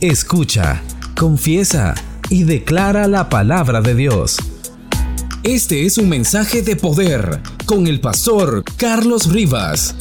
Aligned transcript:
escucha, 0.00 0.82
confiesa 1.16 1.94
y 2.28 2.44
declara 2.44 3.08
la 3.08 3.28
palabra 3.28 3.80
de 3.80 3.94
Dios. 3.94 4.36
Este 5.42 5.86
es 5.86 5.96
un 5.96 6.08
mensaje 6.08 6.62
de 6.62 6.76
poder 6.76 7.40
con 7.64 7.86
el 7.86 8.00
pastor 8.00 8.64
Carlos 8.76 9.32
Rivas. 9.32 9.94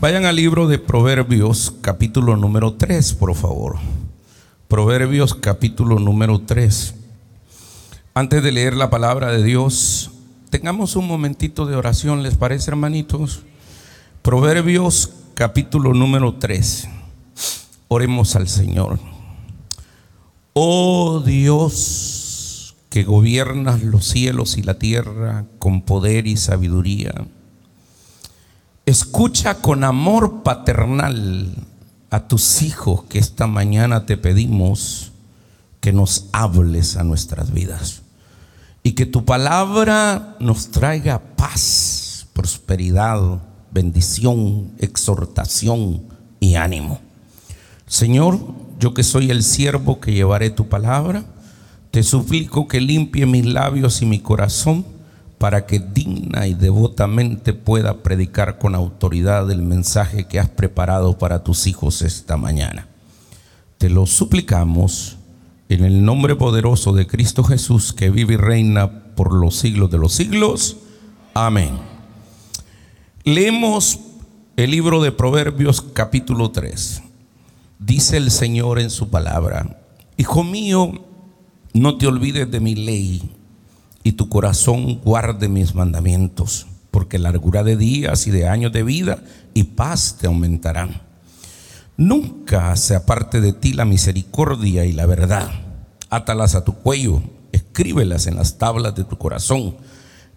Vayan 0.00 0.26
al 0.26 0.36
libro 0.36 0.68
de 0.68 0.78
Proverbios 0.78 1.74
capítulo 1.80 2.36
número 2.36 2.74
3, 2.74 3.14
por 3.14 3.34
favor. 3.34 3.76
Proverbios 4.68 5.34
capítulo 5.34 5.98
número 5.98 6.40
3. 6.40 6.94
Antes 8.14 8.42
de 8.42 8.52
leer 8.52 8.76
la 8.76 8.90
palabra 8.90 9.32
de 9.32 9.42
Dios, 9.42 10.12
tengamos 10.50 10.94
un 10.94 11.08
momentito 11.08 11.66
de 11.66 11.74
oración, 11.74 12.22
¿les 12.22 12.36
parece, 12.36 12.70
hermanitos? 12.70 13.42
Proverbios 14.28 15.10
capítulo 15.32 15.94
número 15.94 16.34
3. 16.34 16.86
Oremos 17.88 18.36
al 18.36 18.46
Señor. 18.46 19.00
Oh 20.52 21.22
Dios, 21.24 22.76
que 22.90 23.04
gobiernas 23.04 23.82
los 23.82 24.06
cielos 24.06 24.58
y 24.58 24.62
la 24.62 24.78
tierra 24.78 25.46
con 25.58 25.80
poder 25.80 26.26
y 26.26 26.36
sabiduría. 26.36 27.14
Escucha 28.84 29.62
con 29.62 29.82
amor 29.82 30.42
paternal 30.42 31.54
a 32.10 32.28
tus 32.28 32.60
hijos 32.60 33.04
que 33.04 33.18
esta 33.18 33.46
mañana 33.46 34.04
te 34.04 34.18
pedimos 34.18 35.12
que 35.80 35.94
nos 35.94 36.26
hables 36.32 36.98
a 36.98 37.02
nuestras 37.02 37.50
vidas 37.50 38.02
y 38.82 38.92
que 38.92 39.06
tu 39.06 39.24
palabra 39.24 40.36
nos 40.38 40.70
traiga 40.70 41.18
paz, 41.34 42.26
prosperidad, 42.34 43.47
bendición, 43.70 44.72
exhortación 44.78 46.02
y 46.40 46.54
ánimo. 46.54 47.00
Señor, 47.86 48.38
yo 48.78 48.94
que 48.94 49.02
soy 49.02 49.30
el 49.30 49.42
siervo 49.42 50.00
que 50.00 50.12
llevaré 50.12 50.50
tu 50.50 50.68
palabra, 50.68 51.24
te 51.90 52.02
suplico 52.02 52.68
que 52.68 52.80
limpie 52.80 53.26
mis 53.26 53.46
labios 53.46 54.02
y 54.02 54.06
mi 54.06 54.20
corazón 54.20 54.84
para 55.38 55.66
que 55.66 55.78
digna 55.78 56.46
y 56.46 56.54
devotamente 56.54 57.52
pueda 57.54 58.02
predicar 58.02 58.58
con 58.58 58.74
autoridad 58.74 59.50
el 59.50 59.62
mensaje 59.62 60.26
que 60.26 60.40
has 60.40 60.48
preparado 60.48 61.16
para 61.16 61.44
tus 61.44 61.66
hijos 61.66 62.02
esta 62.02 62.36
mañana. 62.36 62.88
Te 63.78 63.88
lo 63.88 64.06
suplicamos 64.06 65.16
en 65.68 65.84
el 65.84 66.04
nombre 66.04 66.34
poderoso 66.34 66.92
de 66.92 67.06
Cristo 67.06 67.44
Jesús, 67.44 67.92
que 67.92 68.10
vive 68.10 68.34
y 68.34 68.36
reina 68.36 69.14
por 69.14 69.32
los 69.32 69.56
siglos 69.56 69.90
de 69.90 69.98
los 69.98 70.12
siglos. 70.12 70.78
Amén. 71.34 71.97
Leemos 73.28 74.00
el 74.56 74.70
libro 74.70 75.02
de 75.02 75.12
Proverbios 75.12 75.82
capítulo 75.82 76.50
3. 76.50 77.02
Dice 77.78 78.16
el 78.16 78.30
Señor 78.30 78.78
en 78.78 78.88
su 78.88 79.10
palabra, 79.10 79.82
Hijo 80.16 80.44
mío, 80.44 81.04
no 81.74 81.98
te 81.98 82.06
olvides 82.06 82.50
de 82.50 82.60
mi 82.60 82.74
ley 82.74 83.36
y 84.02 84.12
tu 84.12 84.30
corazón 84.30 85.02
guarde 85.04 85.50
mis 85.50 85.74
mandamientos, 85.74 86.68
porque 86.90 87.18
largura 87.18 87.62
de 87.64 87.76
días 87.76 88.26
y 88.26 88.30
de 88.30 88.48
años 88.48 88.72
de 88.72 88.82
vida 88.82 89.22
y 89.52 89.64
paz 89.64 90.16
te 90.18 90.26
aumentarán. 90.26 91.02
Nunca 91.98 92.74
se 92.76 92.94
aparte 92.94 93.42
de 93.42 93.52
ti 93.52 93.74
la 93.74 93.84
misericordia 93.84 94.86
y 94.86 94.92
la 94.94 95.04
verdad. 95.04 95.50
Átalas 96.08 96.54
a 96.54 96.64
tu 96.64 96.76
cuello, 96.76 97.20
escríbelas 97.52 98.26
en 98.26 98.36
las 98.36 98.56
tablas 98.56 98.94
de 98.94 99.04
tu 99.04 99.18
corazón, 99.18 99.76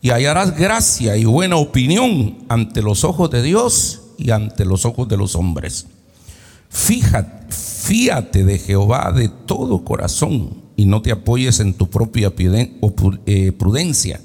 y 0.02 0.10
hallarás 0.10 0.58
gracia 0.58 1.16
y 1.16 1.26
buena 1.26 1.58
opinión 1.58 2.40
ante 2.50 2.82
los 2.82 3.04
ojos 3.04 3.30
de 3.30 3.44
Dios 3.44 4.02
y 4.18 4.32
ante 4.32 4.66
los 4.66 4.86
ojos 4.86 5.08
de 5.08 5.18
los 5.18 5.36
hombres. 5.36 5.88
Fíjate, 6.70 7.52
fíate 7.54 8.44
de 8.44 8.58
Jehová 8.58 9.12
de 9.12 9.30
todo 9.30 9.84
corazón 9.84 10.62
y 10.76 10.86
no 10.86 11.02
te 11.02 11.12
apoyes 11.12 11.60
en 11.60 11.74
tu 11.74 11.90
propia 11.90 12.34
eh, 12.38 13.52
prudencia. 13.52 14.20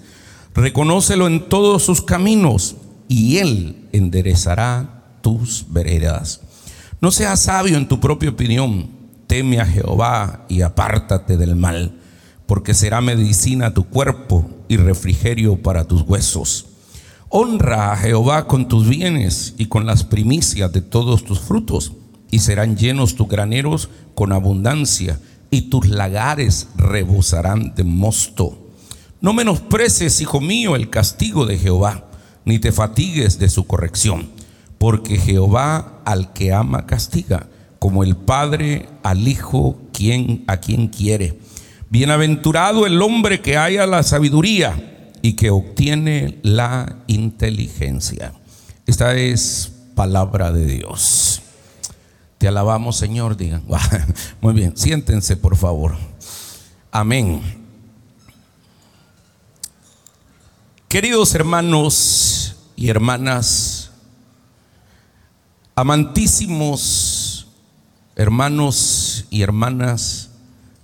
Reconócelo 0.54 1.26
en 1.26 1.48
todos 1.48 1.82
sus 1.82 2.00
caminos 2.00 2.76
y 3.08 3.38
Él 3.38 3.88
enderezará 3.92 5.18
tus 5.20 5.66
veredas. 5.68 6.40
No 7.00 7.10
seas 7.10 7.40
sabio 7.40 7.76
en 7.76 7.88
tu 7.88 8.00
propia 8.00 8.30
opinión, 8.30 8.88
teme 9.26 9.60
a 9.60 9.66
Jehová 9.66 10.46
y 10.48 10.62
apártate 10.62 11.36
del 11.36 11.56
mal, 11.56 11.95
porque 12.46 12.74
será 12.74 13.00
medicina 13.00 13.74
tu 13.74 13.84
cuerpo 13.84 14.48
y 14.68 14.76
refrigerio 14.76 15.56
para 15.60 15.84
tus 15.84 16.02
huesos. 16.02 16.66
Honra 17.28 17.92
a 17.92 17.96
Jehová 17.96 18.46
con 18.46 18.68
tus 18.68 18.88
bienes 18.88 19.54
y 19.58 19.66
con 19.66 19.86
las 19.86 20.04
primicias 20.04 20.72
de 20.72 20.80
todos 20.80 21.24
tus 21.24 21.40
frutos, 21.40 21.92
y 22.30 22.40
serán 22.40 22.76
llenos 22.76 23.14
tus 23.14 23.28
graneros 23.28 23.88
con 24.14 24.32
abundancia, 24.32 25.20
y 25.50 25.62
tus 25.62 25.88
lagares 25.88 26.68
rebosarán 26.76 27.74
de 27.74 27.84
mosto. 27.84 28.58
No 29.20 29.32
menosprecies, 29.32 30.20
hijo 30.20 30.40
mío, 30.40 30.76
el 30.76 30.90
castigo 30.90 31.46
de 31.46 31.58
Jehová, 31.58 32.08
ni 32.44 32.58
te 32.58 32.72
fatigues 32.72 33.38
de 33.38 33.48
su 33.48 33.66
corrección 33.66 34.36
porque 34.78 35.18
Jehová 35.18 36.00
al 36.04 36.32
que 36.32 36.52
ama 36.52 36.86
castiga, 36.86 37.48
como 37.78 38.04
el 38.04 38.16
Padre 38.16 38.88
al 39.02 39.26
Hijo 39.26 39.78
quien, 39.92 40.44
a 40.46 40.58
quien 40.58 40.88
quiere. 40.88 41.38
Bienaventurado 41.88 42.86
el 42.86 43.00
hombre 43.00 43.40
que 43.40 43.56
haya 43.56 43.86
la 43.86 44.02
sabiduría 44.02 45.12
y 45.22 45.34
que 45.34 45.50
obtiene 45.50 46.38
la 46.42 46.98
inteligencia. 47.06 48.32
Esta 48.86 49.14
es 49.14 49.72
palabra 49.94 50.52
de 50.52 50.66
Dios. 50.66 51.42
Te 52.38 52.48
alabamos, 52.48 52.96
Señor, 52.96 53.36
digan. 53.36 53.64
Muy 54.40 54.54
bien, 54.54 54.76
siéntense, 54.76 55.36
por 55.36 55.56
favor. 55.56 55.96
Amén. 56.90 57.42
Queridos 60.88 61.34
hermanos 61.34 62.56
y 62.76 62.88
hermanas, 62.88 63.86
Amantísimos 65.78 67.48
hermanos 68.14 69.26
y 69.28 69.42
hermanas, 69.42 70.25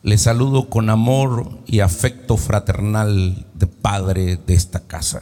les 0.02 0.22
saludo 0.22 0.68
con 0.68 0.90
amor 0.90 1.60
y 1.64 1.78
afecto 1.80 2.36
fraternal 2.36 3.46
de 3.54 3.66
padre 3.68 4.36
de 4.36 4.54
esta 4.54 4.80
casa. 4.80 5.20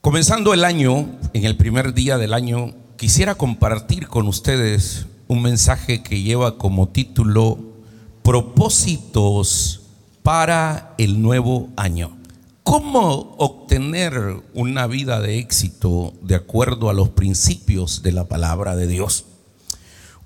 Comenzando 0.00 0.54
el 0.54 0.64
año, 0.64 1.08
en 1.32 1.44
el 1.44 1.56
primer 1.56 1.94
día 1.94 2.16
del 2.16 2.32
año, 2.32 2.74
quisiera 2.96 3.34
compartir 3.34 4.06
con 4.06 4.28
ustedes 4.28 5.06
un 5.26 5.42
mensaje 5.42 6.02
que 6.02 6.22
lleva 6.22 6.58
como 6.58 6.88
título 6.88 7.58
Propósitos 8.22 9.80
para 10.22 10.94
el 10.98 11.20
nuevo 11.20 11.70
año. 11.76 12.16
¿Cómo 12.62 13.34
obtener 13.38 14.42
una 14.54 14.86
vida 14.86 15.20
de 15.20 15.38
éxito 15.38 16.14
de 16.22 16.36
acuerdo 16.36 16.88
a 16.88 16.94
los 16.94 17.10
principios 17.10 18.02
de 18.02 18.12
la 18.12 18.24
palabra 18.24 18.76
de 18.76 18.86
Dios? 18.86 19.24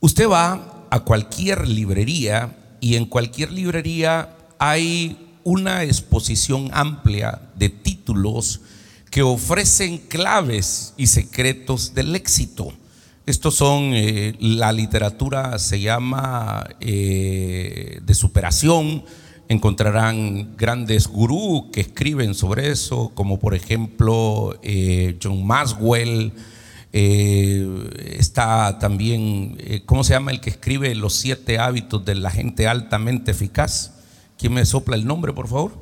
Usted 0.01 0.29
va 0.29 0.87
a 0.91 1.01
cualquier 1.01 1.67
librería 1.67 2.55
y 2.81 2.97
en 2.97 3.07
cualquier 3.07 3.53
librería 3.53 4.37
hay 4.59 5.17
una 5.45 5.85
exposición 5.85 6.71
amplia 6.73 7.41
de 7.57 7.69
títulos 7.69 8.61
que 9.11 9.23
ofrecen 9.23 9.99
claves 9.99 10.95
y 10.97 11.07
secretos 11.07 11.95
del 11.95 12.15
éxito. 12.15 12.73
Estos 13.27 13.55
son, 13.55 13.93
eh, 13.95 14.35
la 14.41 14.73
literatura 14.73 15.59
se 15.59 15.81
llama 15.81 16.67
eh, 16.81 18.01
de 18.03 18.15
superación, 18.15 19.05
encontrarán 19.49 20.57
grandes 20.57 21.07
gurús 21.07 21.65
que 21.73 21.81
escriben 21.81 22.35
sobre 22.35 22.71
eso, 22.71 23.13
como 23.15 23.39
por 23.39 23.55
ejemplo 23.55 24.59
eh, 24.63 25.19
John 25.23 25.47
Maswell. 25.47 26.33
Eh, 27.01 28.17
está 28.19 28.81
también, 28.81 29.57
eh, 29.61 29.85
¿cómo 29.87 30.03
se 30.03 30.15
llama 30.15 30.33
el 30.33 30.41
que 30.41 30.51
escribe 30.51 30.93
los 30.97 31.15
siete 31.15 31.61
hábitos 31.61 32.05
de 32.05 32.17
la 32.17 32.29
gente 32.29 32.67
altamente 32.67 33.31
eficaz? 33.31 33.93
¿Quién 34.37 34.55
me 34.55 34.67
sopla 34.67 34.97
el 34.97 35.07
nombre, 35.07 35.33
por 35.33 35.47
favor? 35.47 35.79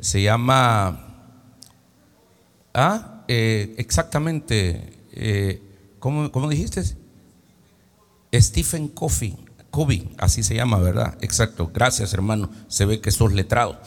Se 0.00 0.22
llama, 0.22 1.28
ah, 2.72 3.24
exactamente, 3.28 5.60
¿cómo, 5.98 6.32
¿cómo, 6.32 6.48
dijiste? 6.48 6.82
Stephen 8.34 8.88
Coffey. 8.88 9.36
COVID, 9.70 10.02
así 10.16 10.42
se 10.42 10.54
llama, 10.54 10.78
¿verdad? 10.78 11.18
Exacto, 11.20 11.70
gracias 11.74 12.14
hermano, 12.14 12.50
se 12.68 12.86
ve 12.86 13.02
que 13.02 13.10
sos 13.10 13.34
letrado. 13.34 13.78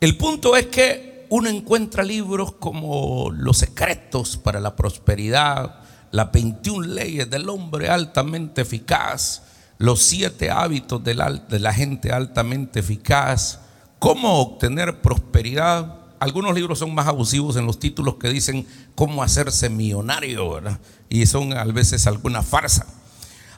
El 0.00 0.16
punto 0.16 0.56
es 0.56 0.66
que 0.66 1.11
uno 1.34 1.48
encuentra 1.48 2.02
libros 2.02 2.52
como 2.52 3.30
Los 3.30 3.56
secretos 3.56 4.36
para 4.36 4.60
la 4.60 4.76
prosperidad, 4.76 5.76
las 6.10 6.30
21 6.30 6.88
leyes 6.88 7.30
del 7.30 7.48
hombre 7.48 7.88
altamente 7.88 8.60
eficaz, 8.60 9.40
los 9.78 10.02
siete 10.02 10.50
hábitos 10.50 11.02
de 11.02 11.14
la, 11.14 11.72
gente 11.72 12.12
altamente 12.12 12.80
eficaz, 12.80 13.60
cómo 13.98 14.40
obtener 14.40 15.00
prosperidad 15.00 16.00
algunos 16.20 16.54
libros 16.54 16.78
son 16.78 16.94
más 16.94 17.06
abusivos 17.06 17.56
en 17.56 17.64
los 17.64 17.78
títulos 17.78 18.16
que 18.16 18.28
dicen 18.28 18.66
cómo 18.94 19.22
hacerse 19.22 19.70
millonario, 19.70 20.50
¿verdad? 20.50 20.80
Y 21.08 21.24
son 21.24 21.56
a 21.56 21.64
veces 21.64 22.06
alguna 22.06 22.42
farsa. 22.42 22.86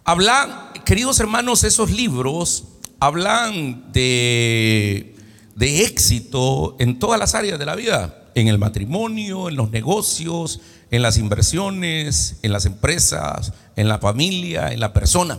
Hablan, 0.04 0.72
queridos 0.84 1.18
hermanos, 1.18 1.64
esos 1.64 1.90
libros 1.90 2.66
hablan 3.00 3.92
de, 3.92 5.13
de 5.54 5.84
éxito 5.84 6.76
en 6.78 6.98
todas 6.98 7.18
las 7.18 7.34
áreas 7.34 7.58
de 7.58 7.66
la 7.66 7.76
vida, 7.76 8.24
en 8.34 8.48
el 8.48 8.58
matrimonio, 8.58 9.48
en 9.48 9.56
los 9.56 9.70
negocios, 9.70 10.60
en 10.90 11.02
las 11.02 11.16
inversiones, 11.18 12.36
en 12.42 12.52
las 12.52 12.66
empresas, 12.66 13.52
en 13.76 13.88
la 13.88 13.98
familia, 13.98 14.72
en 14.72 14.80
la 14.80 14.92
persona. 14.92 15.38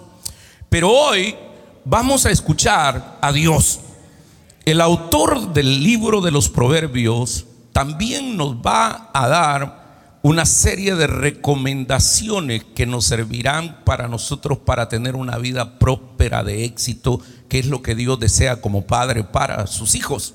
Pero 0.70 0.92
hoy 0.92 1.36
vamos 1.84 2.26
a 2.26 2.32
escuchar 2.32 3.18
a 3.22 3.32
Dios. 3.32 3.80
El 4.66 4.82
autor 4.82 5.54
del 5.54 5.84
libro 5.84 6.22
de 6.22 6.32
los 6.32 6.50
proverbios 6.50 7.46
también 7.72 8.38
nos 8.38 8.56
va 8.56 9.12
a 9.14 9.28
dar 9.28 9.85
una 10.26 10.48
serie 10.48 10.96
de 10.96 11.06
recomendaciones 11.06 12.64
que 12.74 12.88
nos 12.88 13.06
servirán 13.06 13.84
para 13.86 14.08
nosotros 14.08 14.58
para 14.58 14.90
tener 14.90 15.16
una 15.16 15.38
vida 15.38 15.78
próspera 15.78 16.44
de 16.44 16.66
éxito, 16.66 17.22
que 17.48 17.60
es 17.60 17.68
lo 17.68 17.84
que 17.84 17.94
Dios 17.94 18.20
desea 18.20 18.60
como 18.60 18.88
padre 18.88 19.24
para 19.24 19.68
sus 19.68 19.94
hijos. 19.94 20.34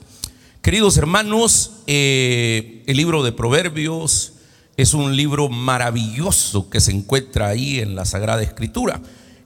Queridos 0.63 0.97
hermanos, 0.97 1.73
eh, 1.89 2.85
el 2.87 2.99
libro 2.99 3.25
de 3.25 3.33
proverbios 3.33 4.35
es 4.77 4.95
un 4.95 5.17
libro 5.17 5.49
maravilloso 5.49 6.71
que 6.71 6.79
se 6.79 6.93
encuentra 6.93 7.49
ahí 7.49 7.81
en 7.81 7.97
la 7.97 8.05
Sagrada 8.05 8.45
Escritura. 8.45 9.01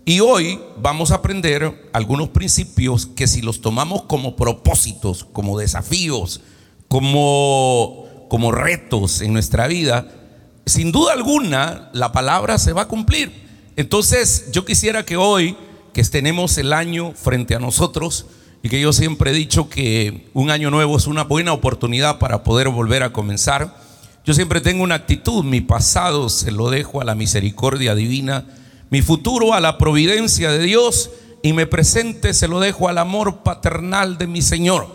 Y 0.04 0.20
hoy 0.20 0.60
vamos 0.76 1.10
a 1.10 1.14
aprender 1.14 1.88
algunos 1.94 2.28
principios 2.28 3.06
que 3.06 3.28
si 3.28 3.40
los 3.40 3.62
tomamos 3.62 4.02
como 4.02 4.36
propósitos, 4.36 5.24
como 5.24 5.58
desafíos, 5.58 6.42
como, 6.88 8.26
como 8.28 8.52
retos 8.52 9.22
en 9.22 9.32
nuestra 9.32 9.66
vida, 9.68 10.20
sin 10.66 10.92
duda 10.92 11.12
alguna 11.12 11.90
la 11.92 12.12
palabra 12.12 12.58
se 12.58 12.72
va 12.72 12.82
a 12.82 12.88
cumplir. 12.88 13.32
Entonces 13.76 14.50
yo 14.52 14.64
quisiera 14.64 15.04
que 15.04 15.16
hoy, 15.16 15.56
que 15.92 16.02
tenemos 16.04 16.58
el 16.58 16.72
año 16.72 17.12
frente 17.14 17.54
a 17.54 17.60
nosotros, 17.60 18.26
y 18.62 18.68
que 18.70 18.80
yo 18.80 18.92
siempre 18.92 19.30
he 19.30 19.34
dicho 19.34 19.68
que 19.68 20.28
un 20.32 20.50
año 20.50 20.70
nuevo 20.70 20.96
es 20.96 21.06
una 21.06 21.24
buena 21.24 21.52
oportunidad 21.52 22.18
para 22.18 22.44
poder 22.44 22.68
volver 22.70 23.02
a 23.02 23.12
comenzar, 23.12 23.76
yo 24.24 24.32
siempre 24.32 24.62
tengo 24.62 24.82
una 24.82 24.94
actitud, 24.94 25.44
mi 25.44 25.60
pasado 25.60 26.30
se 26.30 26.50
lo 26.50 26.70
dejo 26.70 27.02
a 27.02 27.04
la 27.04 27.14
misericordia 27.14 27.94
divina 27.94 28.46
mi 28.94 29.02
futuro 29.02 29.54
a 29.54 29.60
la 29.60 29.76
providencia 29.76 30.52
de 30.52 30.60
Dios 30.60 31.10
y 31.42 31.52
mi 31.52 31.64
presente 31.64 32.32
se 32.32 32.46
lo 32.46 32.60
dejo 32.60 32.88
al 32.88 32.98
amor 32.98 33.42
paternal 33.42 34.18
de 34.18 34.28
mi 34.28 34.40
Señor. 34.40 34.86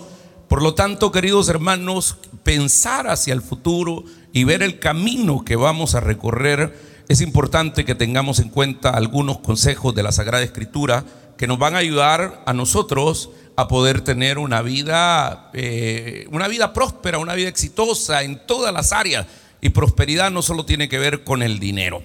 Por 0.47 0.63
lo 0.63 0.73
tanto, 0.73 1.11
queridos 1.11 1.49
hermanos, 1.49 2.15
pensar 2.43 3.09
hacia 3.09 3.33
el 3.33 3.41
futuro 3.41 4.05
y 4.33 4.43
ver 4.43 4.63
el 4.63 4.79
camino 4.79 5.43
que 5.43 5.55
vamos 5.55 5.95
a 5.95 5.99
recorrer, 5.99 6.77
es 7.07 7.21
importante 7.21 7.85
que 7.85 7.95
tengamos 7.95 8.39
en 8.39 8.49
cuenta 8.49 8.91
algunos 8.91 9.39
consejos 9.39 9.95
de 9.95 10.03
la 10.03 10.11
Sagrada 10.11 10.43
Escritura 10.43 11.03
que 11.37 11.47
nos 11.47 11.57
van 11.57 11.75
a 11.75 11.79
ayudar 11.79 12.43
a 12.45 12.53
nosotros 12.53 13.31
a 13.55 13.67
poder 13.67 14.01
tener 14.01 14.37
una 14.37 14.61
vida, 14.61 15.49
eh, 15.53 16.27
una 16.31 16.47
vida 16.47 16.73
próspera, 16.73 17.17
una 17.17 17.33
vida 17.33 17.49
exitosa 17.49 18.23
en 18.23 18.45
todas 18.45 18.73
las 18.73 18.93
áreas. 18.93 19.25
Y 19.61 19.69
prosperidad 19.69 20.31
no 20.31 20.41
solo 20.41 20.65
tiene 20.65 20.87
que 20.87 20.99
ver 20.99 21.23
con 21.23 21.41
el 21.41 21.59
dinero. 21.59 22.03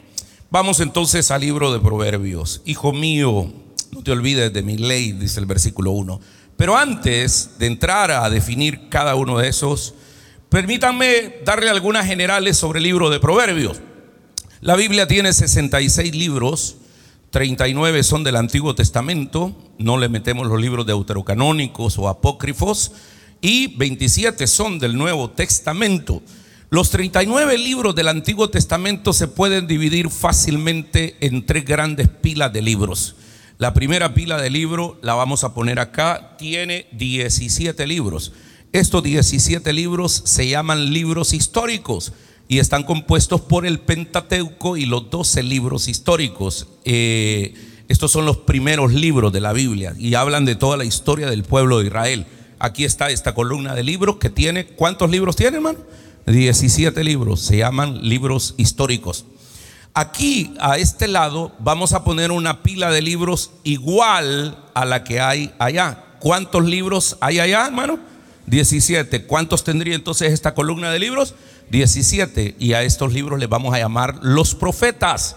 Vamos 0.51 0.81
entonces 0.81 1.31
al 1.31 1.43
libro 1.43 1.73
de 1.73 1.81
Proverbios. 1.81 2.63
Hijo 2.65 2.93
mío, 2.93 3.53
no 3.93 4.03
te 4.03 4.13
olvides 4.13 4.53
de 4.53 4.63
mi 4.63 4.77
ley, 4.77 5.13
dice 5.13 5.41
el 5.41 5.47
versículo 5.47 5.91
1. 5.93 6.21
Pero 6.57 6.77
antes 6.77 7.59
de 7.59 7.67
entrar 7.67 8.11
a 8.11 8.31
definir 8.31 8.89
cada 8.89 9.15
uno 9.15 9.39
de 9.39 9.49
esos, 9.49 9.95
permítanme 10.55 11.41
darle 11.45 11.69
algunas 11.69 12.07
generales 12.07 12.57
sobre 12.57 12.79
el 12.79 12.85
libro 12.85 13.11
de 13.11 13.19
Proverbios. 13.19 13.81
La 14.61 14.77
Biblia 14.77 15.09
tiene 15.09 15.33
66 15.33 16.15
libros, 16.15 16.77
39 17.31 18.05
son 18.05 18.23
del 18.23 18.37
Antiguo 18.37 18.77
Testamento, 18.77 19.53
no 19.79 19.99
le 19.99 20.09
metemos 20.09 20.47
los 20.47 20.61
libros 20.61 20.87
deuterocanónicos 20.87 21.99
o 21.99 22.09
apócrifos, 22.09 22.93
y 23.41 23.77
27 23.77 24.47
son 24.47 24.79
del 24.79 24.97
Nuevo 24.97 25.29
Testamento. 25.29 26.23
Los 26.71 26.91
39 26.91 27.59
libros 27.59 27.97
del 27.97 28.07
Antiguo 28.07 28.49
Testamento 28.49 29.13
se 29.13 29.27
pueden 29.27 29.67
dividir 29.67 30.09
fácilmente 30.09 31.17
en 31.19 31.47
tres 31.47 31.65
grandes 31.65 32.07
pilas 32.09 32.53
de 32.53 32.63
libros. 32.63 33.17
La 33.59 33.75
primera 33.75 34.15
pila 34.15 34.41
de 34.41 34.51
libro 34.51 35.01
la 35.03 35.15
vamos 35.15 35.43
a 35.43 35.53
poner 35.53 35.81
acá, 35.81 36.37
tiene 36.39 36.87
17 36.93 37.89
libros. 37.89 38.33
Estos 38.75 39.05
17 39.05 39.73
libros 39.73 40.23
se 40.25 40.49
llaman 40.49 40.93
libros 40.93 41.33
históricos 41.33 42.13
y 42.49 42.59
están 42.59 42.83
compuestos 42.83 43.41
por 43.41 43.67
el 43.67 43.79
Pentateuco 43.79 44.77
y 44.77 44.85
los 44.85 45.11
12 45.11 45.45
libros 45.45 45.87
históricos. 45.87 46.67
Eh, 46.85 47.55
estos 47.87 48.11
son 48.11 48.27
los 48.27 48.39
primeros 48.39 48.93
libros 48.93 49.33
de 49.33 49.41
la 49.41 49.53
Biblia 49.53 49.95
y 49.97 50.17
hablan 50.17 50.45
de 50.45 50.57
toda 50.57 50.77
la 50.77 50.85
historia 50.85 51.31
del 51.31 51.45
pueblo 51.45 51.79
de 51.79 51.87
Israel. 51.87 52.27
Aquí 52.59 52.85
está 52.85 53.11
esta 53.11 53.33
columna 53.33 53.77
de 53.77 53.85
libros 53.85 54.17
que 54.17 54.29
tiene, 54.29 54.67
¿cuántos 54.67 55.09
libros 55.09 55.37
tiene, 55.37 55.59
hermano? 55.59 55.79
17 56.27 57.05
libros, 57.05 57.43
se 57.43 57.59
llaman 57.59 58.03
libros 58.03 58.57
históricos. 58.57 59.25
Aquí, 59.95 60.53
a 60.59 60.79
este 60.79 61.07
lado, 61.07 61.53
vamos 61.61 61.93
a 61.93 62.03
poner 62.03 62.33
una 62.33 62.65
pila 62.65 62.91
de 62.91 63.03
libros 63.03 63.53
igual 63.63 64.59
a 64.75 64.85
la 64.85 65.05
que 65.05 65.21
hay 65.21 65.53
allá. 65.61 66.17
¿Cuántos 66.19 66.65
libros 66.65 67.17
hay 67.21 67.39
allá, 67.39 67.67
hermano? 67.67 68.14
17. 68.47 69.25
¿Cuántos 69.25 69.65
tendría 69.65 69.95
entonces 69.95 70.33
esta 70.33 70.55
columna 70.55 70.91
de 70.91 70.99
libros? 70.99 71.35
17. 71.71 72.57
Y 72.59 72.75
a 72.75 72.83
estos 72.83 73.13
libros 73.13 73.39
les 73.39 73.49
vamos 73.49 73.75
a 73.75 73.79
llamar 73.79 74.19
los 74.23 74.55
profetas. 74.55 75.37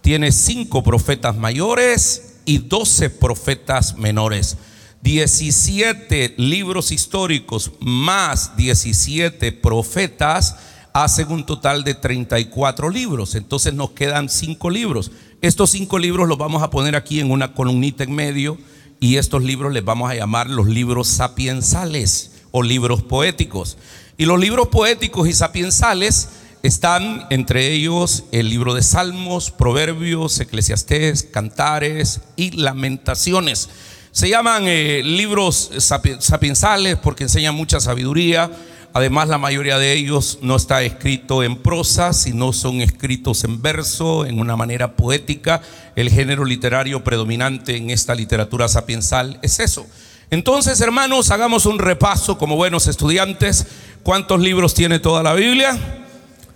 Tiene 0.00 0.32
cinco 0.32 0.82
profetas 0.82 1.36
mayores 1.36 2.34
y 2.44 2.58
12 2.58 3.10
profetas 3.10 3.96
menores. 3.96 4.56
17 5.02 6.34
libros 6.38 6.90
históricos 6.90 7.72
más 7.80 8.56
17 8.56 9.52
profetas 9.52 10.56
hacen 10.94 11.30
un 11.30 11.44
total 11.44 11.84
de 11.84 11.94
34 11.94 12.88
libros. 12.88 13.34
Entonces 13.34 13.74
nos 13.74 13.90
quedan 13.90 14.28
5 14.28 14.70
libros. 14.70 15.10
Estos 15.42 15.70
5 15.70 15.98
libros 15.98 16.28
los 16.28 16.38
vamos 16.38 16.62
a 16.62 16.70
poner 16.70 16.96
aquí 16.96 17.20
en 17.20 17.30
una 17.30 17.52
columnita 17.52 18.04
en 18.04 18.14
medio 18.14 18.56
y 19.00 19.16
estos 19.16 19.42
libros 19.42 19.72
les 19.72 19.84
vamos 19.84 20.10
a 20.10 20.14
llamar 20.14 20.48
los 20.48 20.68
libros 20.68 21.08
sapiensales 21.08 22.33
o 22.56 22.62
libros 22.62 23.02
poéticos. 23.02 23.76
Y 24.16 24.26
los 24.26 24.38
libros 24.38 24.68
poéticos 24.68 25.28
y 25.28 25.32
sapiensales 25.32 26.28
están 26.62 27.26
entre 27.30 27.72
ellos 27.72 28.26
el 28.30 28.48
libro 28.48 28.74
de 28.74 28.82
Salmos, 28.84 29.50
Proverbios, 29.50 30.38
Eclesiastés, 30.38 31.24
Cantares 31.24 32.20
y 32.36 32.52
Lamentaciones. 32.52 33.68
Se 34.12 34.28
llaman 34.28 34.68
eh, 34.68 35.02
libros 35.04 35.72
sapiensales 36.20 36.96
porque 36.96 37.24
enseñan 37.24 37.56
mucha 37.56 37.80
sabiduría. 37.80 38.48
Además, 38.92 39.26
la 39.28 39.38
mayoría 39.38 39.76
de 39.76 39.92
ellos 39.92 40.38
no 40.40 40.54
está 40.54 40.84
escrito 40.84 41.42
en 41.42 41.56
prosa, 41.56 42.12
sino 42.12 42.52
son 42.52 42.82
escritos 42.82 43.42
en 43.42 43.62
verso, 43.62 44.26
en 44.26 44.38
una 44.38 44.54
manera 44.54 44.94
poética. 44.94 45.60
El 45.96 46.08
género 46.08 46.44
literario 46.44 47.02
predominante 47.02 47.76
en 47.76 47.90
esta 47.90 48.14
literatura 48.14 48.68
sapiensal 48.68 49.40
es 49.42 49.58
eso. 49.58 49.88
Entonces, 50.30 50.80
hermanos, 50.80 51.30
hagamos 51.30 51.66
un 51.66 51.78
repaso 51.78 52.38
como 52.38 52.56
buenos 52.56 52.86
estudiantes. 52.86 53.66
¿Cuántos 54.02 54.40
libros 54.40 54.74
tiene 54.74 54.98
toda 54.98 55.22
la 55.22 55.34
Biblia? 55.34 55.78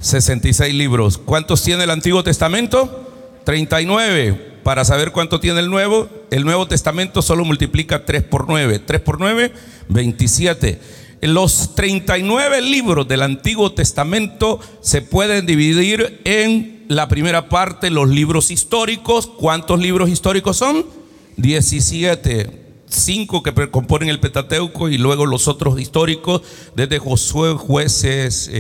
66 0.01 0.75
libros. 0.75 1.19
¿Cuántos 1.19 1.63
tiene 1.63 1.85
el 1.85 1.91
Antiguo 1.91 2.23
Testamento? 2.23 3.05
39 3.45 4.59
para 4.69 4.85
saber 4.85 5.13
cuánto 5.13 5.41
tiene 5.41 5.61
el 5.61 5.71
Nuevo, 5.71 6.11
el 6.31 6.45
Nuevo 6.45 6.69
Testamento 6.69 7.23
solo 7.23 7.47
multiplica 7.47 8.05
3 8.05 8.23
por 8.25 8.51
9. 8.51 8.81
3 8.81 9.01
por 9.01 9.19
9, 9.19 9.51
27. 9.89 10.79
Los 11.23 11.75
39 11.75 12.61
libros 12.61 13.09
del 13.09 13.23
Antiguo 13.23 13.73
Testamento 13.73 14.61
se 14.83 15.01
pueden 15.01 15.47
dividir 15.47 16.21
en 16.25 16.85
la 16.89 17.09
primera 17.09 17.49
parte, 17.49 17.89
los 17.89 18.11
libros 18.11 18.51
históricos. 18.51 19.27
¿Cuántos 19.27 19.81
libros 19.81 20.11
históricos 20.11 20.59
son? 20.59 20.85
17 21.39 22.68
cinco 22.89 23.43
que 23.43 23.53
componen 23.71 24.09
el 24.09 24.21
Pentateuco 24.21 24.89
y 24.89 24.99
luego 24.99 25.27
los 25.27 25.49
otros 25.49 25.81
históricos, 25.81 26.43
desde 26.75 26.99
Josué, 26.99 27.55
jueces, 27.55 28.51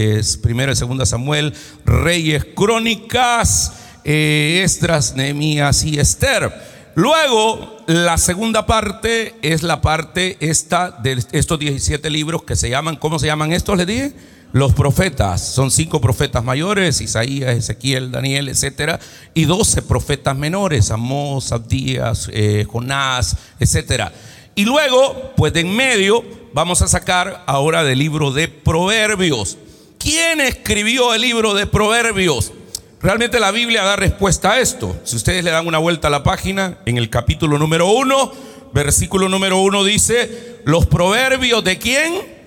primera 0.42 0.72
y 0.72 0.76
segunda 0.76 1.06
Samuel, 1.06 1.54
reyes, 1.84 2.46
crónicas, 2.54 3.72
eh, 4.04 4.62
Estras, 4.64 5.14
Nehemías 5.16 5.84
y 5.84 5.98
Esther. 5.98 6.52
Luego, 6.94 7.76
la 7.86 8.18
segunda 8.18 8.66
parte 8.66 9.34
es 9.42 9.62
la 9.62 9.80
parte 9.80 10.36
esta 10.40 10.90
de 10.90 11.22
estos 11.32 11.58
17 11.58 12.10
libros 12.10 12.42
que 12.42 12.56
se 12.56 12.70
llaman, 12.70 12.96
¿cómo 12.96 13.18
se 13.18 13.26
llaman 13.26 13.52
estos? 13.52 13.76
Le 13.76 13.86
dije, 13.86 14.12
los 14.52 14.72
profetas. 14.72 15.46
Son 15.46 15.70
cinco 15.70 16.00
profetas 16.00 16.42
mayores, 16.42 17.00
Isaías, 17.00 17.56
Ezequiel, 17.56 18.10
Daniel, 18.10 18.48
etcétera, 18.48 18.98
y 19.34 19.44
12 19.44 19.82
profetas 19.82 20.36
menores, 20.36 20.90
Amós, 20.90 21.52
Abdías, 21.52 22.28
eh, 22.32 22.66
Jonás, 22.68 23.36
etcétera. 23.60 24.12
Y 24.54 24.64
luego, 24.64 25.32
pues 25.36 25.52
de 25.52 25.60
en 25.60 25.74
medio, 25.74 26.24
vamos 26.52 26.82
a 26.82 26.88
sacar 26.88 27.44
ahora 27.46 27.84
del 27.84 27.98
libro 27.98 28.32
de 28.32 28.48
Proverbios. 28.48 29.56
¿Quién 29.98 30.40
escribió 30.40 31.14
el 31.14 31.20
libro 31.20 31.54
de 31.54 31.66
Proverbios? 31.66 32.52
Realmente 33.00 33.38
la 33.38 33.52
Biblia 33.52 33.84
da 33.84 33.94
respuesta 33.94 34.52
a 34.52 34.60
esto. 34.60 34.96
Si 35.04 35.14
ustedes 35.14 35.44
le 35.44 35.52
dan 35.52 35.68
una 35.68 35.78
vuelta 35.78 36.08
a 36.08 36.10
la 36.10 36.24
página, 36.24 36.78
en 36.86 36.98
el 36.98 37.10
capítulo 37.10 37.58
número 37.58 37.86
uno, 37.86 38.32
versículo 38.72 39.28
número 39.28 39.58
uno 39.58 39.84
dice, 39.84 40.60
los 40.64 40.86
proverbios 40.86 41.62
de 41.62 41.78
quién? 41.78 42.37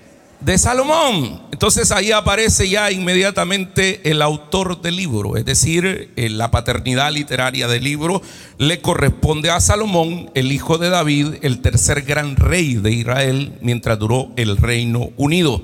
De 0.44 0.58
Salomón. 0.58 1.40
Entonces 1.52 1.92
ahí 1.92 2.10
aparece 2.10 2.68
ya 2.68 2.90
inmediatamente 2.90 4.10
el 4.10 4.20
autor 4.22 4.82
del 4.82 4.96
libro, 4.96 5.36
es 5.36 5.44
decir, 5.44 6.12
eh, 6.16 6.28
la 6.28 6.50
paternidad 6.50 7.12
literaria 7.12 7.68
del 7.68 7.84
libro 7.84 8.22
le 8.58 8.80
corresponde 8.80 9.50
a 9.50 9.60
Salomón, 9.60 10.30
el 10.34 10.50
hijo 10.50 10.78
de 10.78 10.90
David, 10.90 11.34
el 11.42 11.60
tercer 11.60 12.02
gran 12.02 12.34
rey 12.34 12.74
de 12.74 12.90
Israel, 12.90 13.58
mientras 13.60 13.98
duró 13.98 14.32
el 14.36 14.56
reino 14.56 15.10
unido. 15.16 15.62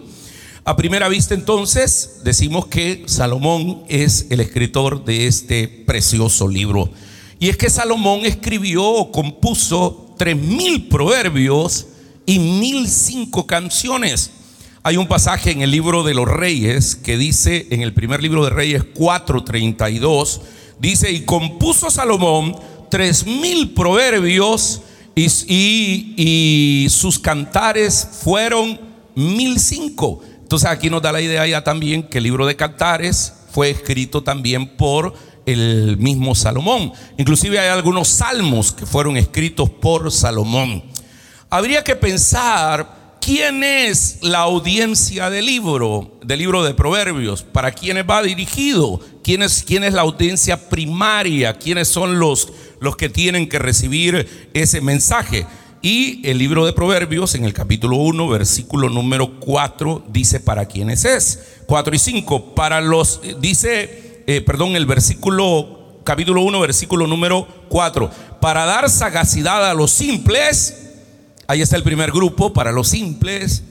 A 0.65 0.77
primera 0.77 1.09
vista 1.09 1.35
entonces 1.35 2.21
decimos 2.23 2.67
que 2.67 3.03
Salomón 3.07 3.83
es 3.89 4.27
el 4.31 4.41
escritor 4.41 5.05
de 5.05 5.27
este 5.27 5.67
precioso 5.67 6.47
libro. 6.47 6.91
Y 7.41 7.49
es 7.49 7.57
que 7.57 7.71
Salomón 7.71 8.27
escribió 8.27 8.85
o 8.85 9.11
compuso 9.11 10.15
tres 10.19 10.37
mil 10.37 10.89
proverbios 10.89 11.87
y 12.27 12.39
mil 12.39 12.87
cinco 12.89 13.47
canciones. 13.47 14.33
Hay 14.89 14.97
un 14.97 15.07
pasaje 15.07 15.51
en 15.51 15.61
el 15.61 15.71
libro 15.71 16.03
de 16.03 16.15
los 16.15 16.27
reyes 16.27 16.97
que 16.97 17.19
dice, 17.19 17.67
en 17.69 17.83
el 17.83 17.93
primer 17.93 18.23
libro 18.23 18.43
de 18.43 18.49
Reyes 18.49 18.85
4:32, 18.95 20.41
dice, 20.79 21.13
y 21.13 21.27
compuso 21.27 21.91
Salomón 21.91 22.57
tres 22.91 23.27
mil 23.27 23.75
proverbios 23.75 24.81
y, 25.15 25.27
y, 26.17 26.89
sus 26.89 27.19
cantares 27.19 28.09
fueron 28.23 28.81
mil 29.15 29.61
cinco. 29.61 30.23
Entonces 30.41 30.71
aquí 30.71 30.89
nos 30.89 31.03
da 31.03 31.13
la 31.13 31.21
idea 31.21 31.47
ya 31.47 31.63
también 31.63 32.03
que 32.03 32.17
el 32.17 32.25
libro 32.25 32.47
de 32.47 32.57
cantares 32.57 33.35
fue 33.51 33.69
escrito 33.69 34.23
también 34.23 34.75
por 34.79 35.13
el 35.45 35.99
mismo 35.99 36.35
Salomón. 36.35 36.95
Inclusive 37.19 37.59
hay 37.59 37.69
algunos 37.69 38.09
salmos 38.09 38.73
que 38.73 38.87
fueron 38.87 39.19
escritos 39.19 39.69
por 39.69 40.11
Salomón. 40.11 40.83
Habría 41.51 41.85
que 41.85 41.95
pensar 41.95 42.98
¿Quién 43.29 43.63
es 43.63 44.21
la 44.23 44.39
audiencia 44.39 45.29
del 45.29 45.45
libro, 45.45 46.13
del 46.25 46.39
libro 46.39 46.65
de 46.65 46.73
Proverbios? 46.73 47.43
¿Para 47.43 47.73
quiénes 47.73 48.07
va 48.09 48.23
dirigido? 48.23 49.01
¿Quién 49.23 49.43
es, 49.43 49.65
quién 49.67 49.85
es 49.85 49.93
la 49.93 50.01
audiencia 50.01 50.71
primaria? 50.71 51.59
¿Quiénes 51.59 51.89
son 51.89 52.19
los, 52.19 52.51
los 52.81 52.97
que 52.97 53.11
tienen 53.11 53.47
que 53.47 53.59
recibir 53.59 54.49
ese 54.55 54.81
mensaje? 54.81 55.45
Y 55.83 56.27
el 56.27 56.39
libro 56.39 56.65
de 56.65 56.73
Proverbios, 56.73 57.35
en 57.35 57.45
el 57.45 57.53
capítulo 57.53 57.97
1, 57.97 58.29
versículo 58.29 58.89
número 58.89 59.39
4, 59.41 60.07
dice 60.09 60.41
para 60.41 60.65
quiénes 60.65 61.05
es. 61.05 61.59
4 61.67 61.95
y 61.95 61.99
5, 61.99 62.55
para 62.55 62.81
los, 62.81 63.21
dice, 63.43 64.23
eh, 64.27 64.41
perdón, 64.41 64.75
el 64.75 64.87
versículo, 64.87 65.99
capítulo 66.03 66.41
1, 66.41 66.61
versículo 66.61 67.07
número 67.07 67.47
4, 67.69 68.11
para 68.41 68.65
dar 68.65 68.89
sagacidad 68.89 69.69
a 69.69 69.75
los 69.75 69.91
simples 69.91 70.88
Ahí 71.51 71.63
está 71.63 71.77
el 71.77 71.83
primer 71.83 72.13
grupo 72.13 72.53
para 72.53 72.73
los 72.73 72.89
simples. 72.89 73.63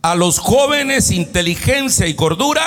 A 0.00 0.14
los 0.14 0.38
jóvenes 0.38 1.10
inteligencia 1.10 2.06
y 2.06 2.14
cordura, 2.14 2.64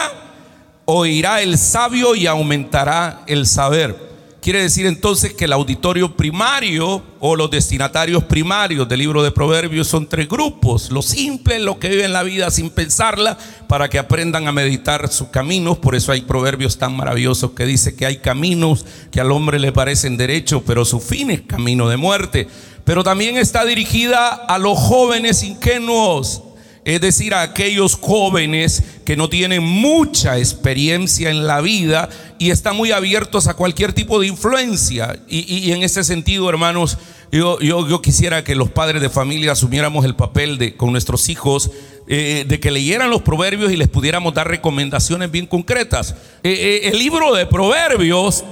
oirá 0.85 1.41
el 1.41 1.57
sabio 1.57 2.13
y 2.13 2.27
aumentará 2.27 3.23
el 3.25 3.47
saber. 3.47 4.09
Quiere 4.43 4.61
decir 4.61 4.85
entonces 4.85 5.33
que 5.33 5.45
el 5.45 5.53
auditorio 5.53 6.15
primario 6.15 7.01
o 7.19 7.35
los 7.35 7.49
destinatarios 7.49 8.25
primarios 8.25 8.87
del 8.87 8.99
libro 8.99 9.23
de 9.23 9.31
Proverbios 9.31 9.87
son 9.87 10.07
tres 10.07 10.29
grupos. 10.29 10.91
Los 10.91 11.07
simples, 11.07 11.61
los 11.61 11.77
que 11.77 11.89
viven 11.89 12.13
la 12.13 12.21
vida 12.21 12.51
sin 12.51 12.69
pensarla, 12.69 13.39
para 13.67 13.89
que 13.89 13.97
aprendan 13.97 14.47
a 14.47 14.51
meditar 14.51 15.07
sus 15.07 15.29
caminos. 15.29 15.79
Por 15.79 15.95
eso 15.95 16.11
hay 16.11 16.21
proverbios 16.21 16.77
tan 16.77 16.95
maravillosos 16.95 17.51
que 17.51 17.65
dice 17.65 17.95
que 17.95 18.05
hay 18.05 18.17
caminos 18.17 18.85
que 19.11 19.19
al 19.19 19.31
hombre 19.31 19.57
le 19.57 19.71
parecen 19.71 20.15
derechos, 20.15 20.61
pero 20.65 20.85
su 20.85 20.99
fin 20.99 21.31
es 21.31 21.41
camino 21.41 21.89
de 21.89 21.97
muerte 21.97 22.47
pero 22.89 23.03
también 23.03 23.37
está 23.37 23.65
dirigida 23.65 24.29
a 24.29 24.57
los 24.57 24.75
jóvenes 24.75 25.43
ingenuos, 25.43 26.41
es 26.83 26.99
decir, 26.99 27.35
a 27.35 27.43
aquellos 27.43 27.93
jóvenes 27.93 28.83
que 29.05 29.15
no 29.15 29.29
tienen 29.29 29.61
mucha 29.61 30.39
experiencia 30.39 31.29
en 31.29 31.45
la 31.45 31.61
vida 31.61 32.09
y 32.39 32.49
están 32.49 32.75
muy 32.75 32.91
abiertos 32.91 33.45
a 33.45 33.53
cualquier 33.53 33.93
tipo 33.93 34.19
de 34.19 34.25
influencia. 34.25 35.19
Y, 35.27 35.71
en 35.71 35.83
ese 35.83 36.03
sentido, 36.03 36.49
hermanos, 36.49 36.97
yo, 37.31 37.59
yo, 37.59 38.01
quisiera 38.01 38.43
que 38.43 38.55
los 38.55 38.71
padres 38.71 39.03
de 39.03 39.09
familia 39.11 39.51
asumiéramos 39.51 40.03
el 40.03 40.15
papel 40.15 40.57
de, 40.57 40.75
con 40.75 40.91
nuestros 40.91 41.29
hijos 41.29 41.69
eh, 42.07 42.43
de 42.47 42.59
que 42.59 42.71
leyeran 42.71 43.11
los 43.11 43.21
proverbios 43.21 43.71
y 43.71 43.77
les 43.77 43.87
pudiéramos 43.87 44.33
dar 44.33 44.47
recomendaciones 44.47 45.29
bien 45.29 45.45
concretas. 45.45 46.15
Eh, 46.41 46.81
eh, 46.83 46.89
el 46.91 46.97
libro 46.97 47.35
de 47.35 47.45
proverbios 47.45 48.43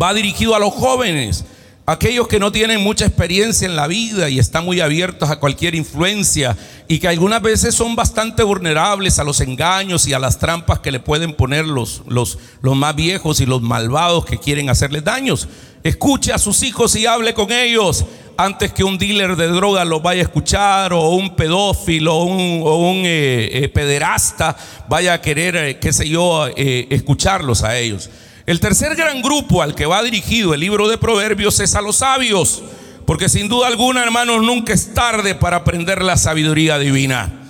va 0.00 0.14
dirigido 0.14 0.54
a 0.54 0.60
los 0.60 0.72
jóvenes. 0.72 1.44
Aquellos 1.84 2.28
que 2.28 2.38
no 2.38 2.52
tienen 2.52 2.80
mucha 2.80 3.06
experiencia 3.06 3.66
en 3.66 3.74
la 3.74 3.88
vida 3.88 4.30
y 4.30 4.38
están 4.38 4.64
muy 4.64 4.80
abiertos 4.80 5.30
a 5.30 5.40
cualquier 5.40 5.74
influencia 5.74 6.56
y 6.86 7.00
que 7.00 7.08
algunas 7.08 7.42
veces 7.42 7.74
son 7.74 7.96
bastante 7.96 8.44
vulnerables 8.44 9.18
a 9.18 9.24
los 9.24 9.40
engaños 9.40 10.06
y 10.06 10.12
a 10.12 10.20
las 10.20 10.38
trampas 10.38 10.78
que 10.78 10.92
le 10.92 11.00
pueden 11.00 11.34
poner 11.34 11.66
los, 11.66 12.02
los, 12.06 12.38
los 12.60 12.76
más 12.76 12.94
viejos 12.94 13.40
y 13.40 13.46
los 13.46 13.62
malvados 13.62 14.24
que 14.24 14.38
quieren 14.38 14.70
hacerles 14.70 15.02
daños. 15.02 15.48
Escuche 15.82 16.32
a 16.32 16.38
sus 16.38 16.62
hijos 16.62 16.94
y 16.94 17.06
hable 17.06 17.34
con 17.34 17.50
ellos 17.50 18.04
antes 18.36 18.72
que 18.72 18.84
un 18.84 18.96
dealer 18.96 19.34
de 19.34 19.48
drogas 19.48 19.86
los 19.86 20.02
vaya 20.02 20.20
a 20.20 20.24
escuchar 20.24 20.92
o 20.92 21.10
un 21.10 21.34
pedófilo 21.34 22.16
o 22.16 22.90
un, 22.90 23.02
eh, 23.04 23.64
eh, 23.64 23.68
pederasta 23.68 24.56
vaya 24.88 25.14
a 25.14 25.20
querer, 25.20 25.56
eh, 25.56 25.78
qué 25.80 25.92
sé 25.92 26.08
yo, 26.08 26.46
escucharlos 26.56 27.64
a 27.64 27.76
ellos. 27.76 28.08
El 28.44 28.58
tercer 28.58 28.96
gran 28.96 29.22
grupo 29.22 29.62
al 29.62 29.76
que 29.76 29.86
va 29.86 30.02
dirigido 30.02 30.52
el 30.52 30.60
libro 30.60 30.88
de 30.88 30.98
Proverbios 30.98 31.60
es 31.60 31.76
a 31.76 31.80
los 31.80 31.96
sabios, 31.96 32.60
porque 33.06 33.28
sin 33.28 33.48
duda 33.48 33.68
alguna, 33.68 34.02
hermanos, 34.02 34.42
nunca 34.42 34.72
es 34.72 34.92
tarde 34.94 35.36
para 35.36 35.58
aprender 35.58 36.02
la 36.02 36.16
sabiduría 36.16 36.76
divina. 36.78 37.42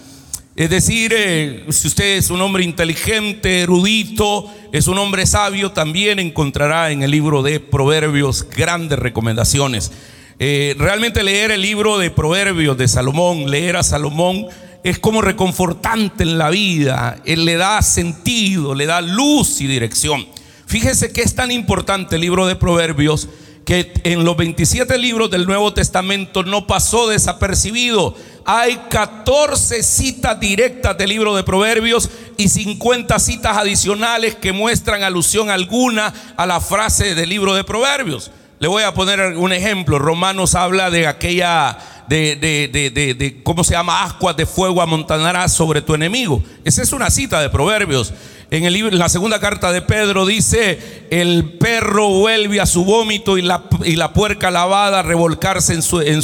Es 0.55 0.69
decir, 0.69 1.15
eh, 1.17 1.65
si 1.71 1.89
usted 1.89 2.19
es 2.19 2.29
un 2.29 2.43
hombre 2.43 2.63
inteligente, 2.63 3.63
erudito, 3.63 4.53
es 4.71 4.87
un 4.87 4.99
hombre 4.99 5.25
sabio, 5.25 5.73
también 5.73 6.19
encontrará 6.19 6.91
en 6.91 7.03
el 7.03 7.11
libro 7.11 7.43
de 7.43 7.59
Proverbios 7.59 8.47
grandes 8.55 8.99
recomendaciones. 8.99 9.93
Eh, 10.39 10.75
realmente 10.77 11.23
leer 11.23 11.53
el 11.53 11.63
libro 11.63 11.97
de 11.97 12.11
Proverbios 12.11 12.77
de 12.77 12.87
Salomón, 12.87 13.51
leer 13.51 13.77
a 13.77 13.83
Salomón, 13.83 14.47
es 14.85 14.99
como 14.99 15.23
reconfortante 15.23 16.25
en 16.25 16.37
la 16.37 16.51
vida. 16.51 17.17
Él 17.25 17.47
le 17.47 17.57
da 17.57 17.81
sentido, 17.81 18.75
le 18.75 18.85
da 18.85 19.01
luz 19.01 19.63
y 19.63 19.67
dirección. 19.67 20.27
Fíjese 20.73 21.13
que 21.13 21.21
es 21.21 21.35
tan 21.35 21.51
importante 21.51 22.15
el 22.15 22.23
libro 22.23 22.47
de 22.47 22.57
Proverbios 22.57 23.29
que 23.67 23.93
en 24.05 24.25
los 24.25 24.39
27 24.39 24.97
libros 24.97 25.31
del 25.31 25.45
Nuevo 25.45 25.75
Testamento 25.75 26.45
no 26.45 26.67
pasó 26.67 27.09
desapercibido. 27.09 28.17
Hay 28.47 28.81
14 28.89 29.83
citas 29.83 30.41
directas 30.41 30.97
del 30.97 31.11
libro 31.11 31.37
de 31.37 31.43
Proverbios 31.43 32.09
y 32.39 32.49
50 32.49 33.19
citas 33.19 33.59
adicionales 33.59 34.35
que 34.35 34.55
muestran 34.55 35.03
alusión 35.03 35.51
alguna 35.51 36.15
a 36.39 36.47
la 36.47 36.59
frase 36.59 37.15
del 37.15 37.29
libro 37.29 37.53
de 37.53 37.65
Proverbios. 37.65 38.31
Le 38.59 38.67
voy 38.67 38.85
a 38.85 38.95
poner 38.95 39.37
un 39.37 39.53
ejemplo. 39.53 39.99
Romanos 39.99 40.55
habla 40.55 40.89
de 40.89 41.07
aquella, 41.07 41.77
de, 42.09 43.43
¿cómo 43.43 43.63
se 43.63 43.75
llama? 43.75 44.05
Ascuas 44.05 44.39
de 44.39 44.47
fuego 44.47 44.81
amontonarás 44.81 45.53
sobre 45.53 45.83
tu 45.83 45.95
enemigo. 45.95 46.43
Esa 46.65 46.81
es 46.81 46.95
una 46.95 47.11
cita 47.11 47.43
de 47.43 47.51
Proverbios. 47.51 48.15
En, 48.53 48.67
el 48.67 48.75
libro, 48.75 48.95
la 48.95 49.09
segunda 49.09 49.41
carta 49.41 49.73
de 49.73 49.81
Pedro 49.81 50.27
dice, 50.27 51.07
el 51.09 51.57
perro 51.59 52.11
vuelve 52.11 52.61
a 52.61 52.67
su 52.67 52.85
vómito 52.85 53.39
y 53.39 53.43
la, 53.43 53.65
y 53.83 53.97
la 53.97 54.13
puerca 54.13 54.51
lavada 54.51 54.99
a 54.99 55.03
revolcarse 55.03 55.73
en 55.73 55.81
su, 55.81 56.03
en, 56.03 56.21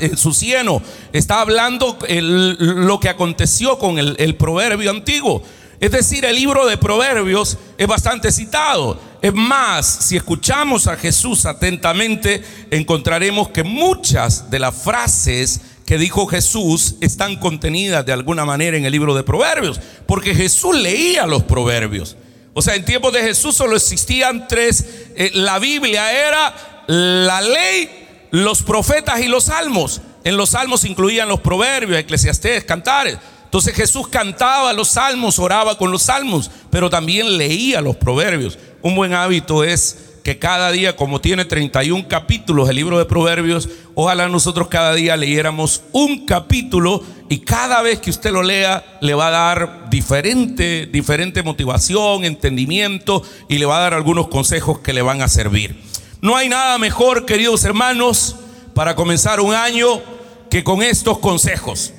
en 0.00 0.16
su 0.18 0.34
cieno. 0.34 0.82
Está 1.14 1.40
hablando 1.40 1.96
lo 2.10 3.00
que 3.00 3.08
aconteció 3.08 3.78
con 3.78 3.98
el, 3.98 4.16
el 4.18 4.34
proverbio 4.34 4.90
antiguo. 4.90 5.42
Es 5.80 5.92
decir, 5.92 6.26
el 6.26 6.36
libro 6.36 6.66
de 6.66 6.76
Proverbios 6.76 7.56
es 7.78 7.86
bastante 7.86 8.32
citado. 8.32 9.00
Es 9.22 9.32
más, 9.32 9.86
si 9.86 10.18
escuchamos 10.18 10.86
a 10.86 10.96
Jesús 10.96 11.46
atentamente, 11.46 12.44
encontraremos 12.70 13.48
que 13.48 13.62
muchas 13.62 14.50
de 14.50 14.58
las 14.58 14.74
frases 14.74 15.62
que 15.86 15.96
dijo 15.98 16.26
Jesús 16.26 16.96
están 17.00 17.36
contenidas 17.36 18.04
de 18.04 18.12
alguna 18.12 18.44
manera 18.44 18.76
en 18.76 18.84
el 18.84 18.92
libro 18.92 19.14
de 19.14 19.22
Proverbios, 19.22 19.80
porque 20.04 20.34
Jesús 20.34 20.76
leía 20.76 21.26
los 21.26 21.44
Proverbios. 21.44 22.16
O 22.52 22.62
sea, 22.62 22.74
en 22.74 22.84
tiempos 22.84 23.12
de 23.12 23.22
Jesús 23.22 23.54
solo 23.54 23.76
existían 23.76 24.48
tres. 24.48 24.84
Eh, 25.14 25.30
la 25.34 25.58
Biblia 25.58 26.10
era 26.10 26.84
la 26.86 27.40
ley, 27.40 28.28
los 28.30 28.62
profetas 28.62 29.20
y 29.20 29.28
los 29.28 29.44
salmos. 29.44 30.00
En 30.24 30.36
los 30.36 30.50
salmos 30.50 30.84
incluían 30.84 31.28
los 31.28 31.40
proverbios, 31.40 31.98
eclesiastés, 31.98 32.64
cantares. 32.64 33.18
Entonces 33.44 33.74
Jesús 33.74 34.08
cantaba 34.08 34.72
los 34.72 34.88
salmos, 34.88 35.38
oraba 35.38 35.78
con 35.78 35.92
los 35.92 36.04
salmos, 36.04 36.50
pero 36.70 36.90
también 36.90 37.36
leía 37.36 37.80
los 37.80 37.96
proverbios. 37.96 38.58
Un 38.82 38.96
buen 38.96 39.12
hábito 39.12 39.62
es 39.62 40.05
que 40.26 40.40
cada 40.40 40.72
día, 40.72 40.96
como 40.96 41.20
tiene 41.20 41.44
31 41.44 42.08
capítulos 42.08 42.68
el 42.68 42.74
libro 42.74 42.98
de 42.98 43.04
Proverbios, 43.04 43.68
ojalá 43.94 44.28
nosotros 44.28 44.66
cada 44.66 44.92
día 44.92 45.16
leyéramos 45.16 45.82
un 45.92 46.26
capítulo 46.26 47.00
y 47.28 47.38
cada 47.38 47.80
vez 47.80 48.00
que 48.00 48.10
usted 48.10 48.32
lo 48.32 48.42
lea 48.42 48.98
le 49.00 49.14
va 49.14 49.28
a 49.28 49.30
dar 49.30 49.88
diferente, 49.88 50.86
diferente 50.86 51.44
motivación, 51.44 52.24
entendimiento 52.24 53.22
y 53.48 53.58
le 53.58 53.66
va 53.66 53.76
a 53.76 53.82
dar 53.82 53.94
algunos 53.94 54.26
consejos 54.26 54.80
que 54.80 54.92
le 54.92 55.00
van 55.00 55.22
a 55.22 55.28
servir. 55.28 55.80
No 56.20 56.34
hay 56.34 56.48
nada 56.48 56.76
mejor, 56.78 57.24
queridos 57.24 57.62
hermanos, 57.62 58.34
para 58.74 58.96
comenzar 58.96 59.38
un 59.38 59.54
año 59.54 60.02
que 60.50 60.64
con 60.64 60.82
estos 60.82 61.18
consejos. 61.18 61.92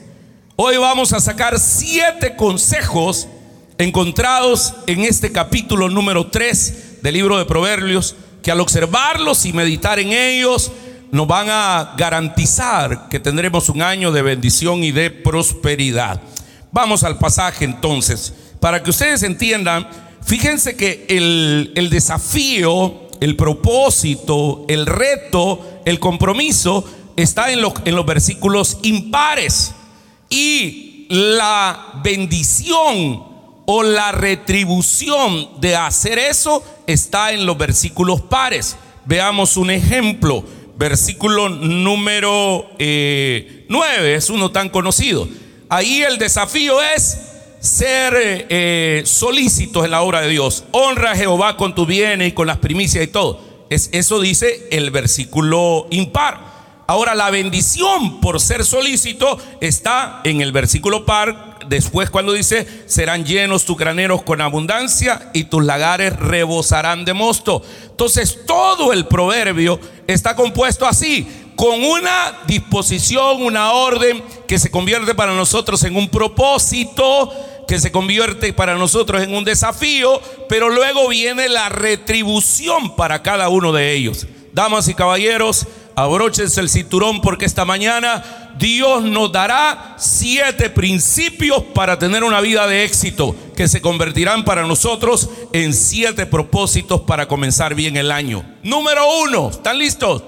Hoy 0.57 0.75
vamos 0.75 1.13
a 1.13 1.21
sacar 1.21 1.57
siete 1.57 2.35
consejos 2.35 3.29
encontrados 3.77 4.73
en 4.85 5.05
este 5.05 5.31
capítulo 5.31 5.87
número 5.87 6.27
3 6.27 6.96
del 7.07 7.13
libro 7.13 7.37
de 7.37 7.45
Proverbios, 7.45 8.17
que 8.43 8.51
al 8.51 8.59
observarlos 8.59 9.45
y 9.45 9.53
meditar 9.53 9.97
en 9.97 10.11
ellos, 10.11 10.73
nos 11.09 11.25
van 11.25 11.47
a 11.49 11.93
garantizar 11.97 13.07
que 13.07 13.21
tendremos 13.21 13.69
un 13.69 13.81
año 13.81 14.11
de 14.11 14.21
bendición 14.21 14.83
y 14.83 14.91
de 14.91 15.09
prosperidad. 15.09 16.21
Vamos 16.73 17.03
al 17.03 17.17
pasaje 17.17 17.63
entonces. 17.63 18.33
Para 18.59 18.83
que 18.83 18.89
ustedes 18.89 19.23
entiendan, 19.23 19.87
fíjense 20.21 20.75
que 20.75 21.05
el, 21.07 21.71
el 21.75 21.89
desafío, 21.89 23.07
el 23.21 23.37
propósito, 23.37 24.65
el 24.67 24.85
reto, 24.85 25.81
el 25.85 26.01
compromiso 26.01 26.83
está 27.15 27.53
en, 27.53 27.61
en 27.85 27.95
los 27.95 28.05
versículos 28.05 28.79
impares. 28.83 29.71
Y 30.29 31.07
la 31.09 32.01
bendición 32.03 33.23
o 33.65 33.83
la 33.83 34.11
retribución 34.11 35.61
de 35.61 35.77
hacer 35.77 36.19
eso 36.19 36.61
está 36.87 37.33
en 37.33 37.45
los 37.45 37.57
versículos 37.57 38.21
pares. 38.21 38.75
Veamos 39.05 39.57
un 39.57 39.69
ejemplo. 39.69 40.43
Versículo 40.77 41.49
número 41.49 42.67
9 42.77 42.77
eh, 42.79 44.15
es 44.15 44.29
uno 44.29 44.51
tan 44.51 44.69
conocido. 44.69 45.27
Ahí 45.69 46.03
el 46.03 46.17
desafío 46.17 46.81
es 46.81 47.17
ser 47.59 48.13
eh, 48.49 49.01
solícitos 49.05 49.85
en 49.85 49.91
la 49.91 50.01
obra 50.01 50.21
de 50.21 50.29
Dios. 50.29 50.63
Honra 50.71 51.11
a 51.11 51.15
Jehová 51.15 51.57
con 51.57 51.75
tu 51.75 51.85
bienes 51.85 52.29
y 52.29 52.31
con 52.31 52.47
las 52.47 52.57
primicias 52.57 53.03
y 53.03 53.07
todo. 53.07 53.41
Es, 53.69 53.89
eso 53.91 54.19
dice 54.19 54.67
el 54.71 54.91
versículo 54.91 55.87
impar. 55.89 56.39
Ahora 56.87 57.15
la 57.15 57.29
bendición 57.31 58.21
por 58.21 58.39
ser 58.39 58.63
solícito 58.63 59.37
está 59.59 60.21
en 60.23 60.41
el 60.41 60.51
versículo 60.51 61.05
par. 61.05 61.46
Después 61.67 62.09
cuando 62.09 62.33
dice, 62.33 62.65
serán 62.85 63.25
llenos 63.25 63.65
tus 63.65 63.77
graneros 63.77 64.23
con 64.23 64.41
abundancia 64.41 65.29
y 65.33 65.45
tus 65.45 65.63
lagares 65.63 66.15
rebosarán 66.15 67.05
de 67.05 67.13
mosto. 67.13 67.61
Entonces 67.89 68.39
todo 68.45 68.93
el 68.93 69.05
proverbio 69.05 69.79
está 70.07 70.35
compuesto 70.35 70.85
así, 70.85 71.27
con 71.55 71.83
una 71.83 72.39
disposición, 72.45 73.41
una 73.41 73.71
orden 73.71 74.23
que 74.47 74.59
se 74.59 74.71
convierte 74.71 75.15
para 75.15 75.33
nosotros 75.33 75.83
en 75.83 75.95
un 75.95 76.07
propósito, 76.07 77.33
que 77.67 77.79
se 77.79 77.91
convierte 77.91 78.53
para 78.53 78.75
nosotros 78.75 79.21
en 79.21 79.35
un 79.35 79.43
desafío, 79.43 80.21
pero 80.47 80.69
luego 80.69 81.09
viene 81.09 81.49
la 81.49 81.67
retribución 81.67 82.95
para 82.95 83.21
cada 83.23 83.49
uno 83.49 83.73
de 83.73 83.93
ellos. 83.93 84.25
Damas 84.53 84.87
y 84.87 84.93
caballeros, 84.93 85.67
abróchense 85.97 86.61
el 86.61 86.69
cinturón 86.69 87.21
porque 87.21 87.45
esta 87.45 87.65
mañana 87.65 88.53
Dios 88.59 89.01
nos 89.01 89.31
dará 89.31 89.95
siete 89.97 90.69
principios 90.69 91.63
para 91.73 91.97
tener 91.97 92.23
una 92.23 92.39
vida 92.39 92.67
de 92.67 92.83
éxito 92.83 93.35
que 93.55 93.67
se 93.67 93.81
convertirán 93.81 94.45
para 94.45 94.61
nosotros 94.61 95.27
en 95.53 95.73
siete 95.73 96.27
propósitos 96.27 97.01
para 97.01 97.27
comenzar 97.27 97.73
bien 97.73 97.97
el 97.97 98.11
año. 98.11 98.45
Número 98.61 99.21
uno, 99.23 99.49
¿están 99.49 99.79
listos? 99.79 100.21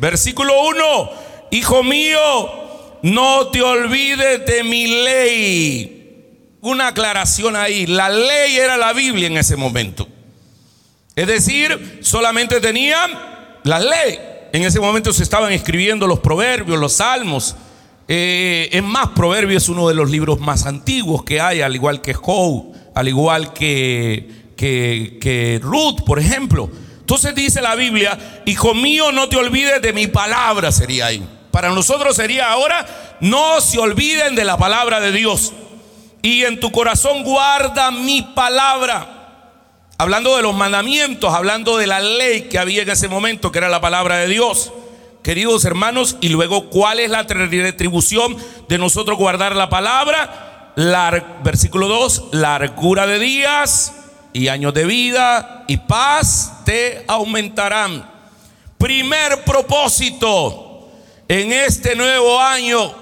Versículo 0.00 0.54
uno, 0.64 1.10
hijo 1.52 1.84
mío, 1.84 2.18
no 3.02 3.46
te 3.46 3.62
olvides 3.62 4.44
de 4.44 4.64
mi 4.64 5.04
ley. 5.04 6.56
Una 6.62 6.88
aclaración 6.88 7.54
ahí, 7.54 7.86
la 7.86 8.08
ley 8.08 8.56
era 8.56 8.76
la 8.76 8.92
Biblia 8.92 9.28
en 9.28 9.36
ese 9.36 9.54
momento. 9.54 10.08
Es 11.14 11.28
decir, 11.28 12.00
solamente 12.02 12.60
tenían 12.60 13.12
la 13.62 13.78
ley. 13.78 14.29
En 14.52 14.62
ese 14.62 14.80
momento 14.80 15.12
se 15.12 15.22
estaban 15.22 15.52
escribiendo 15.52 16.06
los 16.06 16.18
proverbios, 16.18 16.78
los 16.78 16.94
salmos. 16.94 17.54
Eh, 18.08 18.68
es 18.72 18.82
más, 18.82 19.10
Proverbios 19.10 19.62
es 19.62 19.68
uno 19.68 19.86
de 19.86 19.94
los 19.94 20.10
libros 20.10 20.40
más 20.40 20.66
antiguos 20.66 21.22
que 21.22 21.40
hay, 21.40 21.60
al 21.60 21.74
igual 21.74 22.00
que 22.00 22.14
Job, 22.14 22.72
al 22.94 23.06
igual 23.06 23.52
que, 23.52 24.52
que, 24.56 25.18
que 25.20 25.60
Ruth, 25.62 26.02
por 26.04 26.18
ejemplo. 26.18 26.68
Entonces 26.98 27.34
dice 27.36 27.60
la 27.60 27.76
Biblia, 27.76 28.42
hijo 28.46 28.74
mío, 28.74 29.12
no 29.12 29.28
te 29.28 29.36
olvides 29.36 29.80
de 29.80 29.92
mi 29.92 30.08
palabra, 30.08 30.72
sería 30.72 31.06
ahí. 31.06 31.24
Para 31.52 31.70
nosotros 31.70 32.16
sería 32.16 32.50
ahora, 32.50 33.16
no 33.20 33.60
se 33.60 33.78
olviden 33.78 34.34
de 34.34 34.44
la 34.44 34.56
palabra 34.56 34.98
de 34.98 35.12
Dios. 35.12 35.52
Y 36.22 36.42
en 36.42 36.58
tu 36.58 36.72
corazón 36.72 37.22
guarda 37.22 37.92
mi 37.92 38.22
palabra 38.22 39.19
hablando 40.00 40.34
de 40.34 40.42
los 40.42 40.54
mandamientos, 40.54 41.34
hablando 41.34 41.76
de 41.76 41.86
la 41.86 42.00
ley 42.00 42.48
que 42.48 42.58
había 42.58 42.80
en 42.80 42.88
ese 42.88 43.06
momento, 43.06 43.52
que 43.52 43.58
era 43.58 43.68
la 43.68 43.82
palabra 43.82 44.16
de 44.16 44.28
Dios. 44.28 44.72
Queridos 45.22 45.66
hermanos, 45.66 46.16
y 46.22 46.30
luego, 46.30 46.70
¿cuál 46.70 47.00
es 47.00 47.10
la 47.10 47.24
retribución 47.24 48.34
de 48.66 48.78
nosotros 48.78 49.18
guardar 49.18 49.54
la 49.54 49.68
palabra? 49.68 50.72
versículo 51.44 51.86
2, 51.86 52.28
largura 52.32 53.06
de 53.06 53.18
días 53.18 53.92
y 54.32 54.48
años 54.48 54.72
de 54.72 54.86
vida 54.86 55.64
y 55.68 55.76
paz 55.76 56.64
te 56.64 57.04
aumentarán. 57.06 58.10
Primer 58.78 59.44
propósito, 59.44 60.88
en 61.28 61.52
este 61.52 61.94
nuevo 61.94 62.40
año 62.40 62.94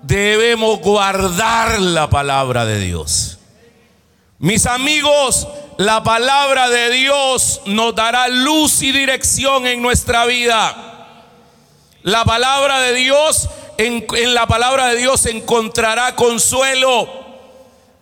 debemos 0.00 0.80
guardar 0.80 1.78
la 1.80 2.08
palabra 2.08 2.64
de 2.64 2.80
Dios. 2.80 3.35
Mis 4.38 4.66
amigos, 4.66 5.48
la 5.78 6.02
palabra 6.02 6.68
de 6.68 6.90
Dios 6.90 7.62
nos 7.64 7.94
dará 7.94 8.28
luz 8.28 8.82
y 8.82 8.92
dirección 8.92 9.66
en 9.66 9.80
nuestra 9.80 10.26
vida. 10.26 11.08
La 12.02 12.22
palabra 12.24 12.80
de 12.80 12.92
Dios, 12.92 13.48
en, 13.78 14.04
la 14.34 14.46
palabra 14.46 14.88
de 14.88 14.96
Dios 14.96 15.24
encontrará 15.24 16.14
consuelo. 16.14 17.24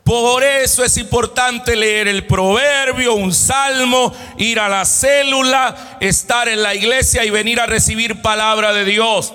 Por 0.02 0.42
eso 0.42 0.82
es 0.82 0.96
importante 0.96 1.76
leer 1.76 2.08
el 2.08 2.26
proverbio, 2.26 3.14
un 3.14 3.32
salmo, 3.32 4.12
ir 4.36 4.58
a 4.58 4.68
la 4.68 4.84
célula, 4.84 5.96
estar 6.00 6.48
en 6.48 6.62
la 6.64 6.74
iglesia 6.74 7.24
y 7.24 7.30
venir 7.30 7.60
a 7.60 7.66
recibir 7.66 8.22
palabra 8.22 8.72
de 8.72 8.84
Dios. 8.84 9.32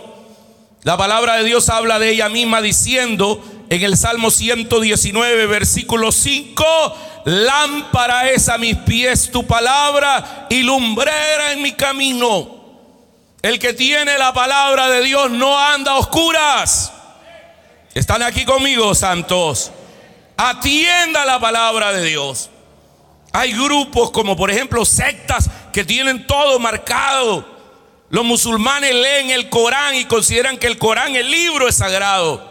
La 0.84 0.98
palabra 0.98 1.38
de 1.38 1.46
Dios 1.46 1.70
habla 1.70 1.98
de 1.98 2.10
ella 2.10 2.28
misma 2.28 2.62
diciendo 2.62 3.42
en 3.70 3.84
el 3.84 3.96
Salmo 3.96 4.32
119, 4.32 5.46
versículo 5.46 6.12
5, 6.12 6.66
Lámpara 7.26 8.30
es 8.30 8.50
a 8.50 8.58
mis 8.58 8.76
pies 8.78 9.30
tu 9.30 9.46
palabra 9.46 10.48
y 10.50 10.64
lumbrera 10.64 11.52
en 11.52 11.62
mi 11.62 11.74
camino. 11.74 12.58
El 13.44 13.60
que 13.60 13.74
tiene 13.74 14.18
la 14.18 14.34
palabra 14.34 14.90
de 14.90 15.04
Dios 15.04 15.30
no 15.30 15.58
anda 15.58 15.92
a 15.92 15.98
oscuras. 15.98 16.92
Están 17.94 18.24
aquí 18.24 18.44
conmigo, 18.44 18.96
santos. 18.96 19.72
Atienda 20.36 21.24
la 21.26 21.40
palabra 21.40 21.92
de 21.94 22.06
Dios. 22.06 22.50
Hay 23.32 23.54
grupos 23.54 24.10
como 24.10 24.36
por 24.36 24.50
ejemplo 24.50 24.84
sectas 24.84 25.48
que 25.72 25.84
tienen 25.84 26.26
todo 26.26 26.58
marcado. 26.58 27.46
Los 28.10 28.26
musulmanes 28.26 28.96
leen 28.96 29.30
el 29.30 29.48
Corán 29.50 29.94
y 29.94 30.06
consideran 30.06 30.58
que 30.58 30.66
el 30.66 30.80
Corán, 30.80 31.16
el 31.16 31.30
libro, 31.30 31.68
es 31.68 31.76
sagrado. 31.76 32.49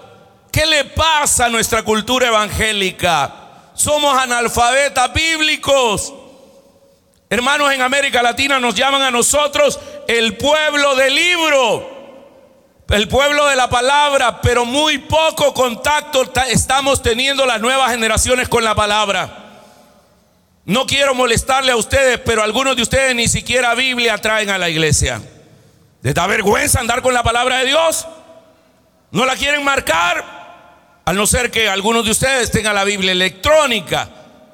¿Qué 0.50 0.66
le 0.66 0.84
pasa 0.84 1.46
a 1.46 1.48
nuestra 1.48 1.82
cultura 1.82 2.28
evangélica? 2.28 3.38
somos 3.78 4.18
analfabetas 4.18 5.12
bíblicos. 5.12 6.12
Hermanos, 7.30 7.72
en 7.72 7.80
América 7.80 8.22
Latina 8.22 8.58
nos 8.58 8.74
llaman 8.74 9.02
a 9.02 9.10
nosotros 9.10 9.78
el 10.08 10.36
pueblo 10.36 10.96
del 10.96 11.14
libro, 11.14 11.88
el 12.88 13.06
pueblo 13.06 13.46
de 13.46 13.54
la 13.54 13.70
palabra, 13.70 14.40
pero 14.40 14.64
muy 14.64 14.98
poco 14.98 15.54
contacto 15.54 16.28
estamos 16.48 17.02
teniendo 17.02 17.46
las 17.46 17.60
nuevas 17.60 17.90
generaciones 17.92 18.48
con 18.48 18.64
la 18.64 18.74
palabra. 18.74 19.44
No 20.64 20.84
quiero 20.84 21.14
molestarle 21.14 21.70
a 21.70 21.76
ustedes, 21.76 22.18
pero 22.18 22.42
algunos 22.42 22.74
de 22.74 22.82
ustedes 22.82 23.14
ni 23.14 23.28
siquiera 23.28 23.74
Biblia 23.74 24.18
traen 24.18 24.50
a 24.50 24.58
la 24.58 24.68
iglesia. 24.68 25.22
¿Les 26.02 26.14
da 26.14 26.26
vergüenza 26.26 26.80
andar 26.80 27.00
con 27.00 27.14
la 27.14 27.22
palabra 27.22 27.58
de 27.58 27.66
Dios? 27.66 28.06
¿No 29.12 29.24
la 29.24 29.36
quieren 29.36 29.62
marcar? 29.62 30.37
Al 31.08 31.16
no 31.16 31.26
ser 31.26 31.50
que 31.50 31.70
algunos 31.70 32.04
de 32.04 32.10
ustedes 32.10 32.50
tengan 32.50 32.74
la 32.74 32.84
Biblia 32.84 33.12
electrónica. 33.12 34.10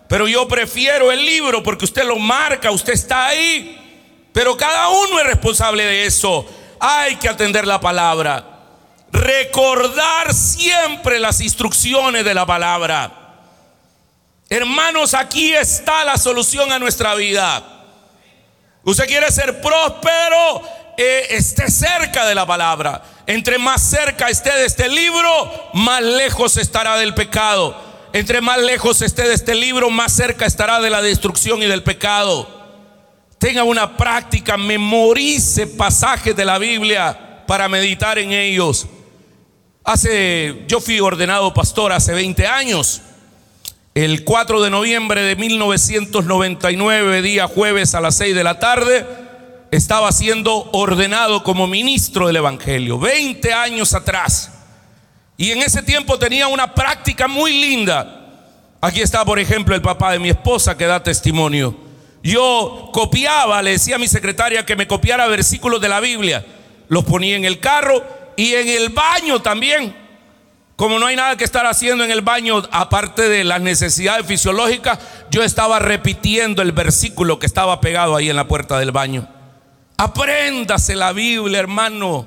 Pero 0.07 0.29
yo 0.29 0.47
prefiero 0.47 1.11
el 1.11 1.27
libro 1.27 1.65
porque 1.65 1.85
usted 1.85 2.05
lo 2.05 2.17
marca, 2.17 2.71
usted 2.71 2.93
está 2.93 3.27
ahí. 3.27 4.29
Pero 4.33 4.57
cada 4.57 4.89
uno 4.89 5.19
es 5.19 5.27
responsable 5.27 5.85
de 5.85 6.07
eso. 6.07 6.47
Hay 6.79 7.17
que 7.17 7.29
atender 7.29 7.67
la 7.67 7.81
palabra. 7.81 8.61
Recordar 9.11 10.33
siempre 10.33 11.19
las 11.19 11.41
instrucciones 11.41 12.25
de 12.25 12.35
la 12.35 12.47
palabra. 12.47 13.11
Hermanos, 14.49 15.13
aquí 15.15 15.53
está 15.53 16.05
la 16.05 16.17
solución 16.17 16.71
a 16.71 16.79
nuestra 16.79 17.17
vida. 17.17 17.65
Usted 18.85 19.09
quiere 19.09 19.33
ser 19.33 19.61
próspero, 19.61 20.63
eh, 20.97 21.27
esté 21.31 21.71
cerca 21.71 22.27
de 22.27 22.35
la 22.35 22.47
palabra. 22.47 23.03
Entre 23.27 23.59
más 23.59 23.83
cerca 23.83 24.29
esté 24.29 24.53
de 24.53 24.67
este 24.67 24.89
libro, 24.89 25.31
más 25.75 26.03
lejos 26.03 26.57
estará 26.57 26.97
del 26.97 27.15
pecado. 27.15 27.77
Entre 28.13 28.41
más 28.41 28.59
lejos 28.59 29.03
esté 29.03 29.27
de 29.27 29.35
este 29.35 29.55
libro, 29.55 29.91
más 29.91 30.13
cerca 30.13 30.47
estará 30.47 30.81
de 30.81 30.91
la 30.91 31.03
destrucción 31.03 31.63
y 31.63 31.67
del 31.67 31.83
pecado. 31.83 32.49
Tenga 33.39 33.65
una 33.65 33.97
práctica, 33.97 34.57
memorice 34.57 35.67
pasajes 35.67 36.37
de 36.37 36.45
la 36.45 36.59
Biblia 36.59 37.43
para 37.47 37.69
meditar 37.69 38.19
en 38.19 38.33
ellos. 38.33 38.87
Hace, 39.83 40.65
yo 40.69 40.81
fui 40.81 41.01
ordenado 41.01 41.53
pastor 41.53 41.93
hace 41.93 42.13
20 42.13 42.47
años. 42.47 43.03
El 43.95 44.25
4 44.25 44.63
de 44.63 44.71
noviembre 44.71 45.23
de 45.23 45.37
1999, 45.37 47.23
día 47.23 47.47
jueves 47.47 47.95
a 47.95 48.01
las 48.01 48.17
6 48.17 48.35
de 48.35 48.45
la 48.45 48.59
tarde, 48.59 49.07
estaba 49.77 50.13
siendo 50.13 50.71
ordenado 50.73 51.43
como 51.43 51.67
ministro 51.67 52.27
del 52.27 52.37
Evangelio, 52.37 52.99
20 52.99 53.53
años 53.53 53.95
atrás. 53.95 54.53
Y 55.37 55.51
en 55.51 55.63
ese 55.63 55.83
tiempo 55.83 56.19
tenía 56.19 56.49
una 56.49 56.75
práctica 56.75 57.27
muy 57.27 57.61
linda. 57.61 58.21
Aquí 58.81 59.01
está, 59.01 59.25
por 59.25 59.39
ejemplo, 59.39 59.75
el 59.75 59.83
papá 59.83 60.13
de 60.13 60.19
mi 60.19 60.29
esposa 60.29 60.77
que 60.77 60.87
da 60.87 61.03
testimonio. 61.03 61.77
Yo 62.23 62.91
copiaba, 62.93 63.61
le 63.63 63.73
decía 63.73 63.97
a 63.97 63.99
mi 63.99 64.09
secretaria 64.09 64.65
que 64.65 64.77
me 64.77 64.87
copiara 64.87 65.27
versículos 65.27 65.81
de 65.81 65.89
la 65.89 66.01
Biblia. 66.01 66.45
Los 66.89 67.05
ponía 67.05 67.37
en 67.37 67.45
el 67.45 67.61
carro 67.61 68.05
y 68.37 68.55
en 68.55 68.69
el 68.69 68.91
baño 68.91 69.43
también. 69.43 69.97
Como 70.77 70.99
no 70.99 71.07
hay 71.07 71.17
nada 71.17 71.37
que 71.37 71.45
estar 71.45 71.67
haciendo 71.67 72.05
en 72.05 72.11
el 72.11 72.23
baño 72.23 72.63
aparte 72.71 73.29
de 73.29 73.45
las 73.45 73.61
necesidades 73.61 74.27
fisiológicas, 74.27 74.99
yo 75.31 75.43
estaba 75.43 75.79
repitiendo 75.79 76.63
el 76.63 76.73
versículo 76.73 77.39
que 77.39 77.47
estaba 77.47 77.81
pegado 77.81 78.17
ahí 78.17 78.31
en 78.31 78.37
la 78.37 78.49
puerta 78.49 78.79
del 78.79 78.91
baño. 78.91 79.29
Apréndase 79.97 80.95
la 80.95 81.13
Biblia, 81.13 81.61
hermano. 81.61 82.27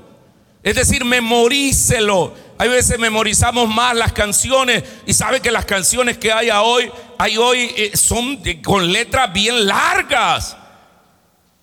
Es 0.63 0.75
decir, 0.75 1.05
memorícelo. 1.05 2.33
Hay 2.57 2.69
veces 2.69 2.97
memorizamos 2.97 3.69
más 3.69 3.95
las 3.95 4.13
canciones 4.13 4.83
y 5.05 5.13
sabe 5.13 5.39
que 5.41 5.51
las 5.51 5.65
canciones 5.65 6.17
que 6.17 6.31
hay 6.31 6.49
hoy, 6.49 6.91
hay 7.17 7.37
hoy 7.37 7.71
eh, 7.77 7.91
son 7.95 8.39
con 8.63 8.91
letras 8.91 9.31
bien 9.31 9.65
largas. 9.65 10.57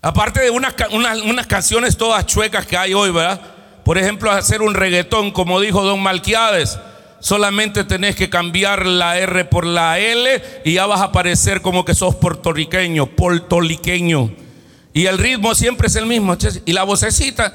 Aparte 0.01 0.41
de 0.41 0.51
unas, 0.51 0.75
unas, 0.91 1.47
canciones 1.47 1.97
todas 1.97 2.27
chuecas 2.27 2.67
que 2.67 2.77
hay 2.77 2.95
hoy, 2.95 3.11
¿verdad? 3.11 3.41
Por 3.85 3.99
ejemplo, 3.99 4.31
hacer 4.31 4.63
un 4.63 4.75
reggaetón, 4.75 5.31
como 5.33 5.61
dijo 5.61 5.83
Don 5.83 6.01
Malquiades, 6.03 6.79
solamente 7.21 7.85
tenés 7.85 8.15
que 8.15 8.31
cambiar 8.31 8.87
la 8.87 9.19
R 9.19 9.47
por 9.47 9.67
la 9.67 9.99
L 9.99 10.43
y 10.65 10.75
ya 10.75 10.87
vas 10.87 11.01
a 11.01 11.11
parecer 11.11 11.63
como 11.63 11.85
que 11.85 11.95
sos 11.95 12.15
puertorriqueño, 12.15 13.07
puertorriqueño. 13.07 14.44
Y 14.97 15.07
el 15.07 15.19
ritmo 15.19 15.57
siempre 15.57 15.89
es 15.89 15.97
el 15.97 16.07
mismo. 16.07 16.37
Y 16.65 16.73
la 16.73 16.85
vocecita, 16.85 17.53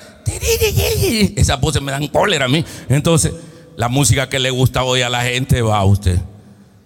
esas 1.38 1.60
voces 1.60 1.82
me 1.82 1.94
dan 1.94 2.08
cólera 2.10 2.46
a 2.46 2.48
mí. 2.50 2.66
Entonces, 2.90 3.34
la 3.78 3.88
música 3.88 4.28
que 4.28 4.40
le 4.40 4.50
gusta 4.50 4.84
hoy 4.84 5.02
a 5.04 5.10
la 5.10 5.24
gente 5.24 5.62
va 5.62 5.78
a 5.78 5.86
usted. 5.86 6.20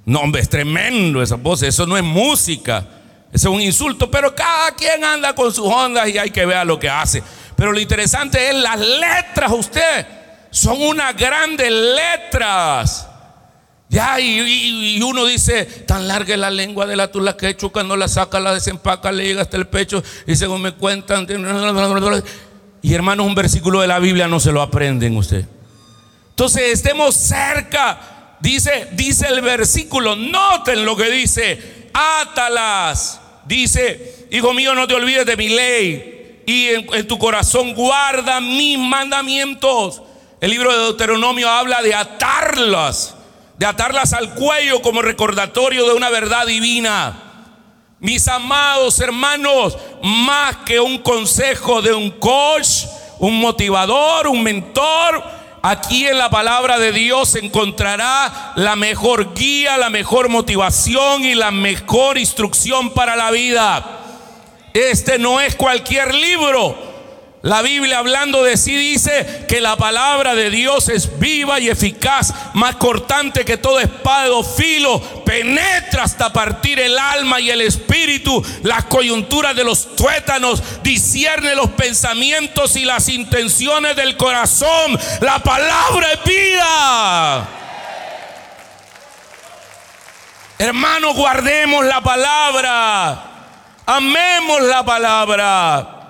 No, 0.05 0.19
hombre, 0.19 0.41
es 0.41 0.49
tremendo 0.49 1.23
esa 1.23 1.37
voz. 1.37 1.63
Eso 1.63 1.87
no 1.87 1.97
es 1.97 2.03
música. 2.03 2.85
Eso 3.33 3.49
es 3.49 3.55
un 3.55 3.61
insulto. 3.61 4.11
Pero 4.11 4.35
cada 4.35 4.71
quien 4.75 5.03
anda 5.03 5.33
con 5.33 5.51
sus 5.51 5.65
ondas 5.65 6.07
y 6.07 6.19
hay 6.19 6.29
que 6.29 6.45
ver 6.45 6.67
lo 6.67 6.79
que 6.79 6.87
hace. 6.87 7.23
Pero 7.55 7.71
lo 7.71 7.79
interesante 7.79 8.49
es 8.49 8.55
las 8.55 8.79
letras, 8.79 9.51
usted. 9.51 10.05
Son 10.51 10.79
unas 10.79 11.17
grandes 11.17 11.71
letras. 11.71 13.07
Ya, 13.89 14.19
y, 14.19 14.99
uno 15.03 15.25
dice, 15.25 15.65
tan 15.65 16.07
larga 16.07 16.33
es 16.33 16.39
la 16.39 16.49
lengua 16.49 16.87
de 16.87 16.95
la 16.95 17.11
tula 17.11 17.37
que 17.37 17.55
cuando 17.55 17.95
la 17.95 18.07
saca, 18.07 18.39
la 18.39 18.53
desempaca, 18.53 19.11
le 19.11 19.25
llega 19.25 19.43
hasta 19.43 19.57
el 19.57 19.67
pecho, 19.67 20.03
y 20.25 20.35
según 20.35 20.61
me 20.61 20.71
cuentan, 20.71 21.27
y 22.81 22.93
hermanos, 22.93 23.27
un 23.27 23.35
versículo 23.35 23.81
de 23.81 23.87
la 23.87 23.99
Biblia 23.99 24.27
no 24.27 24.39
se 24.39 24.51
lo 24.51 24.61
aprenden 24.61 25.15
usted. 25.15 25.45
Entonces, 26.29 26.73
estemos 26.73 27.15
cerca, 27.15 28.37
dice, 28.39 28.87
dice 28.93 29.27
el 29.27 29.41
versículo, 29.41 30.15
noten 30.15 30.85
lo 30.85 30.97
que 30.97 31.11
dice, 31.11 31.89
átalas, 31.93 33.21
dice, 33.45 34.27
hijo 34.31 34.53
mío, 34.53 34.73
no 34.73 34.87
te 34.87 34.95
olvides 34.95 35.27
de 35.27 35.37
mi 35.37 35.49
ley, 35.49 36.41
y 36.47 36.69
en 36.69 37.07
tu 37.07 37.19
corazón 37.19 37.75
guarda 37.75 38.41
mis 38.41 38.79
mandamientos. 38.79 40.01
El 40.41 40.49
libro 40.49 40.71
de 40.71 40.79
Deuteronomio 40.79 41.49
habla 41.49 41.81
de 41.81 41.93
atarlas 41.93 43.15
de 43.57 43.65
atarlas 43.65 44.13
al 44.13 44.33
cuello 44.33 44.81
como 44.81 45.01
recordatorio 45.01 45.85
de 45.85 45.93
una 45.93 46.09
verdad 46.09 46.47
divina. 46.47 47.31
Mis 47.99 48.27
amados 48.27 48.99
hermanos, 48.99 49.77
más 50.01 50.57
que 50.65 50.79
un 50.79 50.97
consejo 50.97 51.81
de 51.81 51.93
un 51.93 52.11
coach, 52.11 52.85
un 53.19 53.39
motivador, 53.39 54.27
un 54.27 54.43
mentor, 54.43 55.23
aquí 55.61 56.05
en 56.05 56.17
la 56.17 56.29
palabra 56.29 56.77
de 56.77 56.91
Dios 56.91 57.35
encontrará 57.35 58.51
la 58.57 58.75
mejor 58.75 59.33
guía, 59.33 59.77
la 59.77 59.89
mejor 59.89 60.27
motivación 60.27 61.23
y 61.23 61.35
la 61.35 61.51
mejor 61.51 62.17
instrucción 62.17 62.91
para 62.91 63.15
la 63.15 63.31
vida. 63.31 63.99
Este 64.73 65.17
no 65.19 65.39
es 65.39 65.55
cualquier 65.55 66.13
libro. 66.13 66.92
La 67.43 67.61
Biblia 67.61 67.97
hablando 67.97 68.41
de 68.41 68.55
sí 68.55 68.73
dice 68.73 69.43
que 69.49 69.59
la 69.59 69.75
palabra 69.75 70.33
de 70.33 70.49
Dios 70.49 70.87
es 70.87 71.19
viva 71.19 71.59
y 71.59 71.67
eficaz, 71.67 72.33
más 72.53 72.77
cortante 72.77 73.43
que 73.43 73.57
todo 73.57 73.81
espada 73.81 74.29
de 74.29 74.43
filo, 74.45 75.01
penetra 75.25 76.03
hasta 76.03 76.31
partir 76.31 76.79
el 76.79 76.97
alma 76.97 77.41
y 77.41 77.51
el 77.51 77.59
espíritu, 77.59 78.41
las 78.63 78.85
coyunturas 78.85 79.57
de 79.57 79.65
los 79.65 79.93
tuétanos, 79.97 80.63
discierne 80.83 81.53
los 81.53 81.71
pensamientos 81.71 82.77
y 82.77 82.85
las 82.85 83.09
intenciones 83.09 83.97
del 83.97 84.15
corazón. 84.15 84.97
La 85.19 85.39
palabra 85.39 86.13
es 86.13 86.23
vida. 86.23 87.49
Hermanos, 90.59 91.13
guardemos 91.13 91.85
la 91.85 91.99
palabra. 91.99 93.23
Amemos 93.85 94.61
la 94.61 94.85
palabra. 94.85 96.02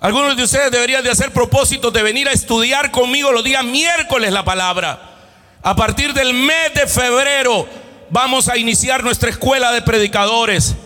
Algunos 0.00 0.36
de 0.36 0.44
ustedes 0.44 0.70
deberían 0.70 1.02
de 1.02 1.10
hacer 1.10 1.32
propósitos 1.32 1.92
de 1.92 2.04
venir 2.04 2.28
a 2.28 2.32
estudiar 2.32 2.92
conmigo 2.92 3.32
los 3.32 3.42
días 3.42 3.64
miércoles 3.64 4.32
la 4.32 4.44
palabra. 4.44 5.00
A 5.60 5.74
partir 5.74 6.14
del 6.14 6.34
mes 6.34 6.72
de 6.74 6.86
febrero 6.86 7.66
vamos 8.08 8.48
a 8.48 8.56
iniciar 8.56 9.02
nuestra 9.02 9.30
escuela 9.30 9.72
de 9.72 9.82
predicadores. 9.82 10.76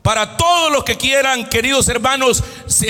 Para 0.00 0.38
todos 0.38 0.72
los 0.72 0.84
que 0.84 0.96
quieran, 0.96 1.46
queridos 1.50 1.88
hermanos, 1.88 2.42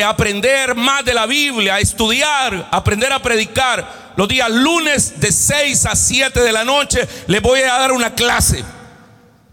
aprender 0.07 0.76
más 0.76 1.05
de 1.05 1.14
la 1.14 1.26
Biblia, 1.26 1.81
estudiar, 1.81 2.68
aprender 2.70 3.12
a 3.12 3.20
predicar. 3.20 4.12
Los 4.16 4.29
días 4.29 4.50
lunes 4.50 5.18
de 5.18 5.33
6 5.33 5.87
a 5.87 5.96
7 5.96 6.40
de 6.40 6.52
la 6.52 6.64
noche 6.64 7.09
les 7.26 7.42
voy 7.42 7.61
a 7.61 7.79
dar 7.79 7.90
una 7.90 8.14
clase 8.14 8.64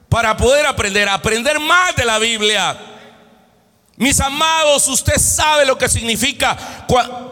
para 0.10 0.38
poder 0.38 0.68
aprender, 0.68 1.10
aprender 1.10 1.60
más 1.60 1.96
de 1.96 2.06
la 2.06 2.20
Biblia. 2.20 2.93
Mis 3.96 4.20
amados, 4.20 4.88
usted 4.88 5.18
sabe 5.18 5.66
lo 5.66 5.78
que 5.78 5.88
significa 5.88 6.86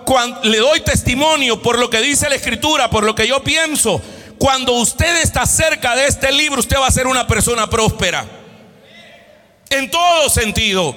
cuando, 0.05 0.43
le 0.43 0.57
doy 0.59 0.81
testimonio 0.81 1.61
por 1.61 1.79
lo 1.79 1.89
que 1.89 2.01
dice 2.01 2.29
la 2.29 2.35
escritura, 2.35 2.89
por 2.89 3.03
lo 3.03 3.15
que 3.15 3.27
yo 3.27 3.43
pienso. 3.43 4.01
Cuando 4.37 4.73
usted 4.73 5.21
está 5.21 5.45
cerca 5.45 5.95
de 5.95 6.05
este 6.07 6.31
libro, 6.31 6.59
usted 6.59 6.77
va 6.77 6.87
a 6.87 6.91
ser 6.91 7.07
una 7.07 7.27
persona 7.27 7.69
próspera. 7.69 8.25
En 9.69 9.89
todo 9.89 10.29
sentido. 10.29 10.95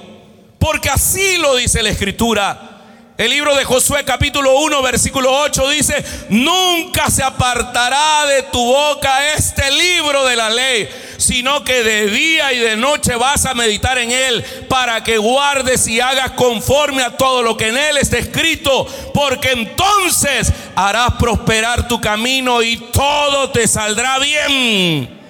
Porque 0.59 0.89
así 0.89 1.37
lo 1.37 1.55
dice 1.55 1.81
la 1.83 1.89
escritura. 1.89 2.74
El 3.17 3.31
libro 3.31 3.55
de 3.55 3.63
Josué 3.63 4.03
capítulo 4.03 4.59
1 4.59 4.81
versículo 4.81 5.31
8 5.39 5.69
dice, 5.69 6.03
nunca 6.27 7.09
se 7.09 7.23
apartará 7.23 8.25
de 8.25 8.43
tu 8.43 8.59
boca 8.59 9.31
este 9.31 9.71
libro 9.71 10.25
de 10.25 10.35
la 10.35 10.49
ley, 10.49 10.89
sino 11.15 11.63
que 11.63 11.81
de 11.81 12.07
día 12.07 12.51
y 12.51 12.59
de 12.59 12.75
noche 12.75 13.15
vas 13.15 13.45
a 13.45 13.53
meditar 13.53 13.97
en 13.99 14.11
él 14.11 14.43
para 14.67 15.01
que 15.01 15.17
guardes 15.17 15.87
y 15.87 16.01
hagas 16.01 16.31
conforme 16.31 17.03
a 17.03 17.15
todo 17.15 17.41
lo 17.41 17.55
que 17.55 17.69
en 17.69 17.77
él 17.77 17.95
está 17.95 18.17
escrito, 18.17 18.85
porque 19.13 19.51
entonces 19.51 20.51
harás 20.75 21.13
prosperar 21.13 21.87
tu 21.87 22.01
camino 22.01 22.61
y 22.61 22.75
todo 22.75 23.49
te 23.49 23.65
saldrá 23.65 24.19
bien. 24.19 25.24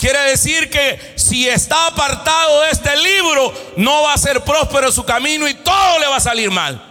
Quiere 0.00 0.18
decir 0.30 0.70
que 0.70 0.98
si 1.14 1.46
está 1.46 1.88
apartado 1.88 2.62
de 2.62 2.70
este 2.70 2.96
libro, 2.96 3.52
no 3.76 4.04
va 4.04 4.14
a 4.14 4.16
ser 4.18 4.42
próspero 4.42 4.90
su 4.90 5.04
camino 5.04 5.46
y 5.46 5.52
todo 5.52 5.98
le 5.98 6.06
va 6.06 6.16
a 6.16 6.20
salir 6.20 6.50
mal. 6.50 6.82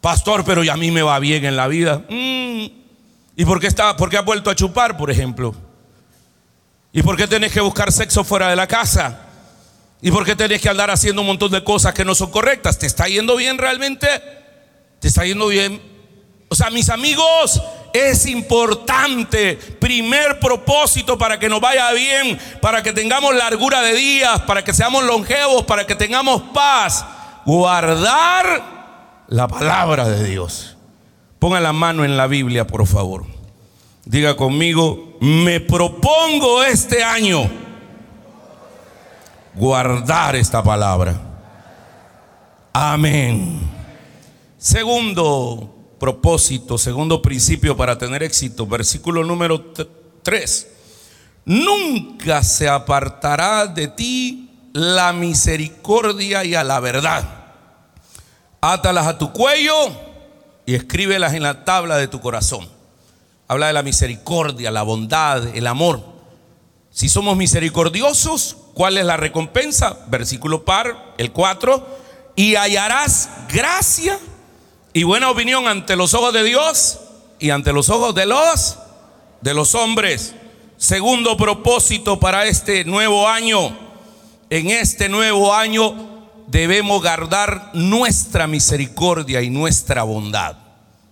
Pastor, 0.00 0.42
pero 0.42 0.64
ya 0.64 0.72
a 0.72 0.78
mí 0.78 0.90
me 0.90 1.02
va 1.02 1.18
bien 1.18 1.44
en 1.44 1.54
la 1.54 1.68
vida. 1.68 1.98
Mm. 2.08 2.64
¿Y 3.36 3.44
por 3.44 3.60
qué, 3.60 3.66
está, 3.66 3.94
por 3.94 4.08
qué 4.08 4.16
ha 4.16 4.22
vuelto 4.22 4.48
a 4.48 4.54
chupar, 4.54 4.96
por 4.96 5.10
ejemplo? 5.10 5.54
¿Y 6.92 7.02
por 7.02 7.14
qué 7.14 7.26
tenés 7.26 7.52
que 7.52 7.60
buscar 7.60 7.92
sexo 7.92 8.24
fuera 8.24 8.48
de 8.48 8.56
la 8.56 8.66
casa? 8.66 9.26
¿Y 10.00 10.10
por 10.10 10.24
qué 10.24 10.34
tenés 10.34 10.62
que 10.62 10.70
andar 10.70 10.90
haciendo 10.90 11.20
un 11.20 11.26
montón 11.26 11.52
de 11.52 11.62
cosas 11.62 11.92
que 11.92 12.06
no 12.06 12.14
son 12.14 12.30
correctas? 12.30 12.78
¿Te 12.78 12.86
está 12.86 13.06
yendo 13.06 13.36
bien 13.36 13.58
realmente? 13.58 14.08
¿Te 14.98 15.08
está 15.08 15.26
yendo 15.26 15.46
bien? 15.48 15.82
O 16.48 16.54
sea, 16.54 16.70
mis 16.70 16.88
amigos, 16.88 17.62
es 17.92 18.26
importante. 18.26 19.56
Primer 19.56 20.38
propósito 20.40 21.18
para 21.18 21.38
que 21.38 21.48
nos 21.48 21.60
vaya 21.60 21.90
bien, 21.92 22.38
para 22.60 22.82
que 22.82 22.92
tengamos 22.92 23.34
largura 23.34 23.82
de 23.82 23.94
días, 23.94 24.40
para 24.42 24.64
que 24.64 24.72
seamos 24.72 25.04
longevos, 25.04 25.64
para 25.64 25.86
que 25.86 25.94
tengamos 25.94 26.42
paz. 26.54 27.04
Guardar 27.44 29.24
la 29.28 29.48
palabra 29.48 30.08
de 30.08 30.24
Dios. 30.24 30.76
Ponga 31.38 31.60
la 31.60 31.72
mano 31.72 32.04
en 32.04 32.16
la 32.16 32.26
Biblia, 32.26 32.66
por 32.66 32.86
favor. 32.86 33.24
Diga 34.04 34.36
conmigo, 34.36 35.16
me 35.20 35.60
propongo 35.60 36.62
este 36.62 37.04
año 37.04 37.50
guardar 39.54 40.36
esta 40.36 40.62
palabra. 40.62 41.20
Amén. 42.72 43.60
Segundo 44.58 45.71
propósito, 46.02 46.78
segundo 46.78 47.22
principio 47.22 47.76
para 47.76 47.96
tener 47.96 48.24
éxito, 48.24 48.66
versículo 48.66 49.22
número 49.22 49.72
3. 50.24 50.68
Nunca 51.44 52.42
se 52.42 52.68
apartará 52.68 53.68
de 53.68 53.86
ti 53.86 54.50
la 54.72 55.12
misericordia 55.12 56.42
y 56.42 56.56
a 56.56 56.64
la 56.64 56.80
verdad. 56.80 57.22
Átalas 58.60 59.06
a 59.06 59.16
tu 59.16 59.32
cuello 59.32 59.72
y 60.66 60.74
escríbelas 60.74 61.34
en 61.34 61.44
la 61.44 61.64
tabla 61.64 61.96
de 61.98 62.08
tu 62.08 62.20
corazón. 62.20 62.68
Habla 63.46 63.68
de 63.68 63.72
la 63.72 63.84
misericordia, 63.84 64.72
la 64.72 64.82
bondad, 64.82 65.54
el 65.54 65.68
amor. 65.68 66.02
Si 66.90 67.08
somos 67.08 67.36
misericordiosos, 67.36 68.56
¿cuál 68.74 68.98
es 68.98 69.04
la 69.04 69.16
recompensa? 69.16 70.00
Versículo 70.08 70.64
par, 70.64 71.14
el 71.16 71.30
4. 71.30 71.86
Y 72.34 72.56
hallarás 72.56 73.30
gracia 73.48 74.18
y 74.94 75.04
buena 75.04 75.30
opinión 75.30 75.66
ante 75.68 75.96
los 75.96 76.14
ojos 76.14 76.32
de 76.34 76.44
Dios 76.44 77.00
y 77.38 77.50
ante 77.50 77.72
los 77.72 77.88
ojos 77.88 78.14
de 78.14 78.26
los 78.26 78.78
de 79.40 79.54
los 79.54 79.74
hombres. 79.74 80.34
Segundo 80.76 81.36
propósito 81.36 82.18
para 82.18 82.46
este 82.46 82.84
nuevo 82.84 83.28
año. 83.28 83.76
En 84.50 84.70
este 84.70 85.08
nuevo 85.08 85.54
año 85.54 86.28
debemos 86.46 87.00
guardar 87.00 87.70
nuestra 87.72 88.46
misericordia 88.46 89.40
y 89.42 89.50
nuestra 89.50 90.02
bondad. 90.02 90.56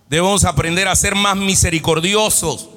Debemos 0.09 0.43
aprender 0.45 0.87
a 0.87 0.95
ser 0.95 1.15
más 1.15 1.35
misericordiosos. 1.35 2.69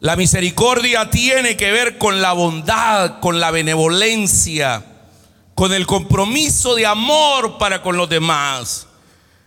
La 0.00 0.16
misericordia 0.16 1.10
tiene 1.10 1.56
que 1.56 1.72
ver 1.72 1.98
con 1.98 2.22
la 2.22 2.32
bondad, 2.32 3.20
con 3.20 3.40
la 3.40 3.50
benevolencia, 3.50 4.84
con 5.54 5.72
el 5.72 5.86
compromiso 5.86 6.74
de 6.74 6.86
amor 6.86 7.58
para 7.58 7.82
con 7.82 7.96
los 7.96 8.08
demás. 8.08 8.86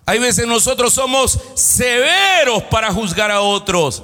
Hay 0.06 0.20
veces 0.20 0.46
nosotros 0.46 0.94
somos 0.94 1.39
severos 1.56 2.63
para 2.63 2.91
juzgar 2.94 3.32
a 3.32 3.41
otros. 3.41 4.04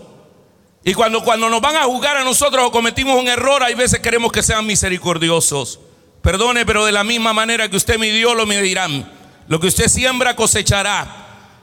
Y 0.84 0.94
cuando, 0.94 1.24
cuando 1.24 1.48
nos 1.48 1.62
van 1.62 1.76
a 1.76 1.84
juzgar 1.84 2.18
a 2.18 2.24
nosotros 2.24 2.66
o 2.66 2.72
cometimos 2.72 3.20
un 3.20 3.28
error, 3.28 3.62
hay 3.62 3.76
veces 3.76 4.00
queremos 4.00 4.32
que 4.32 4.42
sean 4.42 4.66
misericordiosos. 4.66 5.80
Perdone, 6.24 6.66
pero 6.66 6.86
de 6.86 6.92
la 6.92 7.04
misma 7.04 7.34
manera 7.34 7.70
que 7.70 7.78
usted 7.78 8.00
midió, 8.00 8.34
lo 8.34 8.48
medirán. 8.48 9.12
Lo 9.48 9.60
que 9.60 9.68
usted 9.68 9.88
siembra, 9.88 10.36
cosechará. 10.36 11.18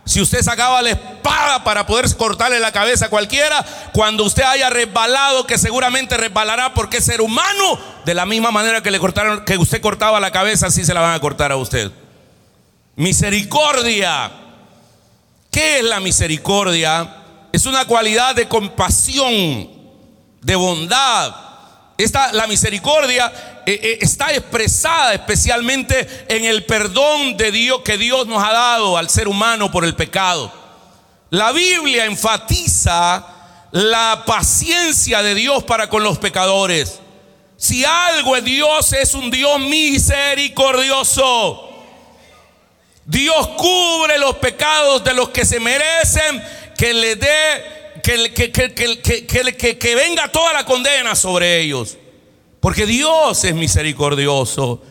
Si 0.04 0.20
usted 0.20 0.40
sacaba 0.40 0.80
la 0.82 0.90
espada 0.90 1.64
para 1.64 1.86
poder 1.86 2.16
cortarle 2.16 2.60
la 2.60 2.72
cabeza 2.72 3.06
a 3.06 3.10
cualquiera, 3.10 3.64
cuando 3.92 4.24
usted 4.24 4.44
haya 4.44 4.70
resbalado, 4.70 5.46
que 5.46 5.58
seguramente 5.58 6.16
resbalará 6.16 6.72
porque 6.74 6.98
es 6.98 7.04
ser 7.04 7.20
humano, 7.20 7.78
de 8.04 8.14
la 8.14 8.24
misma 8.24 8.50
manera 8.50 8.82
que 8.82 8.90
le 8.90 9.00
cortaron, 9.00 9.44
que 9.44 9.58
usted 9.58 9.82
cortaba 9.82 10.18
la 10.20 10.30
cabeza, 10.30 10.68
así 10.68 10.84
se 10.84 10.94
la 10.94 11.00
van 11.00 11.14
a 11.14 11.20
cortar 11.20 11.52
a 11.52 11.56
usted. 11.56 11.90
Misericordia. 12.98 14.30
¿Qué 15.52 15.78
es 15.78 15.84
la 15.84 16.00
misericordia? 16.00 17.22
Es 17.52 17.64
una 17.64 17.84
cualidad 17.84 18.34
de 18.34 18.48
compasión, 18.48 19.70
de 20.42 20.56
bondad. 20.56 21.32
Esta, 21.96 22.32
la 22.32 22.48
misericordia 22.48 23.62
eh, 23.64 23.78
eh, 23.80 23.98
está 24.00 24.32
expresada 24.32 25.14
especialmente 25.14 26.26
en 26.28 26.44
el 26.44 26.64
perdón 26.64 27.36
de 27.36 27.52
Dios 27.52 27.82
que 27.84 27.98
Dios 27.98 28.26
nos 28.26 28.42
ha 28.42 28.52
dado 28.52 28.98
al 28.98 29.08
ser 29.08 29.28
humano 29.28 29.70
por 29.70 29.84
el 29.84 29.94
pecado. 29.94 30.52
La 31.30 31.52
Biblia 31.52 32.04
enfatiza 32.04 33.24
la 33.70 34.24
paciencia 34.26 35.22
de 35.22 35.36
Dios 35.36 35.62
para 35.62 35.88
con 35.88 36.02
los 36.02 36.18
pecadores. 36.18 36.98
Si 37.56 37.84
algo 37.84 38.34
es 38.34 38.42
Dios, 38.42 38.92
es 38.92 39.14
un 39.14 39.30
Dios 39.30 39.60
misericordioso. 39.60 41.67
Dios 43.08 43.48
cubre 43.56 44.18
los 44.18 44.36
pecados 44.36 45.02
de 45.02 45.14
los 45.14 45.30
que 45.30 45.46
se 45.46 45.58
merecen 45.58 46.44
que 46.76 46.92
le 46.92 47.16
dé, 47.16 48.00
que, 48.02 48.34
que, 48.34 49.78
que, 49.78 49.94
venga 49.94 50.28
toda 50.30 50.52
la 50.52 50.66
condena 50.66 51.14
sobre 51.14 51.58
ellos. 51.58 51.96
Porque 52.60 52.84
Dios 52.84 53.42
es 53.44 53.54
misericordioso. 53.54 54.82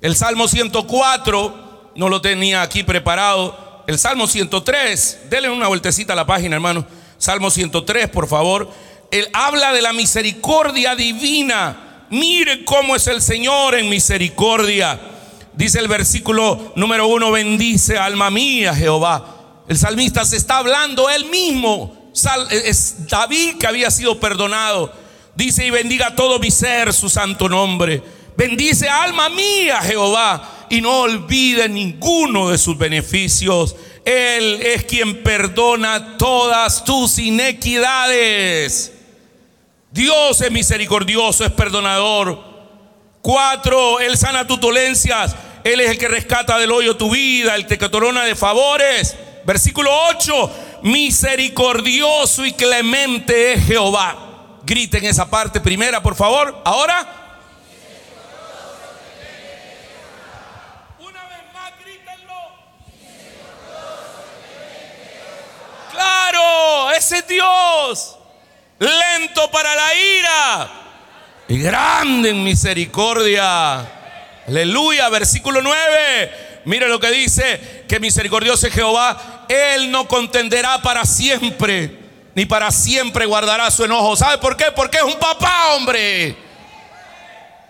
El 0.00 0.16
Salmo 0.16 0.48
104, 0.48 1.92
no 1.94 2.08
lo 2.08 2.22
tenía 2.22 2.62
aquí 2.62 2.84
preparado. 2.84 3.84
El 3.86 3.98
Salmo 3.98 4.26
103, 4.26 5.24
denle 5.28 5.50
una 5.50 5.68
vueltecita 5.68 6.14
a 6.14 6.16
la 6.16 6.26
página, 6.26 6.56
hermano. 6.56 6.86
Salmo 7.18 7.50
103, 7.50 8.08
por 8.08 8.28
favor. 8.28 8.70
Él 9.10 9.28
habla 9.34 9.74
de 9.74 9.82
la 9.82 9.92
misericordia 9.92 10.96
divina. 10.96 12.06
Mire 12.08 12.64
cómo 12.64 12.96
es 12.96 13.06
el 13.08 13.20
Señor 13.20 13.74
en 13.74 13.90
misericordia. 13.90 15.17
Dice 15.58 15.80
el 15.80 15.88
versículo 15.88 16.72
número 16.76 17.08
uno, 17.08 17.32
bendice 17.32 17.98
alma 17.98 18.30
mía 18.30 18.72
Jehová. 18.76 19.64
El 19.66 19.76
salmista 19.76 20.24
se 20.24 20.36
está 20.36 20.58
hablando 20.58 21.10
él 21.10 21.24
mismo. 21.24 22.12
Es 22.48 23.08
David 23.08 23.56
que 23.58 23.66
había 23.66 23.90
sido 23.90 24.20
perdonado. 24.20 24.92
Dice 25.34 25.66
y 25.66 25.70
bendiga 25.70 26.14
todo 26.14 26.38
mi 26.38 26.52
ser 26.52 26.92
su 26.92 27.10
santo 27.10 27.48
nombre. 27.48 28.00
Bendice 28.36 28.88
alma 28.88 29.30
mía 29.30 29.80
Jehová 29.82 30.66
y 30.70 30.80
no 30.80 31.00
olvide 31.00 31.68
ninguno 31.68 32.50
de 32.50 32.56
sus 32.56 32.78
beneficios. 32.78 33.74
Él 34.04 34.62
es 34.62 34.84
quien 34.84 35.24
perdona 35.24 36.16
todas 36.18 36.84
tus 36.84 37.18
inequidades. 37.18 38.92
Dios 39.90 40.40
es 40.40 40.52
misericordioso, 40.52 41.44
es 41.44 41.50
perdonador. 41.50 42.46
Cuatro, 43.20 43.98
Él 43.98 44.16
sana 44.16 44.46
tus 44.46 44.60
dolencias. 44.60 45.34
Él 45.64 45.80
es 45.80 45.90
el 45.90 45.98
que 45.98 46.08
rescata 46.08 46.58
del 46.58 46.72
hoyo 46.72 46.96
tu 46.96 47.10
vida, 47.10 47.54
el 47.54 47.66
que 47.66 47.76
te 47.76 47.88
de 48.24 48.34
favores. 48.34 49.16
Versículo 49.44 49.90
8, 50.10 50.80
misericordioso 50.82 52.44
y 52.44 52.52
clemente 52.52 53.52
es 53.54 53.66
Jehová. 53.66 54.16
Griten 54.64 55.04
esa 55.04 55.28
parte 55.28 55.60
primera, 55.60 56.02
por 56.02 56.14
favor. 56.14 56.60
Ahora. 56.64 57.06
Una 60.98 61.24
vez 61.24 61.52
más, 61.54 61.72
grítenlo. 61.82 62.34
Claro, 65.92 66.90
ese 66.92 67.18
es 67.18 67.28
Dios. 67.28 68.16
Lento 68.78 69.50
para 69.50 69.74
la 69.74 69.94
ira 69.94 70.70
y 71.48 71.58
grande 71.58 72.30
en 72.30 72.44
misericordia. 72.44 73.97
Aleluya, 74.48 75.10
versículo 75.10 75.60
9. 75.60 76.62
Mire 76.64 76.88
lo 76.88 76.98
que 76.98 77.10
dice, 77.10 77.84
que 77.86 78.00
misericordioso 78.00 78.66
es 78.66 78.72
Jehová, 78.72 79.44
Él 79.46 79.90
no 79.90 80.08
contenderá 80.08 80.80
para 80.80 81.04
siempre, 81.04 81.98
ni 82.34 82.46
para 82.46 82.70
siempre 82.70 83.26
guardará 83.26 83.70
su 83.70 83.84
enojo. 83.84 84.16
¿Sabe 84.16 84.38
por 84.38 84.56
qué? 84.56 84.72
Porque 84.74 84.96
es 84.96 85.02
un 85.02 85.18
papá, 85.18 85.74
hombre. 85.74 86.34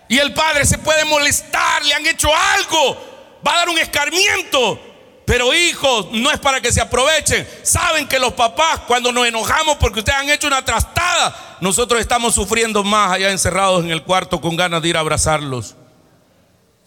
Y 0.07 0.17
el 0.17 0.33
padre 0.33 0.65
se 0.65 0.77
puede 0.77 1.03
molestar, 1.03 1.83
le 1.83 1.93
han 1.93 2.07
hecho 2.07 2.29
algo, 2.33 3.39
va 3.45 3.53
a 3.53 3.57
dar 3.57 3.69
un 3.69 3.77
escarmiento. 3.77 4.79
Pero 5.25 5.53
hijos, 5.53 6.07
no 6.13 6.31
es 6.31 6.39
para 6.39 6.61
que 6.61 6.71
se 6.71 6.81
aprovechen. 6.81 7.47
Saben 7.61 8.07
que 8.07 8.19
los 8.19 8.33
papás, 8.33 8.79
cuando 8.87 9.11
nos 9.11 9.27
enojamos 9.27 9.75
porque 9.75 9.99
ustedes 9.99 10.17
han 10.17 10.29
hecho 10.29 10.47
una 10.47 10.63
trastada, 10.63 11.57
nosotros 11.59 11.99
estamos 11.99 12.33
sufriendo 12.33 12.85
más 12.85 13.11
allá 13.11 13.29
encerrados 13.31 13.83
en 13.83 13.91
el 13.91 14.01
cuarto 14.01 14.39
con 14.39 14.55
ganas 14.55 14.81
de 14.81 14.87
ir 14.87 14.97
a 14.97 15.01
abrazarlos. 15.01 15.75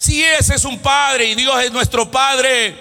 Si 0.02 0.20
ese 0.20 0.56
es 0.56 0.64
un 0.64 0.80
Padre 0.80 1.26
y 1.26 1.36
Dios 1.36 1.62
es 1.62 1.70
nuestro 1.70 2.10
Padre, 2.10 2.74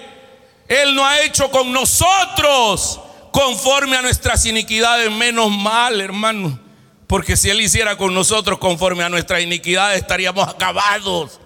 Él 0.66 0.92
no 0.92 1.06
ha 1.06 1.20
hecho 1.20 1.52
con 1.52 1.72
nosotros 1.72 2.98
conforme 3.30 3.96
a 3.96 4.02
nuestras 4.02 4.44
iniquidades, 4.44 5.08
menos 5.08 5.48
mal, 5.48 6.00
hermano. 6.00 6.58
Porque 7.06 7.36
si 7.36 7.48
Él 7.48 7.60
hiciera 7.60 7.96
con 7.96 8.12
nosotros 8.12 8.58
conforme 8.58 9.04
a 9.04 9.08
nuestras 9.08 9.40
iniquidades, 9.40 10.00
estaríamos 10.00 10.48
acabados. 10.48 11.38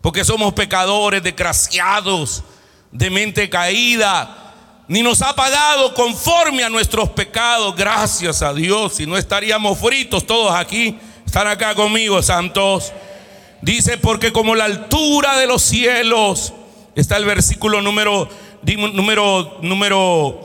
Porque 0.00 0.24
somos 0.24 0.54
pecadores, 0.54 1.22
desgraciados, 1.22 2.42
de 2.90 3.08
mente 3.08 3.48
caída. 3.48 4.54
Ni 4.88 5.02
nos 5.02 5.22
ha 5.22 5.36
pagado 5.36 5.94
conforme 5.94 6.64
a 6.64 6.68
nuestros 6.68 7.10
pecados, 7.10 7.76
gracias 7.76 8.42
a 8.42 8.52
Dios. 8.52 8.94
Si 8.94 9.06
no 9.06 9.16
estaríamos 9.16 9.78
fritos 9.78 10.26
todos 10.26 10.52
aquí. 10.52 10.98
Están 11.24 11.46
acá 11.46 11.76
conmigo, 11.76 12.20
santos. 12.24 12.92
Dice, 13.62 13.96
porque 13.96 14.32
como 14.32 14.56
la 14.56 14.64
altura 14.64 15.38
de 15.38 15.46
los 15.46 15.62
cielos, 15.62 16.52
está 16.96 17.16
el 17.16 17.24
versículo 17.24 17.80
número, 17.80 18.28
número, 18.92 19.58
número 19.62 20.40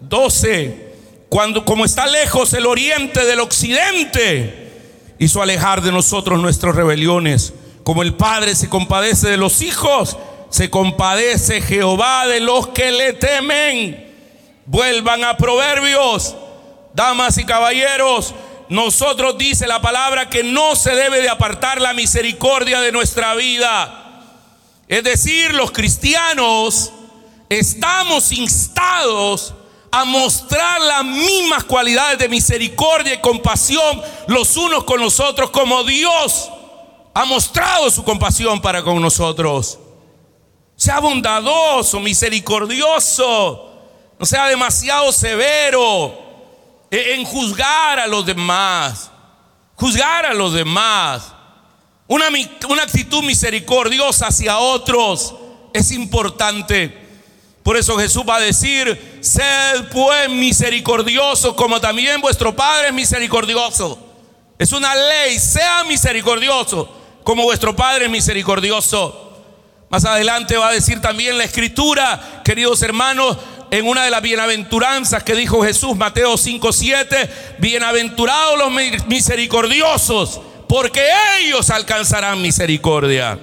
12, 0.00 0.94
cuando 1.28 1.64
como 1.64 1.84
está 1.84 2.06
lejos 2.06 2.52
el 2.52 2.66
oriente 2.66 3.24
del 3.24 3.40
occidente, 3.40 4.70
hizo 5.18 5.42
alejar 5.42 5.82
de 5.82 5.90
nosotros 5.90 6.40
nuestras 6.40 6.76
rebeliones. 6.76 7.54
Como 7.82 8.02
el 8.02 8.14
Padre 8.14 8.54
se 8.54 8.68
compadece 8.68 9.28
de 9.28 9.36
los 9.36 9.60
hijos, 9.60 10.16
se 10.48 10.70
compadece 10.70 11.60
Jehová 11.60 12.28
de 12.28 12.38
los 12.38 12.68
que 12.68 12.92
le 12.92 13.14
temen. 13.14 14.14
Vuelvan 14.66 15.24
a 15.24 15.36
Proverbios, 15.36 16.36
damas 16.94 17.36
y 17.36 17.44
caballeros. 17.44 18.32
Nosotros 18.68 19.36
dice 19.36 19.66
la 19.66 19.80
palabra 19.80 20.30
que 20.30 20.42
no 20.42 20.74
se 20.74 20.94
debe 20.94 21.20
de 21.20 21.28
apartar 21.28 21.80
la 21.80 21.92
misericordia 21.92 22.80
de 22.80 22.92
nuestra 22.92 23.34
vida. 23.34 24.22
Es 24.88 25.04
decir, 25.04 25.54
los 25.54 25.70
cristianos 25.70 26.92
estamos 27.48 28.32
instados 28.32 29.54
a 29.90 30.04
mostrar 30.04 30.80
las 30.80 31.04
mismas 31.04 31.64
cualidades 31.64 32.18
de 32.18 32.28
misericordia 32.28 33.14
y 33.14 33.20
compasión 33.20 34.02
los 34.26 34.56
unos 34.56 34.84
con 34.84 35.00
los 35.00 35.20
otros 35.20 35.50
como 35.50 35.84
Dios 35.84 36.50
ha 37.14 37.24
mostrado 37.26 37.90
su 37.90 38.02
compasión 38.02 38.60
para 38.60 38.82
con 38.82 39.00
nosotros. 39.00 39.78
Sea 40.74 40.98
bondadoso, 40.98 42.00
misericordioso, 42.00 43.70
no 44.18 44.26
sea 44.26 44.48
demasiado 44.48 45.12
severo 45.12 46.23
en 46.94 47.24
juzgar 47.24 47.98
a 47.98 48.06
los 48.06 48.24
demás, 48.24 49.10
juzgar 49.74 50.26
a 50.26 50.34
los 50.34 50.52
demás. 50.52 51.32
Una, 52.06 52.26
una 52.68 52.82
actitud 52.82 53.22
misericordiosa 53.22 54.28
hacia 54.28 54.58
otros 54.58 55.34
es 55.72 55.90
importante. 55.90 57.02
Por 57.62 57.76
eso 57.76 57.96
Jesús 57.98 58.22
va 58.28 58.36
a 58.36 58.40
decir, 58.40 59.18
sed 59.20 59.88
pues 59.90 60.28
misericordioso 60.28 61.56
como 61.56 61.80
también 61.80 62.20
vuestro 62.20 62.54
Padre 62.54 62.88
es 62.88 62.94
misericordioso. 62.94 63.98
Es 64.58 64.72
una 64.72 64.94
ley, 64.94 65.38
sea 65.38 65.82
misericordioso 65.84 66.88
como 67.24 67.42
vuestro 67.44 67.74
Padre 67.74 68.04
es 68.04 68.10
misericordioso. 68.10 69.32
Más 69.88 70.04
adelante 70.04 70.56
va 70.56 70.68
a 70.68 70.72
decir 70.72 71.00
también 71.00 71.38
la 71.38 71.44
escritura, 71.44 72.42
queridos 72.44 72.82
hermanos, 72.82 73.38
en 73.78 73.88
una 73.88 74.04
de 74.04 74.10
las 74.12 74.22
bienaventuranzas 74.22 75.24
que 75.24 75.34
dijo 75.34 75.64
Jesús, 75.64 75.96
Mateo 75.96 76.36
5:7, 76.36 77.28
bienaventurados 77.58 78.56
los 78.56 78.70
misericordiosos, 79.08 80.40
porque 80.68 81.04
ellos 81.40 81.70
alcanzarán 81.70 82.40
misericordia. 82.40 83.36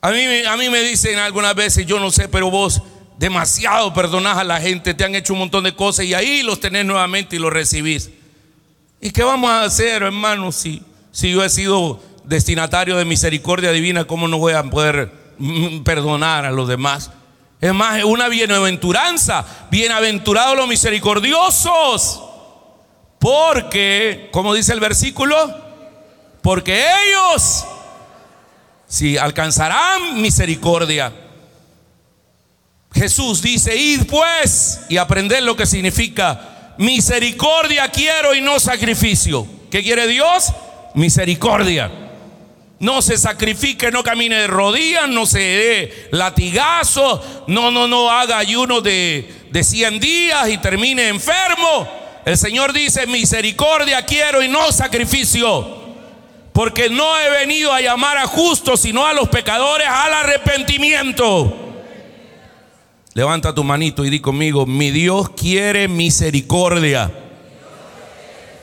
A 0.00 0.10
mí, 0.10 0.18
a 0.48 0.56
mí 0.56 0.68
me 0.68 0.80
dicen 0.80 1.20
algunas 1.20 1.54
veces, 1.54 1.86
yo 1.86 2.00
no 2.00 2.10
sé, 2.10 2.28
pero 2.28 2.50
vos 2.50 2.82
demasiado 3.18 3.94
perdonás 3.94 4.36
a 4.38 4.42
la 4.42 4.60
gente, 4.60 4.92
te 4.92 5.04
han 5.04 5.14
hecho 5.14 5.34
un 5.34 5.38
montón 5.38 5.62
de 5.62 5.76
cosas 5.76 6.06
y 6.06 6.14
ahí 6.14 6.42
los 6.42 6.58
tenés 6.58 6.84
nuevamente 6.84 7.36
y 7.36 7.38
los 7.38 7.52
recibís. 7.52 8.10
¿Y 9.00 9.12
qué 9.12 9.22
vamos 9.22 9.48
a 9.48 9.62
hacer, 9.62 10.02
hermanos, 10.02 10.56
si, 10.56 10.82
si 11.12 11.30
yo 11.30 11.44
he 11.44 11.48
sido 11.48 12.02
destinatario 12.24 12.96
de 12.96 13.04
misericordia 13.04 13.70
divina, 13.70 14.06
cómo 14.06 14.26
no 14.26 14.38
voy 14.38 14.54
a 14.54 14.64
poder 14.64 15.12
mm, 15.38 15.84
perdonar 15.84 16.46
a 16.46 16.50
los 16.50 16.66
demás? 16.66 17.12
Es 17.60 17.72
más, 17.72 18.04
una 18.04 18.28
bienaventuranza. 18.28 19.44
Bienaventurados 19.70 20.56
los 20.56 20.68
misericordiosos. 20.68 22.22
Porque, 23.18 24.28
como 24.32 24.54
dice 24.54 24.72
el 24.72 24.80
versículo, 24.80 25.36
porque 26.42 26.84
ellos 27.06 27.64
si 28.86 29.18
alcanzarán 29.18 30.20
misericordia. 30.20 31.12
Jesús 32.92 33.42
dice, 33.42 33.76
id 33.76 34.06
pues 34.06 34.80
y 34.88 34.96
aprended 34.96 35.40
lo 35.42 35.56
que 35.56 35.66
significa 35.66 36.74
misericordia 36.78 37.90
quiero 37.90 38.34
y 38.34 38.40
no 38.40 38.60
sacrificio. 38.60 39.46
¿Qué 39.70 39.82
quiere 39.82 40.06
Dios? 40.06 40.52
Misericordia. 40.94 42.05
No 42.78 43.00
se 43.00 43.16
sacrifique, 43.16 43.90
no 43.90 44.02
camine 44.02 44.36
de 44.36 44.46
rodillas, 44.46 45.08
no 45.08 45.24
se 45.24 45.38
dé 45.38 46.08
latigazo, 46.10 47.44
no, 47.46 47.70
no, 47.70 47.88
no 47.88 48.10
haga 48.10 48.36
ayuno 48.36 48.82
de, 48.82 49.46
de 49.50 49.64
100 49.64 50.00
días 50.00 50.48
y 50.50 50.58
termine 50.58 51.08
enfermo. 51.08 51.88
El 52.26 52.36
Señor 52.36 52.72
dice, 52.72 53.06
misericordia 53.06 54.04
quiero 54.04 54.42
y 54.42 54.48
no 54.48 54.72
sacrificio. 54.72 55.86
Porque 56.52 56.88
no 56.90 57.18
he 57.18 57.30
venido 57.30 57.72
a 57.72 57.80
llamar 57.80 58.18
a 58.18 58.26
justos, 58.26 58.80
sino 58.80 59.06
a 59.06 59.12
los 59.12 59.28
pecadores 59.28 59.86
al 59.88 60.12
arrepentimiento. 60.12 61.66
Levanta 63.14 63.54
tu 63.54 63.64
manito 63.64 64.04
y 64.04 64.10
di 64.10 64.20
conmigo, 64.20 64.66
mi 64.66 64.90
Dios 64.90 65.30
quiere 65.30 65.88
misericordia 65.88 67.10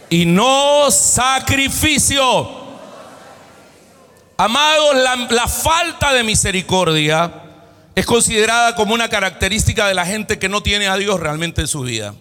y 0.09 0.25
no 0.25 0.91
sacrificio. 0.91 2.62
Amados, 4.37 4.95
la, 5.29 5.47
falta 5.47 6.11
de 6.11 6.23
misericordia 6.23 7.31
es 7.95 8.05
considerada 8.05 8.75
como 8.75 8.93
una 8.93 9.07
característica 9.07 9.87
de 9.87 9.93
la 9.93 10.05
gente 10.05 10.39
que 10.39 10.49
no 10.49 10.63
tiene 10.63 10.87
a 10.87 10.97
Dios 10.97 11.19
realmente 11.19 11.61
en 11.61 11.67
su 11.67 11.81
vida. 11.81 12.15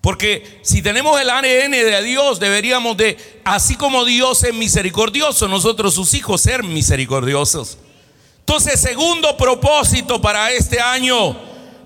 Porque 0.00 0.60
si 0.62 0.80
tenemos 0.80 1.20
el 1.20 1.28
ADN 1.28 1.72
de 1.72 2.02
Dios, 2.02 2.40
deberíamos 2.40 2.96
de, 2.96 3.42
así 3.44 3.76
como 3.76 4.06
Dios 4.06 4.42
es 4.44 4.54
misericordioso, 4.54 5.46
nosotros 5.46 5.94
sus 5.94 6.14
hijos 6.14 6.40
ser 6.40 6.62
misericordiosos. 6.62 7.76
Entonces, 8.38 8.80
segundo 8.80 9.36
propósito 9.36 10.22
para 10.22 10.50
este 10.52 10.80
año, 10.80 11.36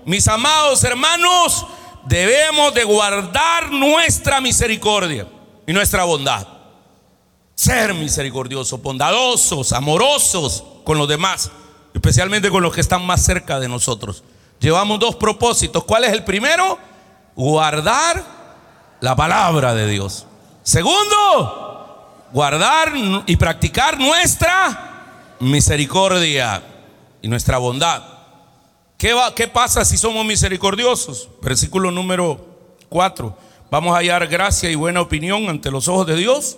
mis 0.05 0.25
amados 0.29 0.81
hermanos, 0.85 1.65
debemos 2.05 2.73
de 2.73 2.85
guardar 2.85 3.69
nuestra 3.69 4.39
misericordia 4.39 5.27
y 5.67 5.73
nuestra 5.73 6.05
bondad. 6.05 6.54
Ser 7.55 7.93
misericordiosos, 7.93 8.81
bondadosos, 8.81 9.71
amorosos 9.71 10.63
con 10.83 10.97
los 10.97 11.07
demás, 11.07 11.49
especialmente 11.93 12.49
con 12.49 12.61
los 12.61 12.73
que 12.73 12.81
están 12.81 13.05
más 13.05 13.23
cerca 13.23 13.61
de 13.61 13.69
nosotros. 13.69 14.23
Llevamos 14.59 14.99
dos 14.99 15.15
propósitos. 15.15 15.85
¿Cuál 15.85 16.03
es 16.03 16.11
el 16.11 16.25
primero? 16.25 16.77
Guardar 17.33 18.23
la 18.99 19.15
palabra 19.15 19.73
de 19.73 19.87
Dios. 19.87 20.27
Segundo, 20.63 22.27
guardar 22.33 22.91
y 23.25 23.35
practicar 23.37 23.97
nuestra 23.97 25.35
misericordia 25.39 26.61
y 27.21 27.29
nuestra 27.29 27.57
bondad. 27.57 28.03
¿Qué, 28.97 29.13
va, 29.13 29.33
¿Qué 29.33 29.47
pasa 29.47 29.85
si 29.85 29.95
somos 29.95 30.25
misericordiosos? 30.25 31.29
Versículo 31.41 31.89
número 31.89 32.45
4. 32.89 33.37
Vamos 33.71 33.93
a 33.93 33.99
hallar 33.99 34.27
gracia 34.27 34.69
y 34.69 34.75
buena 34.75 35.01
opinión 35.01 35.47
ante 35.47 35.71
los 35.71 35.87
ojos 35.87 36.07
de 36.07 36.15
Dios 36.17 36.57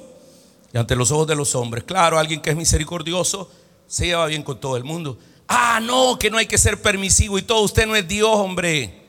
ante 0.78 0.96
los 0.96 1.12
ojos 1.12 1.28
de 1.28 1.36
los 1.36 1.56
hombres. 1.56 1.84
Claro, 1.84 2.20
alguien 2.20 2.42
que 2.42 2.52
es 2.52 2.56
misericordioso 2.56 3.50
se 3.88 4.08
lleva 4.08 4.26
bien 4.28 4.44
con 4.44 4.60
todo 4.60 4.78
el 4.78 4.84
mundo. 4.84 5.18
Ah, 5.48 5.80
no, 5.82 6.20
que 6.20 6.30
no 6.30 6.38
hay 6.38 6.46
que 6.46 6.58
ser 6.58 6.82
permisivo 6.82 7.38
y 7.38 7.42
todo. 7.42 7.62
Usted 7.62 7.88
no 7.88 7.96
es 7.96 8.08
Dios, 8.08 8.30
hombre. 8.34 9.02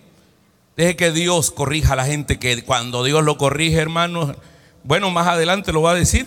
Deje 0.77 0.95
que 0.95 1.11
Dios 1.11 1.51
corrija 1.51 1.95
a 1.95 1.97
la 1.97 2.05
gente, 2.05 2.39
que 2.39 2.65
cuando 2.65 3.03
Dios 3.03 3.25
lo 3.25 3.37
corrige, 3.37 3.79
hermanos, 3.79 4.37
bueno, 4.85 5.11
más 5.11 5.27
adelante 5.27 5.73
lo 5.73 5.83
va 5.83 5.91
a 5.91 5.95
decir. 5.95 6.27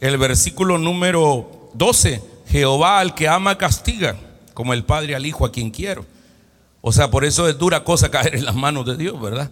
El 0.00 0.16
versículo 0.18 0.78
número 0.78 1.70
12, 1.74 2.22
Jehová 2.46 3.00
al 3.00 3.14
que 3.16 3.26
ama 3.26 3.58
castiga, 3.58 4.16
como 4.54 4.72
el 4.72 4.84
Padre 4.84 5.16
al 5.16 5.26
Hijo 5.26 5.44
a 5.44 5.50
quien 5.50 5.72
quiero. 5.72 6.06
O 6.80 6.92
sea, 6.92 7.10
por 7.10 7.24
eso 7.24 7.48
es 7.48 7.58
dura 7.58 7.82
cosa 7.82 8.10
caer 8.10 8.36
en 8.36 8.44
las 8.44 8.54
manos 8.54 8.86
de 8.86 8.96
Dios, 8.96 9.20
¿verdad? 9.20 9.50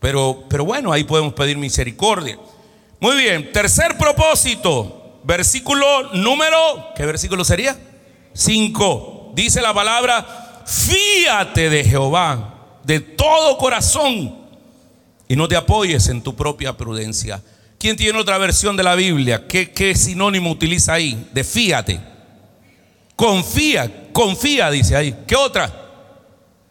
Pero, 0.00 0.44
pero 0.48 0.64
bueno, 0.64 0.90
ahí 0.90 1.04
podemos 1.04 1.34
pedir 1.34 1.58
misericordia. 1.58 2.38
Muy 3.00 3.16
bien, 3.16 3.52
tercer 3.52 3.96
propósito, 3.96 5.20
versículo 5.24 6.14
número, 6.14 6.92
¿qué 6.96 7.06
versículo 7.06 7.44
sería? 7.44 7.76
5. 8.32 9.32
Dice 9.34 9.60
la 9.60 9.72
palabra, 9.72 10.62
fíate 10.66 11.70
de 11.70 11.84
Jehová 11.84 12.54
de 12.82 13.00
todo 13.00 13.58
corazón 13.58 14.34
y 15.28 15.36
no 15.36 15.46
te 15.46 15.56
apoyes 15.56 16.08
en 16.08 16.22
tu 16.22 16.34
propia 16.34 16.76
prudencia. 16.76 17.42
¿Quién 17.78 17.96
tiene 17.96 18.18
otra 18.18 18.38
versión 18.38 18.76
de 18.76 18.82
la 18.82 18.94
Biblia? 18.94 19.46
¿Qué, 19.46 19.70
qué 19.70 19.94
sinónimo 19.94 20.50
utiliza 20.50 20.94
ahí? 20.94 21.28
De 21.32 21.44
fíate. 21.44 22.00
Confía, 23.14 24.08
confía, 24.12 24.70
dice 24.70 24.96
ahí. 24.96 25.14
¿Qué 25.26 25.36
otra? 25.36 25.87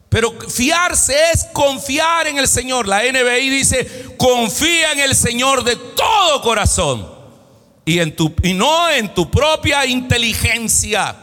Pero 0.09 0.33
fiarse 0.49 1.15
es 1.33 1.45
confiar 1.51 2.27
en 2.27 2.37
el 2.37 2.47
Señor. 2.47 2.87
La 2.87 3.01
NBI 3.03 3.49
dice, 3.49 4.05
confía 4.17 4.93
en 4.93 5.01
el 5.01 5.15
Señor 5.15 5.63
de 5.63 5.75
todo 5.75 6.41
corazón 6.41 7.07
y, 7.83 7.99
en 7.99 8.15
tu, 8.15 8.33
y 8.41 8.53
no 8.53 8.89
en 8.89 9.13
tu 9.13 9.29
propia 9.29 9.85
inteligencia. 9.85 11.15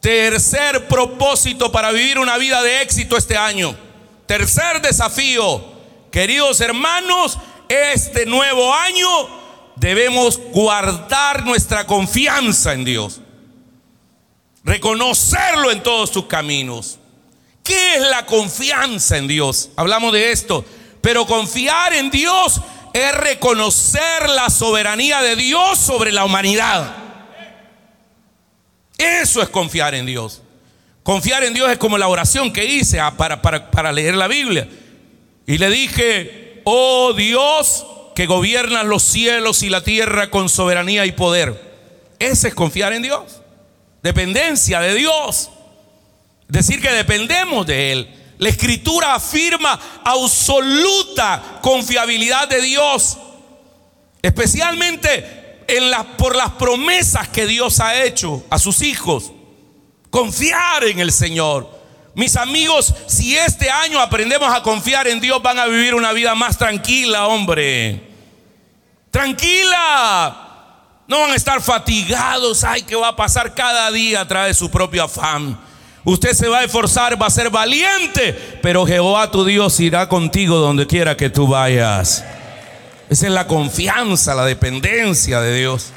Tercer 0.00 0.88
propósito 0.88 1.70
para 1.70 1.92
vivir 1.92 2.18
una 2.18 2.38
vida 2.38 2.62
de 2.62 2.80
éxito 2.80 3.16
este 3.16 3.36
año. 3.36 3.76
Tercer 4.26 4.80
desafío, 4.80 5.62
queridos 6.10 6.60
hermanos, 6.60 7.38
este 7.68 8.24
nuevo 8.24 8.72
año 8.72 9.08
debemos 9.76 10.38
guardar 10.52 11.44
nuestra 11.44 11.86
confianza 11.86 12.72
en 12.72 12.84
Dios. 12.84 13.20
Reconocerlo 14.64 15.70
en 15.70 15.82
todos 15.82 16.10
sus 16.10 16.26
caminos 16.26 16.98
¿Qué 17.66 17.96
es 17.96 18.00
la 18.02 18.24
confianza 18.24 19.16
en 19.16 19.26
Dios? 19.26 19.70
Hablamos 19.74 20.12
de 20.12 20.30
esto. 20.30 20.64
Pero 21.00 21.26
confiar 21.26 21.92
en 21.94 22.10
Dios 22.10 22.60
es 22.92 23.12
reconocer 23.12 24.28
la 24.28 24.48
soberanía 24.50 25.20
de 25.20 25.34
Dios 25.34 25.76
sobre 25.76 26.12
la 26.12 26.24
humanidad. 26.24 26.94
Eso 28.96 29.42
es 29.42 29.48
confiar 29.48 29.94
en 29.94 30.06
Dios. 30.06 30.42
Confiar 31.02 31.42
en 31.44 31.54
Dios 31.54 31.70
es 31.70 31.78
como 31.78 31.98
la 31.98 32.08
oración 32.08 32.52
que 32.52 32.64
hice 32.64 33.00
ah, 33.00 33.16
para, 33.16 33.42
para, 33.42 33.92
leer 33.92 34.14
la 34.14 34.28
Biblia. 34.28 34.68
Y 35.46 35.58
le 35.58 35.68
dije, 35.68 36.62
oh 36.64 37.12
Dios 37.14 37.84
que 38.14 38.26
gobiernas 38.26 38.86
los 38.86 39.02
cielos 39.02 39.62
y 39.62 39.70
la 39.70 39.82
tierra 39.82 40.30
con 40.30 40.48
soberanía 40.48 41.04
y 41.04 41.12
poder. 41.12 41.60
Ese 42.18 42.48
es 42.48 42.54
confiar 42.54 42.92
en 42.92 43.02
Dios. 43.02 43.42
Dependencia 44.02 44.80
de 44.80 44.94
Dios. 44.94 45.50
Decir 46.48 46.80
que 46.80 46.90
dependemos 46.90 47.66
de 47.66 47.92
Él. 47.92 48.16
La 48.38 48.48
escritura 48.48 49.14
afirma 49.14 49.78
absoluta 50.04 51.60
confiabilidad 51.62 52.48
de 52.48 52.60
Dios. 52.60 53.16
Especialmente 54.22 55.64
por 56.16 56.36
las 56.36 56.50
promesas 56.52 57.28
que 57.28 57.46
Dios 57.46 57.80
ha 57.80 58.02
hecho 58.02 58.44
a 58.50 58.58
sus 58.58 58.82
hijos. 58.82 59.32
Confiar 60.10 60.84
en 60.84 61.00
el 61.00 61.12
Señor. 61.12 61.74
Mis 62.14 62.36
amigos, 62.36 62.94
si 63.06 63.36
este 63.36 63.68
año 63.68 64.00
aprendemos 64.00 64.50
a 64.50 64.62
confiar 64.62 65.06
en 65.06 65.20
Dios, 65.20 65.42
van 65.42 65.58
a 65.58 65.66
vivir 65.66 65.94
una 65.94 66.12
vida 66.12 66.34
más 66.34 66.56
tranquila, 66.56 67.26
hombre. 67.26 68.08
Tranquila. 69.10 70.44
No 71.08 71.20
van 71.20 71.32
a 71.32 71.34
estar 71.36 71.60
fatigados. 71.60 72.64
Ay, 72.64 72.82
¿qué 72.82 72.96
va 72.96 73.08
a 73.08 73.16
pasar 73.16 73.54
cada 73.54 73.90
día? 73.90 74.26
Trae 74.26 74.54
su 74.54 74.70
propio 74.70 75.04
afán. 75.04 75.60
Usted 76.06 76.34
se 76.34 76.46
va 76.46 76.60
a 76.60 76.64
esforzar, 76.64 77.20
va 77.20 77.26
a 77.26 77.30
ser 77.30 77.50
valiente, 77.50 78.32
pero 78.62 78.86
Jehová 78.86 79.28
tu 79.28 79.44
Dios 79.44 79.80
irá 79.80 80.08
contigo 80.08 80.58
donde 80.58 80.86
quiera 80.86 81.16
que 81.16 81.30
tú 81.30 81.48
vayas. 81.48 82.24
Esa 83.10 83.26
es 83.26 83.32
la 83.32 83.48
confianza, 83.48 84.32
la 84.36 84.44
dependencia 84.44 85.40
de 85.40 85.58
Dios. 85.58 85.88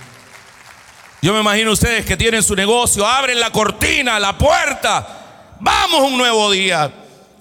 Yo 1.22 1.32
me 1.32 1.41
imagino 1.41 1.74
ustedes 1.74 2.07
que 2.07 2.18
tienen 2.18 2.41
su 2.41 2.55
negocio, 2.55 3.05
abren 3.05 3.39
la 3.39 3.51
cortina, 3.51 4.20
la 4.20 4.36
puerta. 4.36 5.57
Vamos 5.60 5.99
a 5.99 6.05
un 6.05 6.18
nuevo 6.18 6.49
día. 6.49 6.91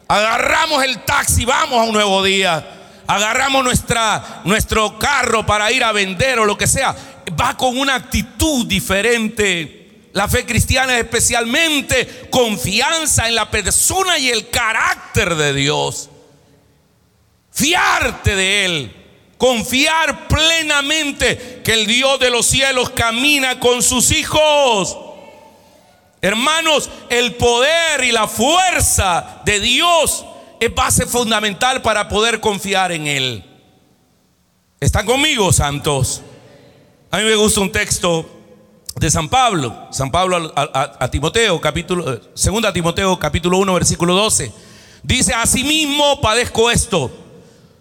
Agarramos 0.07 0.85
el 0.85 1.03
taxi, 1.07 1.47
vamos 1.47 1.81
a 1.81 1.85
un 1.85 1.95
nuevo 1.95 2.23
día. 2.23 2.67
Agarramos 3.07 3.65
nuestra, 3.65 4.43
nuestro 4.45 4.99
carro 4.99 5.47
para 5.47 5.73
ir 5.73 5.83
a 5.83 5.93
vender 5.93 6.39
o 6.39 6.45
lo 6.45 6.59
que 6.59 6.67
sea. 6.67 6.95
Va 7.41 7.57
con 7.57 7.79
una 7.79 7.95
actitud 7.95 8.67
diferente. 8.67 9.88
La 10.13 10.29
fe 10.29 10.47
cristiana 10.47 10.97
es 10.97 11.05
especialmente 11.05 12.29
confianza 12.31 13.29
en 13.29 13.35
la 13.35 13.51
persona 13.51 14.19
y 14.19 14.31
el 14.31 14.49
carácter 14.49 15.35
de 15.35 15.53
Dios. 15.53 16.09
Fiarte 17.53 18.35
de 18.35 18.65
Él. 18.65 18.95
Confiar 19.37 20.27
plenamente 20.27 21.61
que 21.63 21.75
el 21.75 21.87
Dios 21.87 22.19
de 22.19 22.31
los 22.31 22.47
cielos 22.47 22.91
camina 22.91 23.61
con 23.61 23.83
sus 23.83 24.11
hijos. 24.11 24.99
Hermanos, 26.21 26.91
el 27.11 27.37
poder 27.37 28.03
y 28.03 28.11
la 28.11 28.27
fuerza 28.27 29.41
de 29.45 29.61
Dios 29.61 30.25
es 30.59 30.75
base 30.75 31.07
fundamental 31.07 31.83
para 31.83 32.09
poder 32.09 32.41
confiar 32.41 32.91
en 32.91 33.07
Él. 33.07 33.45
¿Están 34.81 35.07
conmigo, 35.07 35.53
santos? 35.53 36.23
A 37.11 37.19
mí 37.19 37.25
me 37.25 37.37
gusta 37.37 37.61
un 37.61 37.71
texto 37.71 38.38
de 39.01 39.11
San 39.11 39.29
Pablo, 39.29 39.89
San 39.91 40.11
Pablo 40.11 40.53
a, 40.57 41.09
Timoteo, 41.11 41.61
capítulo, 41.61 42.15
eh, 42.15 42.21
segunda 42.35 42.73
Timoteo, 42.73 43.19
capítulo 43.19 43.59
1, 43.59 43.75
versículo 43.75 44.15
12. 44.15 44.53
Dice, 45.03 45.33
asimismo 45.35 46.21
padezco 46.21 46.71
esto 46.71 47.11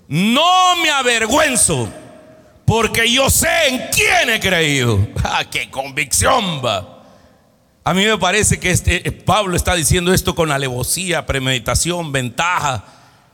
no 0.07 0.76
me 0.78 0.89
avergüenzo, 0.89 1.89
porque 2.65 3.11
yo 3.11 3.30
sé 3.30 3.68
en 3.68 3.82
quién 3.91 4.30
he 4.30 4.39
creído. 4.39 5.05
¡Ah, 5.24 5.43
qué 5.49 5.70
convicción 5.70 6.61
va! 6.63 7.03
A 7.84 7.93
mí 7.93 8.05
me 8.05 8.18
parece 8.18 8.59
que 8.59 8.70
este, 8.70 9.07
eh, 9.07 9.11
Pablo 9.11 9.55
está 9.55 9.76
diciendo 9.76 10.13
esto 10.13 10.36
con 10.36 10.51
alevosía, 10.51 11.26
premeditación, 11.26 12.11
ventaja. 12.11 12.84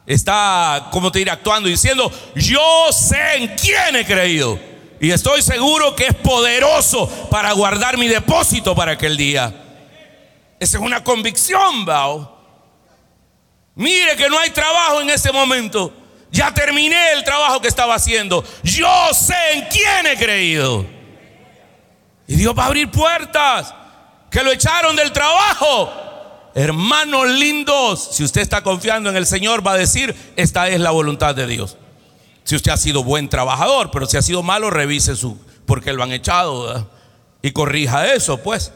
Está, 0.05 0.89
como 0.91 1.11
te 1.11 1.19
diré, 1.19 1.31
actuando 1.31 1.69
diciendo, 1.69 2.11
yo 2.35 2.61
sé 2.91 3.37
en 3.37 3.47
quién 3.55 3.95
he 3.95 4.05
creído. 4.05 4.59
Y 5.03 5.11
estoy 5.11 5.41
seguro 5.41 5.97
que 5.97 6.05
es 6.05 6.15
poderoso 6.15 7.09
para 7.29 7.51
guardar 7.51 7.97
mi 7.97 8.07
depósito 8.07 8.73
para 8.73 8.93
aquel 8.93 9.17
día. 9.17 9.53
Esa 10.57 10.77
es 10.77 10.81
una 10.81 11.03
convicción, 11.03 11.83
Bao. 11.83 12.37
Mire 13.75 14.15
que 14.15 14.29
no 14.29 14.39
hay 14.39 14.51
trabajo 14.51 15.01
en 15.01 15.09
ese 15.09 15.33
momento. 15.33 15.91
Ya 16.31 16.53
terminé 16.53 17.11
el 17.11 17.25
trabajo 17.25 17.59
que 17.59 17.67
estaba 17.67 17.95
haciendo. 17.95 18.45
Yo 18.63 18.87
sé 19.13 19.35
en 19.55 19.65
quién 19.65 20.07
he 20.07 20.15
creído. 20.15 20.85
Y 22.25 22.35
Dios 22.37 22.57
va 22.57 22.63
a 22.63 22.67
abrir 22.67 22.89
puertas. 22.89 23.75
Que 24.31 24.41
lo 24.41 24.53
echaron 24.53 24.95
del 24.95 25.11
trabajo. 25.11 25.91
Hermanos 26.55 27.27
lindos, 27.27 28.07
si 28.13 28.23
usted 28.23 28.39
está 28.39 28.63
confiando 28.63 29.09
en 29.09 29.17
el 29.17 29.25
Señor, 29.25 29.67
va 29.67 29.73
a 29.73 29.77
decir, 29.77 30.15
esta 30.37 30.69
es 30.69 30.79
la 30.79 30.91
voluntad 30.91 31.35
de 31.35 31.45
Dios. 31.45 31.75
Si 32.43 32.55
usted 32.55 32.71
ha 32.71 32.77
sido 32.77 33.03
buen 33.03 33.29
trabajador, 33.29 33.89
pero 33.91 34.05
si 34.05 34.17
ha 34.17 34.21
sido 34.21 34.43
malo, 34.43 34.69
revise 34.69 35.15
su, 35.15 35.37
porque 35.65 35.93
lo 35.93 36.03
han 36.03 36.11
echado 36.11 36.89
y 37.41 37.51
corrija 37.51 38.13
eso, 38.13 38.37
pues. 38.37 38.71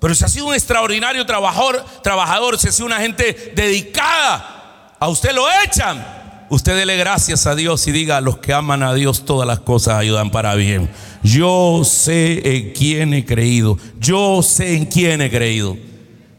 Pero 0.00 0.14
si 0.14 0.24
ha 0.24 0.28
sido 0.28 0.46
un 0.46 0.54
extraordinario 0.54 1.24
trabajador, 1.24 1.84
trabajador, 2.02 2.58
si 2.58 2.68
ha 2.68 2.72
sido 2.72 2.86
una 2.86 3.00
gente 3.00 3.52
dedicada, 3.54 4.96
a 4.98 5.08
usted 5.08 5.32
lo 5.32 5.44
echan. 5.64 6.04
Usted 6.50 6.76
dele 6.76 6.96
gracias 6.96 7.46
a 7.46 7.54
Dios 7.54 7.86
y 7.86 7.92
diga, 7.92 8.18
a 8.18 8.20
los 8.20 8.38
que 8.38 8.52
aman 8.52 8.82
a 8.82 8.92
Dios 8.92 9.24
todas 9.24 9.46
las 9.46 9.60
cosas 9.60 9.94
ayudan 9.94 10.30
para 10.30 10.54
bien. 10.54 10.90
Yo 11.22 11.82
sé 11.84 12.56
en 12.56 12.72
quién 12.72 13.14
he 13.14 13.24
creído. 13.24 13.78
Yo 13.98 14.42
sé 14.42 14.76
en 14.76 14.84
quién 14.84 15.22
he 15.22 15.30
creído. 15.30 15.76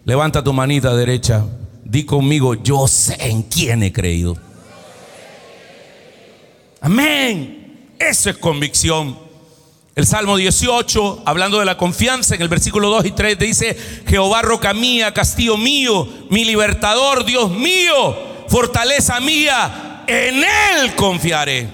Levanta 0.06 0.44
tu 0.44 0.54
manita 0.54 0.96
derecha. 0.96 1.44
Di 1.84 2.06
conmigo, 2.06 2.54
yo 2.54 2.88
sé 2.88 3.18
en 3.20 3.42
quién 3.44 3.82
he 3.82 3.92
creído. 3.92 4.38
Amén. 6.86 7.96
Eso 7.98 8.30
es 8.30 8.38
convicción. 8.38 9.18
El 9.96 10.06
Salmo 10.06 10.38
18, 10.38 11.24
hablando 11.26 11.58
de 11.58 11.66
la 11.66 11.78
confianza, 11.78 12.36
en 12.36 12.44
el 12.44 12.48
versículo 12.48 12.92
2 12.92 13.06
y 13.06 13.12
3 13.12 13.40
dice, 13.40 13.76
Jehová 14.08 14.44
roca 14.44 14.72
mía, 14.76 15.12
castillo 15.12 15.58
mío, 15.58 16.08
mi 16.30 16.46
libertador, 16.46 17.26
Dios 17.26 17.50
mío, 17.50 18.16
fortaleza 18.50 19.20
mía, 19.20 20.04
en 20.06 20.44
Él 20.44 20.94
confiaré. 20.96 21.68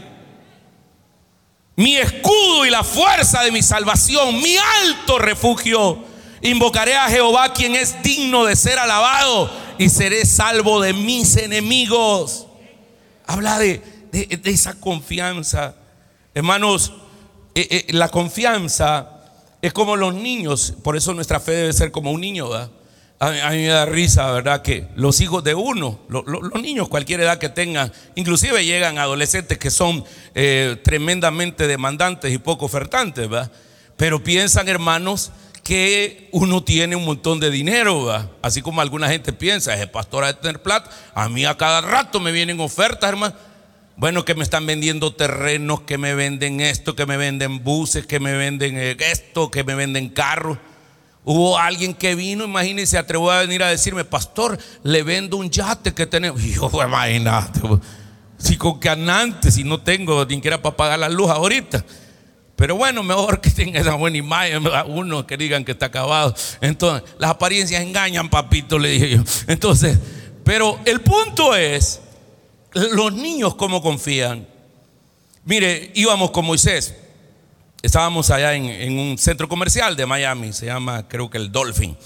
Mi 1.75 1.97
escudo 1.97 2.65
y 2.65 2.69
la 2.69 2.85
fuerza 2.85 3.43
de 3.43 3.51
mi 3.51 3.61
salvación, 3.61 4.41
mi 4.41 4.55
alto 4.55 5.19
refugio. 5.19 6.05
Invocaré 6.41 6.95
a 6.95 7.09
Jehová 7.09 7.51
quien 7.51 7.75
es 7.75 8.01
digno 8.01 8.45
de 8.45 8.55
ser 8.55 8.79
alabado 8.79 9.51
y 9.77 9.89
seré 9.89 10.25
salvo 10.25 10.79
de 10.79 10.93
mis 10.93 11.35
enemigos. 11.35 12.47
Habla 13.27 13.59
de, 13.59 13.90
esa 14.11 14.79
confianza. 14.79 15.75
Hermanos, 16.33 16.93
eh, 17.55 17.67
eh, 17.69 17.93
la 17.93 18.09
confianza 18.09 19.09
es 19.61 19.73
como 19.73 19.95
los 19.95 20.13
niños, 20.13 20.73
por 20.83 20.97
eso 20.97 21.13
nuestra 21.13 21.39
fe 21.39 21.51
debe 21.51 21.73
ser 21.73 21.91
como 21.91 22.11
un 22.11 22.21
niño. 22.21 22.49
¿verdad? 22.49 22.71
A, 23.19 23.51
mí 23.51 23.57
me 23.57 23.67
da 23.67 23.85
risa, 23.85 24.31
¿verdad? 24.31 24.63
Que 24.63 24.87
los 24.95 25.21
hijos 25.21 25.43
de 25.43 25.53
uno, 25.53 25.99
los 26.09 26.59
niños, 26.59 26.89
cualquier 26.89 27.21
edad 27.21 27.37
que 27.37 27.49
tengan, 27.49 27.91
inclusive 28.15 28.65
llegan 28.65 28.97
adolescentes 28.97 29.59
que 29.59 29.69
son 29.69 30.03
eh, 30.33 30.77
tremendamente 30.83 31.67
demandantes 31.67 32.33
y 32.33 32.39
poco 32.39 32.65
ofertantes, 32.65 33.29
¿verdad? 33.29 33.51
Pero 33.95 34.23
piensan, 34.23 34.67
hermanos, 34.67 35.31
que 35.63 36.29
uno 36.31 36.63
tiene 36.63 36.95
un 36.95 37.05
montón 37.05 37.39
de 37.39 37.51
dinero, 37.51 38.05
¿verdad? 38.05 38.31
Así 38.41 38.63
como 38.63 38.81
alguna 38.81 39.07
gente 39.07 39.33
piensa, 39.33 39.75
es 39.75 39.87
pastor 39.87 40.25
de 40.25 40.33
tener 40.33 40.63
plata. 40.63 40.89
A 41.13 41.29
mí 41.29 41.45
a 41.45 41.55
cada 41.55 41.81
rato 41.81 42.19
me 42.19 42.31
vienen 42.31 42.59
ofertas, 42.59 43.07
hermano. 43.07 43.35
Bueno, 44.01 44.25
que 44.25 44.33
me 44.33 44.41
están 44.43 44.65
vendiendo 44.65 45.13
terrenos, 45.13 45.81
que 45.81 45.99
me 45.99 46.15
venden 46.15 46.59
esto, 46.59 46.95
que 46.95 47.05
me 47.05 47.17
venden 47.17 47.63
buses, 47.63 48.07
que 48.07 48.19
me 48.19 48.33
venden 48.33 48.75
eh, 48.75 48.97
esto, 48.99 49.51
que 49.51 49.63
me 49.63 49.75
venden 49.75 50.09
carros. 50.09 50.57
Hubo 51.23 51.59
alguien 51.59 51.93
que 51.93 52.15
vino, 52.15 52.45
imagínense, 52.45 52.93
se 52.93 52.97
atrevió 52.97 53.29
a 53.29 53.41
venir 53.41 53.61
a 53.61 53.67
decirme, 53.67 54.03
pastor, 54.03 54.57
le 54.81 55.03
vendo 55.03 55.37
un 55.37 55.51
yate 55.51 55.93
que 55.93 56.07
tenemos. 56.07 56.41
Y 56.41 56.53
yo, 56.55 56.71
imagínate, 56.83 57.59
si 58.39 58.57
con 58.57 58.79
canantes, 58.79 59.53
si 59.53 59.63
no 59.63 59.79
tengo 59.79 60.25
ni 60.25 60.33
siquiera 60.33 60.59
para 60.59 60.75
pagar 60.75 60.97
la 60.97 61.07
luz 61.07 61.29
ahorita. 61.29 61.85
Pero 62.55 62.77
bueno, 62.77 63.03
mejor 63.03 63.39
que 63.39 63.51
tenga 63.51 63.79
esa 63.79 63.93
buena 63.93 64.17
imagen, 64.17 64.63
uno 64.87 65.27
que 65.27 65.37
digan 65.37 65.63
que 65.63 65.73
está 65.73 65.85
acabado. 65.85 66.33
Entonces, 66.59 67.07
las 67.19 67.29
apariencias 67.29 67.83
engañan, 67.83 68.31
papito, 68.31 68.79
le 68.79 68.89
dije 68.89 69.09
yo. 69.11 69.23
Entonces, 69.45 69.99
pero 70.43 70.79
el 70.85 71.01
punto 71.01 71.55
es, 71.55 72.01
los 72.73 73.13
niños 73.13 73.55
cómo 73.55 73.81
confían. 73.81 74.47
Mire, 75.43 75.91
íbamos 75.95 76.31
con 76.31 76.45
Moisés. 76.45 76.95
Estábamos 77.81 78.29
allá 78.29 78.53
en, 78.53 78.97
un 78.97 79.17
centro 79.17 79.49
comercial 79.49 79.95
de 79.95 80.05
Miami, 80.05 80.53
se 80.53 80.67
llama 80.67 81.07
creo 81.07 81.29
que 81.29 81.37
el 81.37 81.51
Dolphin. 81.51 81.97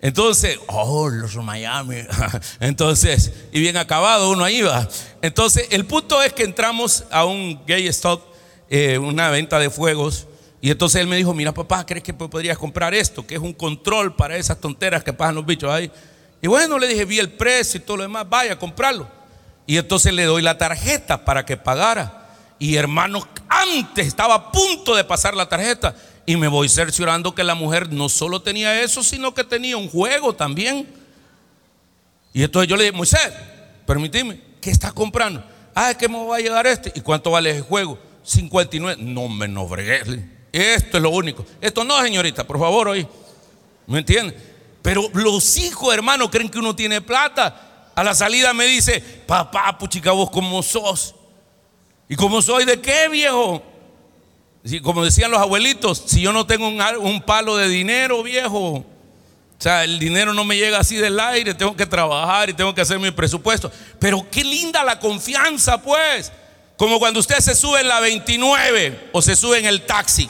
Entonces, 0.00 0.58
oh, 0.68 1.08
los 1.08 1.34
Miami. 1.36 1.96
Entonces, 2.60 3.32
y 3.52 3.60
bien 3.60 3.76
acabado 3.76 4.30
uno 4.30 4.44
ahí 4.44 4.62
va. 4.62 4.88
Entonces, 5.22 5.66
el 5.70 5.84
punto 5.84 6.22
es 6.22 6.32
que 6.32 6.44
entramos 6.44 7.04
a 7.10 7.24
un 7.24 7.60
gay 7.66 7.88
stock, 7.88 8.22
eh, 8.70 8.98
una 8.98 9.30
venta 9.30 9.58
de 9.58 9.68
fuegos. 9.68 10.28
Y 10.60 10.70
entonces 10.70 11.00
él 11.00 11.06
me 11.06 11.16
dijo, 11.16 11.34
mira 11.34 11.52
papá, 11.52 11.84
¿crees 11.84 12.02
que 12.02 12.14
podrías 12.14 12.56
comprar 12.56 12.94
esto? 12.94 13.26
Que 13.26 13.34
es 13.34 13.40
un 13.40 13.52
control 13.52 14.16
para 14.16 14.36
esas 14.36 14.58
tonteras 14.58 15.04
que 15.04 15.12
pasan 15.12 15.34
los 15.34 15.46
bichos 15.46 15.70
ahí. 15.70 15.90
Y 16.40 16.48
bueno, 16.48 16.78
le 16.78 16.88
dije, 16.88 17.04
vi 17.04 17.18
el 17.18 17.30
precio 17.30 17.78
y 17.78 17.82
todo 17.82 17.98
lo 17.98 18.02
demás, 18.04 18.28
vaya 18.28 18.58
comprarlo. 18.58 19.15
Y 19.66 19.78
entonces 19.78 20.12
le 20.12 20.24
doy 20.24 20.42
la 20.42 20.58
tarjeta 20.58 21.24
para 21.24 21.44
que 21.44 21.56
pagara. 21.56 22.28
Y 22.58 22.76
hermano, 22.76 23.26
antes 23.48 24.06
estaba 24.06 24.34
a 24.34 24.52
punto 24.52 24.94
de 24.94 25.04
pasar 25.04 25.34
la 25.34 25.48
tarjeta. 25.48 25.94
Y 26.24 26.36
me 26.36 26.48
voy 26.48 26.68
cerciorando 26.68 27.34
que 27.34 27.44
la 27.44 27.54
mujer 27.54 27.92
no 27.92 28.08
solo 28.08 28.42
tenía 28.42 28.82
eso, 28.82 29.02
sino 29.02 29.34
que 29.34 29.44
tenía 29.44 29.76
un 29.76 29.88
juego 29.88 30.34
también. 30.34 30.88
Y 32.32 32.42
entonces 32.42 32.68
yo 32.68 32.76
le 32.76 32.84
dije, 32.84 32.96
Moisés, 32.96 33.32
permíteme, 33.86 34.40
¿qué 34.60 34.70
estás 34.70 34.92
comprando? 34.92 35.44
Ah, 35.74 35.90
es 35.90 35.96
que 35.96 36.08
me 36.08 36.24
va 36.24 36.36
a 36.36 36.40
llegar 36.40 36.66
este. 36.66 36.92
¿Y 36.94 37.00
cuánto 37.00 37.30
vale 37.30 37.50
el 37.50 37.62
juego? 37.62 37.98
59. 38.22 39.02
No 39.02 39.28
me 39.28 39.46
no 39.46 39.68
Esto 40.52 40.96
es 40.96 41.02
lo 41.02 41.10
único. 41.10 41.44
Esto 41.60 41.84
no, 41.84 42.00
señorita, 42.02 42.44
por 42.44 42.58
favor, 42.58 42.88
hoy. 42.88 43.06
¿Me 43.86 43.98
entiende? 43.98 44.36
Pero 44.82 45.08
los 45.14 45.56
hijos, 45.56 45.92
hermano, 45.94 46.30
creen 46.30 46.48
que 46.48 46.58
uno 46.58 46.74
tiene 46.74 47.00
plata. 47.00 47.65
A 47.96 48.04
la 48.04 48.14
salida 48.14 48.54
me 48.54 48.66
dice, 48.66 49.00
papá, 49.00 49.76
puchica, 49.76 50.12
vos 50.12 50.30
cómo 50.30 50.62
sos. 50.62 51.16
¿Y 52.08 52.14
cómo 52.14 52.40
soy 52.40 52.64
de 52.64 52.80
qué, 52.80 53.08
viejo? 53.08 53.62
Como 54.82 55.04
decían 55.04 55.30
los 55.30 55.40
abuelitos, 55.40 56.04
si 56.06 56.20
yo 56.20 56.32
no 56.32 56.46
tengo 56.46 56.68
un, 56.68 57.22
palo 57.22 57.56
de 57.56 57.68
dinero, 57.68 58.22
viejo, 58.22 58.58
o 58.58 58.84
sea, 59.58 59.84
el 59.84 59.98
dinero 59.98 60.34
no 60.34 60.44
me 60.44 60.56
llega 60.56 60.78
así 60.78 60.96
del 60.96 61.18
aire, 61.18 61.54
tengo 61.54 61.74
que 61.74 61.86
trabajar 61.86 62.50
y 62.50 62.52
tengo 62.52 62.74
que 62.74 62.82
hacer 62.82 62.98
mi 62.98 63.10
presupuesto. 63.10 63.72
Pero 63.98 64.26
qué 64.30 64.44
linda 64.44 64.84
la 64.84 65.00
confianza, 65.00 65.80
pues. 65.80 66.30
Como 66.76 66.98
cuando 66.98 67.20
usted 67.20 67.38
se 67.38 67.54
sube 67.54 67.80
en 67.80 67.88
la 67.88 68.00
29 68.00 69.08
o 69.12 69.22
se 69.22 69.34
sube 69.34 69.58
en 69.58 69.66
el 69.66 69.86
taxi. 69.86 70.28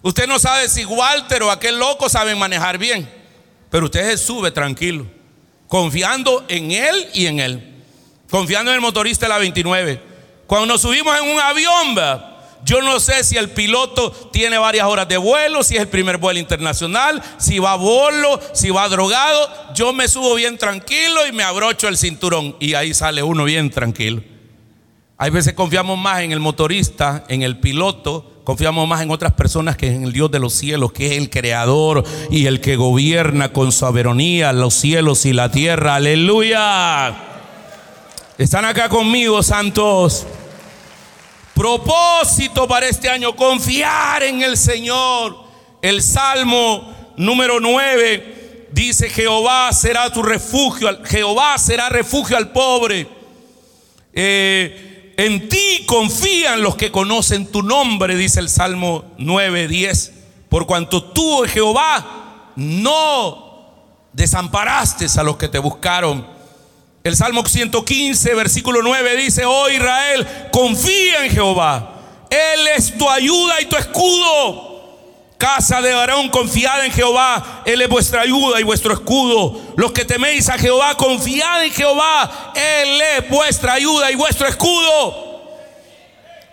Usted 0.00 0.26
no 0.26 0.38
sabe 0.38 0.68
si 0.68 0.86
Walter 0.86 1.42
o 1.42 1.50
aquel 1.50 1.78
loco 1.78 2.08
saben 2.08 2.38
manejar 2.38 2.78
bien, 2.78 3.10
pero 3.68 3.84
usted 3.84 4.08
se 4.10 4.16
sube 4.16 4.50
tranquilo, 4.50 5.06
confiando 5.68 6.44
en 6.48 6.72
él 6.72 7.08
y 7.14 7.26
en 7.26 7.40
él, 7.40 7.84
confiando 8.30 8.70
en 8.70 8.76
el 8.76 8.80
motorista 8.80 9.26
de 9.26 9.30
la 9.30 9.38
29. 9.38 10.02
Cuando 10.46 10.66
nos 10.66 10.80
subimos 10.80 11.16
en 11.16 11.30
un 11.30 11.38
avión, 11.38 11.94
yo 12.64 12.82
no 12.82 12.98
sé 12.98 13.22
si 13.22 13.36
el 13.36 13.50
piloto 13.50 14.10
tiene 14.32 14.58
varias 14.58 14.86
horas 14.86 15.06
de 15.08 15.18
vuelo, 15.18 15.62
si 15.62 15.76
es 15.76 15.82
el 15.82 15.88
primer 15.88 16.16
vuelo 16.16 16.40
internacional, 16.40 17.22
si 17.36 17.58
va 17.58 17.72
a 17.72 17.76
bolo, 17.76 18.40
si 18.52 18.70
va 18.70 18.88
drogado. 18.88 19.48
Yo 19.74 19.92
me 19.92 20.08
subo 20.08 20.34
bien 20.34 20.58
tranquilo 20.58 21.26
y 21.26 21.32
me 21.32 21.44
abrocho 21.44 21.86
el 21.86 21.96
cinturón 21.96 22.56
y 22.58 22.74
ahí 22.74 22.94
sale 22.94 23.22
uno 23.22 23.44
bien 23.44 23.70
tranquilo. 23.70 24.22
Hay 25.18 25.30
veces 25.30 25.52
confiamos 25.52 25.98
más 25.98 26.20
en 26.20 26.32
el 26.32 26.40
motorista, 26.40 27.24
en 27.28 27.42
el 27.42 27.58
piloto, 27.58 28.37
confiamos 28.48 28.88
más 28.88 29.02
en 29.02 29.10
otras 29.10 29.34
personas 29.34 29.76
que 29.76 29.88
en 29.88 30.04
el 30.04 30.12
Dios 30.14 30.30
de 30.30 30.38
los 30.38 30.54
cielos, 30.54 30.90
que 30.90 31.08
es 31.08 31.18
el 31.18 31.28
creador 31.28 32.02
y 32.30 32.46
el 32.46 32.62
que 32.62 32.76
gobierna 32.76 33.52
con 33.52 33.72
soberanía 33.72 34.54
los 34.54 34.72
cielos 34.72 35.26
y 35.26 35.34
la 35.34 35.50
tierra. 35.50 35.96
Aleluya. 35.96 37.14
¿Están 38.38 38.64
acá 38.64 38.88
conmigo, 38.88 39.42
santos? 39.42 40.26
Propósito 41.52 42.66
para 42.66 42.88
este 42.88 43.10
año, 43.10 43.36
confiar 43.36 44.22
en 44.22 44.40
el 44.40 44.56
Señor. 44.56 45.36
El 45.82 46.00
Salmo 46.00 47.12
número 47.18 47.60
9 47.60 48.68
dice, 48.72 49.10
Jehová 49.10 49.70
será 49.74 50.10
tu 50.10 50.22
refugio, 50.22 50.88
Jehová 51.04 51.58
será 51.58 51.90
refugio 51.90 52.38
al 52.38 52.50
pobre. 52.50 53.06
Eh, 54.14 54.87
en 55.18 55.48
ti 55.48 55.84
confían 55.84 56.62
los 56.62 56.76
que 56.76 56.92
conocen 56.92 57.50
tu 57.50 57.64
nombre, 57.64 58.14
dice 58.14 58.38
el 58.38 58.48
Salmo 58.48 59.04
9, 59.18 59.66
10. 59.66 60.12
Por 60.48 60.64
cuanto 60.64 61.02
tú, 61.02 61.42
Jehová, 61.48 62.52
no 62.54 63.64
desamparaste 64.12 65.06
a 65.18 65.24
los 65.24 65.36
que 65.36 65.48
te 65.48 65.58
buscaron. 65.58 66.24
El 67.02 67.16
Salmo 67.16 67.44
115, 67.44 68.32
versículo 68.36 68.80
9 68.80 69.16
dice, 69.16 69.44
oh 69.44 69.68
Israel, 69.68 70.24
confía 70.52 71.24
en 71.24 71.32
Jehová. 71.32 71.96
Él 72.30 72.68
es 72.76 72.96
tu 72.96 73.10
ayuda 73.10 73.60
y 73.60 73.66
tu 73.66 73.76
escudo. 73.76 74.67
Casa 75.38 75.80
de 75.80 75.94
varón, 75.94 76.30
confiad 76.30 76.84
en 76.84 76.90
Jehová. 76.90 77.62
Él 77.64 77.80
es 77.80 77.88
vuestra 77.88 78.22
ayuda 78.22 78.58
y 78.58 78.64
vuestro 78.64 78.92
escudo. 78.92 79.72
Los 79.76 79.92
que 79.92 80.04
teméis 80.04 80.48
a 80.48 80.58
Jehová, 80.58 80.96
confiad 80.96 81.64
en 81.64 81.72
Jehová. 81.72 82.52
Él 82.56 83.00
es 83.00 83.28
vuestra 83.30 83.74
ayuda 83.74 84.10
y 84.10 84.16
vuestro 84.16 84.48
escudo. 84.48 85.28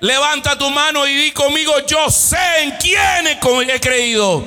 Levanta 0.01 0.55
tu 0.55 0.69
mano 0.69 1.07
y 1.07 1.15
di 1.15 1.31
conmigo, 1.31 1.73
yo 1.87 2.11
sé 2.11 2.37
en 2.61 2.71
quién 2.77 3.25
he 3.27 3.79
creído. 3.79 4.45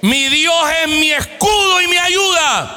Mi 0.00 0.28
Dios 0.30 0.64
es 0.84 0.88
mi 0.88 1.10
escudo 1.10 1.82
y 1.82 1.86
mi 1.88 1.98
ayuda. 1.98 2.76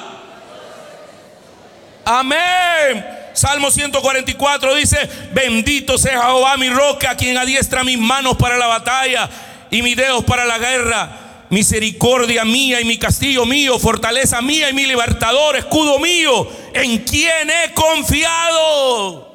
Amén. 2.03 3.19
Salmo 3.31 3.71
144 3.71 4.75
dice, 4.75 5.09
bendito 5.31 5.97
sea 5.97 6.23
Jehová 6.23 6.57
mi 6.57 6.69
roca, 6.69 7.15
quien 7.15 7.37
adiestra 7.37 7.85
mis 7.85 7.97
manos 7.97 8.35
para 8.35 8.57
la 8.57 8.67
batalla 8.67 9.29
y 9.71 9.81
mis 9.81 9.95
dedos 9.95 10.23
para 10.25 10.45
la 10.45 10.59
guerra. 10.59 11.47
Misericordia 11.49 12.45
mía 12.45 12.79
y 12.79 12.85
mi 12.85 12.97
castillo 12.97 13.45
mío, 13.45 13.77
fortaleza 13.77 14.41
mía 14.41 14.69
y 14.69 14.73
mi 14.73 14.85
libertador, 14.85 15.57
escudo 15.57 15.99
mío, 15.99 16.47
en 16.73 16.99
quien 16.99 17.49
he 17.49 17.73
confiado. 17.73 19.31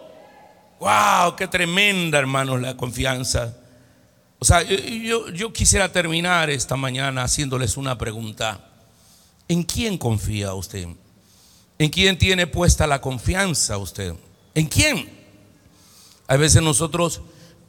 Wow, 0.80 1.37
qué 1.37 1.47
tremenda, 1.47 2.18
hermanos, 2.18 2.61
la 2.61 2.74
confianza. 2.74 3.55
O 4.39 4.45
sea, 4.45 4.62
yo, 4.62 5.28
yo 5.30 5.53
quisiera 5.53 5.91
terminar 5.93 6.49
esta 6.49 6.76
mañana 6.76 7.22
haciéndoles 7.22 7.76
una 7.76 7.99
pregunta. 7.99 8.61
¿En 9.49 9.62
quién 9.62 9.99
confía 9.99 10.55
usted? 10.55 10.87
¿En 11.78 11.91
quién 11.91 12.18
tiene 12.18 12.47
puesta 12.47 12.87
la 12.87 13.01
confianza 13.01 13.76
usted? 13.76 14.14
¿En 14.55 14.66
quién? 14.66 15.09
A 16.26 16.37
veces 16.37 16.62
nosotros, 16.62 17.20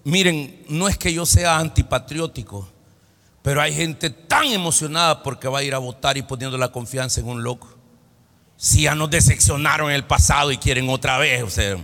miren, 0.07 0.63
no 0.69 0.87
es 0.87 0.97
que 0.97 1.13
yo 1.13 1.25
sea 1.25 1.57
antipatriótico, 1.57 2.65
pero 3.41 3.61
hay 3.61 3.73
gente 3.73 4.09
tan 4.09 4.45
emocionada 4.45 5.21
porque 5.21 5.49
va 5.49 5.59
a 5.59 5.63
ir 5.63 5.75
a 5.75 5.79
votar 5.79 6.15
y 6.15 6.21
poniendo 6.21 6.57
la 6.57 6.71
confianza 6.71 7.19
en 7.19 7.27
un 7.27 7.43
loco. 7.43 7.75
Si 8.55 8.83
ya 8.83 8.95
nos 8.95 9.09
decepcionaron 9.09 9.89
en 9.89 9.97
el 9.97 10.05
pasado 10.05 10.51
y 10.53 10.57
quieren 10.57 10.87
otra 10.89 11.17
vez, 11.17 11.43
o 11.43 11.49
sea, 11.49 11.77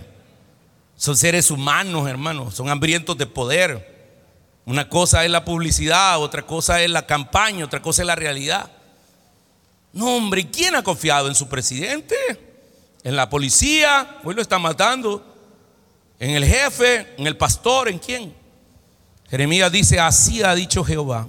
son 0.96 1.16
seres 1.18 1.50
humanos, 1.50 2.08
hermanos, 2.08 2.54
son 2.54 2.70
hambrientos 2.70 3.18
de 3.18 3.26
poder. 3.26 4.16
Una 4.64 4.88
cosa 4.88 5.22
es 5.26 5.30
la 5.30 5.44
publicidad, 5.44 6.18
otra 6.18 6.46
cosa 6.46 6.80
es 6.82 6.88
la 6.88 7.04
campaña, 7.06 7.66
otra 7.66 7.82
cosa 7.82 8.02
es 8.02 8.06
la 8.06 8.16
realidad. 8.16 8.70
No, 9.92 10.16
hombre, 10.16 10.50
¿quién 10.50 10.74
ha 10.76 10.82
confiado 10.82 11.28
en 11.28 11.34
su 11.34 11.46
presidente? 11.46 12.16
¿En 13.02 13.16
la 13.16 13.28
policía? 13.28 14.18
Hoy 14.24 14.34
lo 14.34 14.40
está 14.40 14.58
matando. 14.58 15.33
¿En 16.24 16.30
el 16.30 16.46
jefe? 16.46 17.06
¿En 17.18 17.26
el 17.26 17.36
pastor? 17.36 17.86
¿En 17.86 17.98
quién? 17.98 18.34
Jeremías 19.28 19.70
dice, 19.70 20.00
así 20.00 20.42
ha 20.42 20.54
dicho 20.54 20.82
Jehová, 20.82 21.28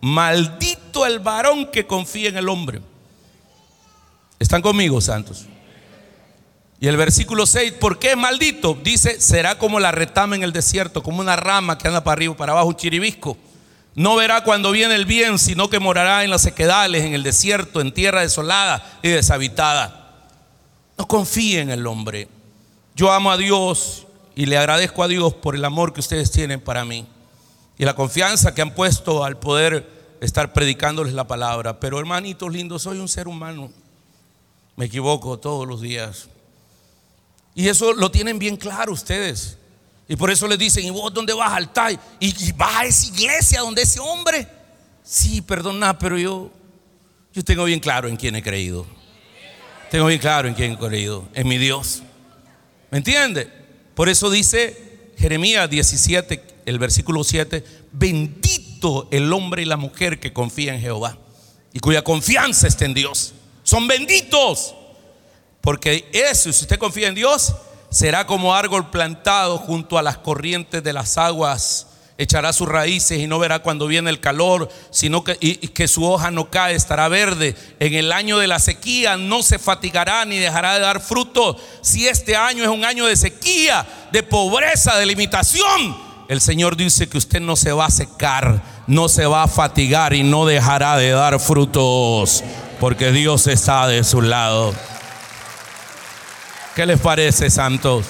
maldito 0.00 1.06
el 1.06 1.20
varón 1.20 1.70
que 1.70 1.86
confía 1.86 2.28
en 2.28 2.36
el 2.36 2.48
hombre. 2.48 2.80
¿Están 4.40 4.60
conmigo, 4.60 5.00
santos? 5.00 5.46
Y 6.80 6.88
el 6.88 6.96
versículo 6.96 7.46
6, 7.46 7.74
¿por 7.74 8.00
qué 8.00 8.10
es 8.10 8.16
maldito? 8.16 8.76
Dice, 8.82 9.20
será 9.20 9.58
como 9.58 9.78
la 9.78 9.92
retama 9.92 10.34
en 10.34 10.42
el 10.42 10.52
desierto, 10.52 11.04
como 11.04 11.20
una 11.20 11.36
rama 11.36 11.78
que 11.78 11.86
anda 11.86 12.02
para 12.02 12.14
arriba, 12.14 12.36
para 12.36 12.50
abajo, 12.50 12.66
un 12.66 12.76
chiribisco. 12.76 13.36
No 13.94 14.16
verá 14.16 14.42
cuando 14.42 14.72
viene 14.72 14.96
el 14.96 15.06
bien, 15.06 15.38
sino 15.38 15.70
que 15.70 15.78
morará 15.78 16.24
en 16.24 16.30
las 16.30 16.42
sequedales, 16.42 17.04
en 17.04 17.14
el 17.14 17.22
desierto, 17.22 17.80
en 17.80 17.94
tierra 17.94 18.22
desolada 18.22 18.98
y 19.04 19.08
deshabitada. 19.08 20.26
No 20.98 21.06
confíe 21.06 21.60
en 21.60 21.70
el 21.70 21.86
hombre. 21.86 22.26
Yo 22.96 23.12
amo 23.12 23.30
a 23.30 23.36
Dios 23.36 24.08
y 24.34 24.46
le 24.46 24.58
agradezco 24.58 25.02
a 25.02 25.08
Dios 25.08 25.34
por 25.34 25.54
el 25.54 25.64
amor 25.64 25.92
que 25.92 26.00
ustedes 26.00 26.30
tienen 26.30 26.60
para 26.60 26.84
mí 26.84 27.06
y 27.78 27.84
la 27.84 27.94
confianza 27.94 28.54
que 28.54 28.62
han 28.62 28.74
puesto 28.74 29.24
al 29.24 29.38
poder 29.38 29.88
estar 30.20 30.52
predicándoles 30.52 31.14
la 31.14 31.26
palabra. 31.26 31.80
Pero 31.80 31.98
hermanitos 31.98 32.52
lindos, 32.52 32.82
soy 32.82 32.98
un 32.98 33.08
ser 33.08 33.28
humano. 33.28 33.70
Me 34.76 34.86
equivoco 34.86 35.38
todos 35.38 35.66
los 35.66 35.80
días. 35.80 36.28
Y 37.54 37.68
eso 37.68 37.92
lo 37.92 38.10
tienen 38.10 38.38
bien 38.38 38.56
claro 38.56 38.92
ustedes. 38.92 39.58
Y 40.08 40.16
por 40.16 40.30
eso 40.30 40.46
le 40.46 40.56
dicen, 40.56 40.84
¿y 40.84 40.90
vos 40.90 41.12
dónde 41.12 41.32
vas 41.32 41.52
al 41.52 41.72
TAI? 41.72 41.98
¿Y, 42.20 42.52
vas 42.52 42.76
a 42.76 42.84
esa 42.84 43.06
iglesia 43.06 43.60
donde 43.60 43.82
ese 43.82 44.00
hombre? 44.00 44.46
Sí, 45.02 45.40
perdona, 45.40 45.98
pero 45.98 46.18
yo, 46.18 46.50
yo 47.32 47.44
tengo 47.44 47.64
bien 47.64 47.80
claro 47.80 48.08
en 48.08 48.16
quién 48.16 48.36
he 48.36 48.42
creído. 48.42 48.86
Tengo 49.90 50.06
bien 50.06 50.20
claro 50.20 50.48
en 50.48 50.54
quién 50.54 50.72
he 50.72 50.78
creído, 50.78 51.28
en 51.34 51.48
mi 51.48 51.58
Dios. 51.58 52.02
¿Me 52.90 52.98
entiende? 52.98 53.61
Por 53.94 54.08
eso 54.08 54.30
dice 54.30 55.10
Jeremías 55.18 55.68
17, 55.68 56.42
el 56.66 56.78
versículo 56.78 57.24
7, 57.24 57.64
bendito 57.92 59.08
el 59.10 59.32
hombre 59.32 59.62
y 59.62 59.66
la 59.66 59.76
mujer 59.76 60.18
que 60.18 60.32
confía 60.32 60.74
en 60.74 60.80
Jehová 60.80 61.18
y 61.72 61.80
cuya 61.80 62.02
confianza 62.02 62.66
está 62.66 62.84
en 62.84 62.94
Dios. 62.94 63.34
Son 63.62 63.86
benditos. 63.86 64.74
Porque 65.60 66.08
eso, 66.12 66.52
si 66.52 66.62
usted 66.62 66.78
confía 66.78 67.08
en 67.08 67.14
Dios, 67.14 67.54
será 67.88 68.26
como 68.26 68.54
árbol 68.54 68.90
plantado 68.90 69.58
junto 69.58 69.96
a 69.96 70.02
las 70.02 70.18
corrientes 70.18 70.82
de 70.82 70.92
las 70.92 71.16
aguas. 71.16 71.86
Echará 72.22 72.52
sus 72.52 72.68
raíces 72.68 73.18
y 73.18 73.26
no 73.26 73.40
verá 73.40 73.58
cuando 73.58 73.88
viene 73.88 74.08
el 74.08 74.20
calor, 74.20 74.68
sino 74.90 75.24
que, 75.24 75.88
su 75.88 76.04
hoja 76.04 76.30
no 76.30 76.50
cae, 76.50 76.76
estará 76.76 77.08
verde. 77.08 77.56
En 77.80 77.94
el 77.94 78.12
año 78.12 78.38
de 78.38 78.46
la 78.46 78.60
sequía 78.60 79.16
no 79.16 79.42
se 79.42 79.58
fatigará 79.58 80.24
ni 80.24 80.38
dejará 80.38 80.74
de 80.74 80.80
dar 80.80 81.00
fruto. 81.00 81.56
Si 81.80 82.06
este 82.06 82.36
año 82.36 82.62
es 82.62 82.70
un 82.70 82.84
año 82.84 83.06
de 83.06 83.16
sequía, 83.16 83.84
de 84.12 84.22
pobreza, 84.22 84.96
de 84.98 85.06
limitación, 85.06 85.96
el 86.28 86.40
Señor 86.40 86.76
dice 86.76 87.08
que 87.08 87.18
usted 87.18 87.40
no 87.40 87.56
se 87.56 87.72
va 87.72 87.86
a 87.86 87.90
secar, 87.90 88.62
no 88.86 89.08
se 89.08 89.26
va 89.26 89.42
a 89.42 89.48
fatigar 89.48 90.14
y 90.14 90.22
no 90.22 90.46
dejará 90.46 90.96
de 90.96 91.10
dar 91.10 91.40
frutos, 91.40 92.44
porque 92.78 93.10
Dios 93.10 93.48
está 93.48 93.88
de 93.88 94.04
su 94.04 94.22
lado. 94.22 94.72
¿Qué 96.76 96.86
les 96.86 97.00
parece, 97.00 97.50
santos? 97.50 98.06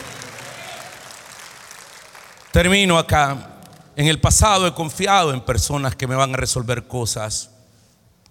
Termino 2.53 2.99
acá. 2.99 3.52
En 3.95 4.07
el 4.07 4.21
pasado 4.21 4.67
he 4.67 4.75
confiado 4.75 5.33
en 5.33 5.41
personas 5.41 5.95
que 5.95 6.07
me 6.07 6.15
van 6.15 6.33
a 6.33 6.39
resolver 6.39 6.87
cosas. 6.87 7.51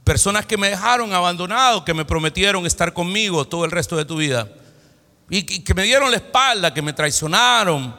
Personas 0.03 0.45
que 0.45 0.57
me 0.57 0.70
dejaron 0.70 1.14
abandonado, 1.14 1.86
que 1.86 1.93
me 1.93 2.05
prometieron 2.05 2.66
estar 2.66 2.93
conmigo 2.93 3.47
todo 3.47 3.66
el 3.66 3.72
resto 3.72 3.95
de 3.95 4.05
tu 4.05 4.18
vida. 4.18 4.49
Y 5.30 5.43
que 5.43 5.74
me 5.74 5.84
dieron 5.84 6.09
la 6.09 6.18
espalda, 6.18 6.74
que 6.74 6.82
me 6.82 6.93
traicionaron. 6.93 7.95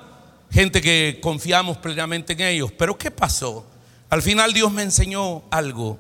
Gente 0.50 0.82
que 0.82 1.18
confiamos 1.22 1.78
plenamente 1.78 2.32
en 2.32 2.40
ellos. 2.40 2.72
Pero 2.72 2.98
¿qué 2.98 3.10
pasó? 3.10 3.64
Al 4.10 4.20
final 4.20 4.52
Dios 4.52 4.72
me 4.72 4.82
enseñó 4.82 5.44
algo. 5.50 5.98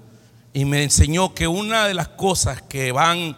Y 0.52 0.64
me 0.64 0.82
enseñó 0.82 1.32
que 1.32 1.46
una 1.46 1.86
de 1.86 1.94
las 1.94 2.08
cosas 2.08 2.60
que 2.60 2.92
van 2.92 3.36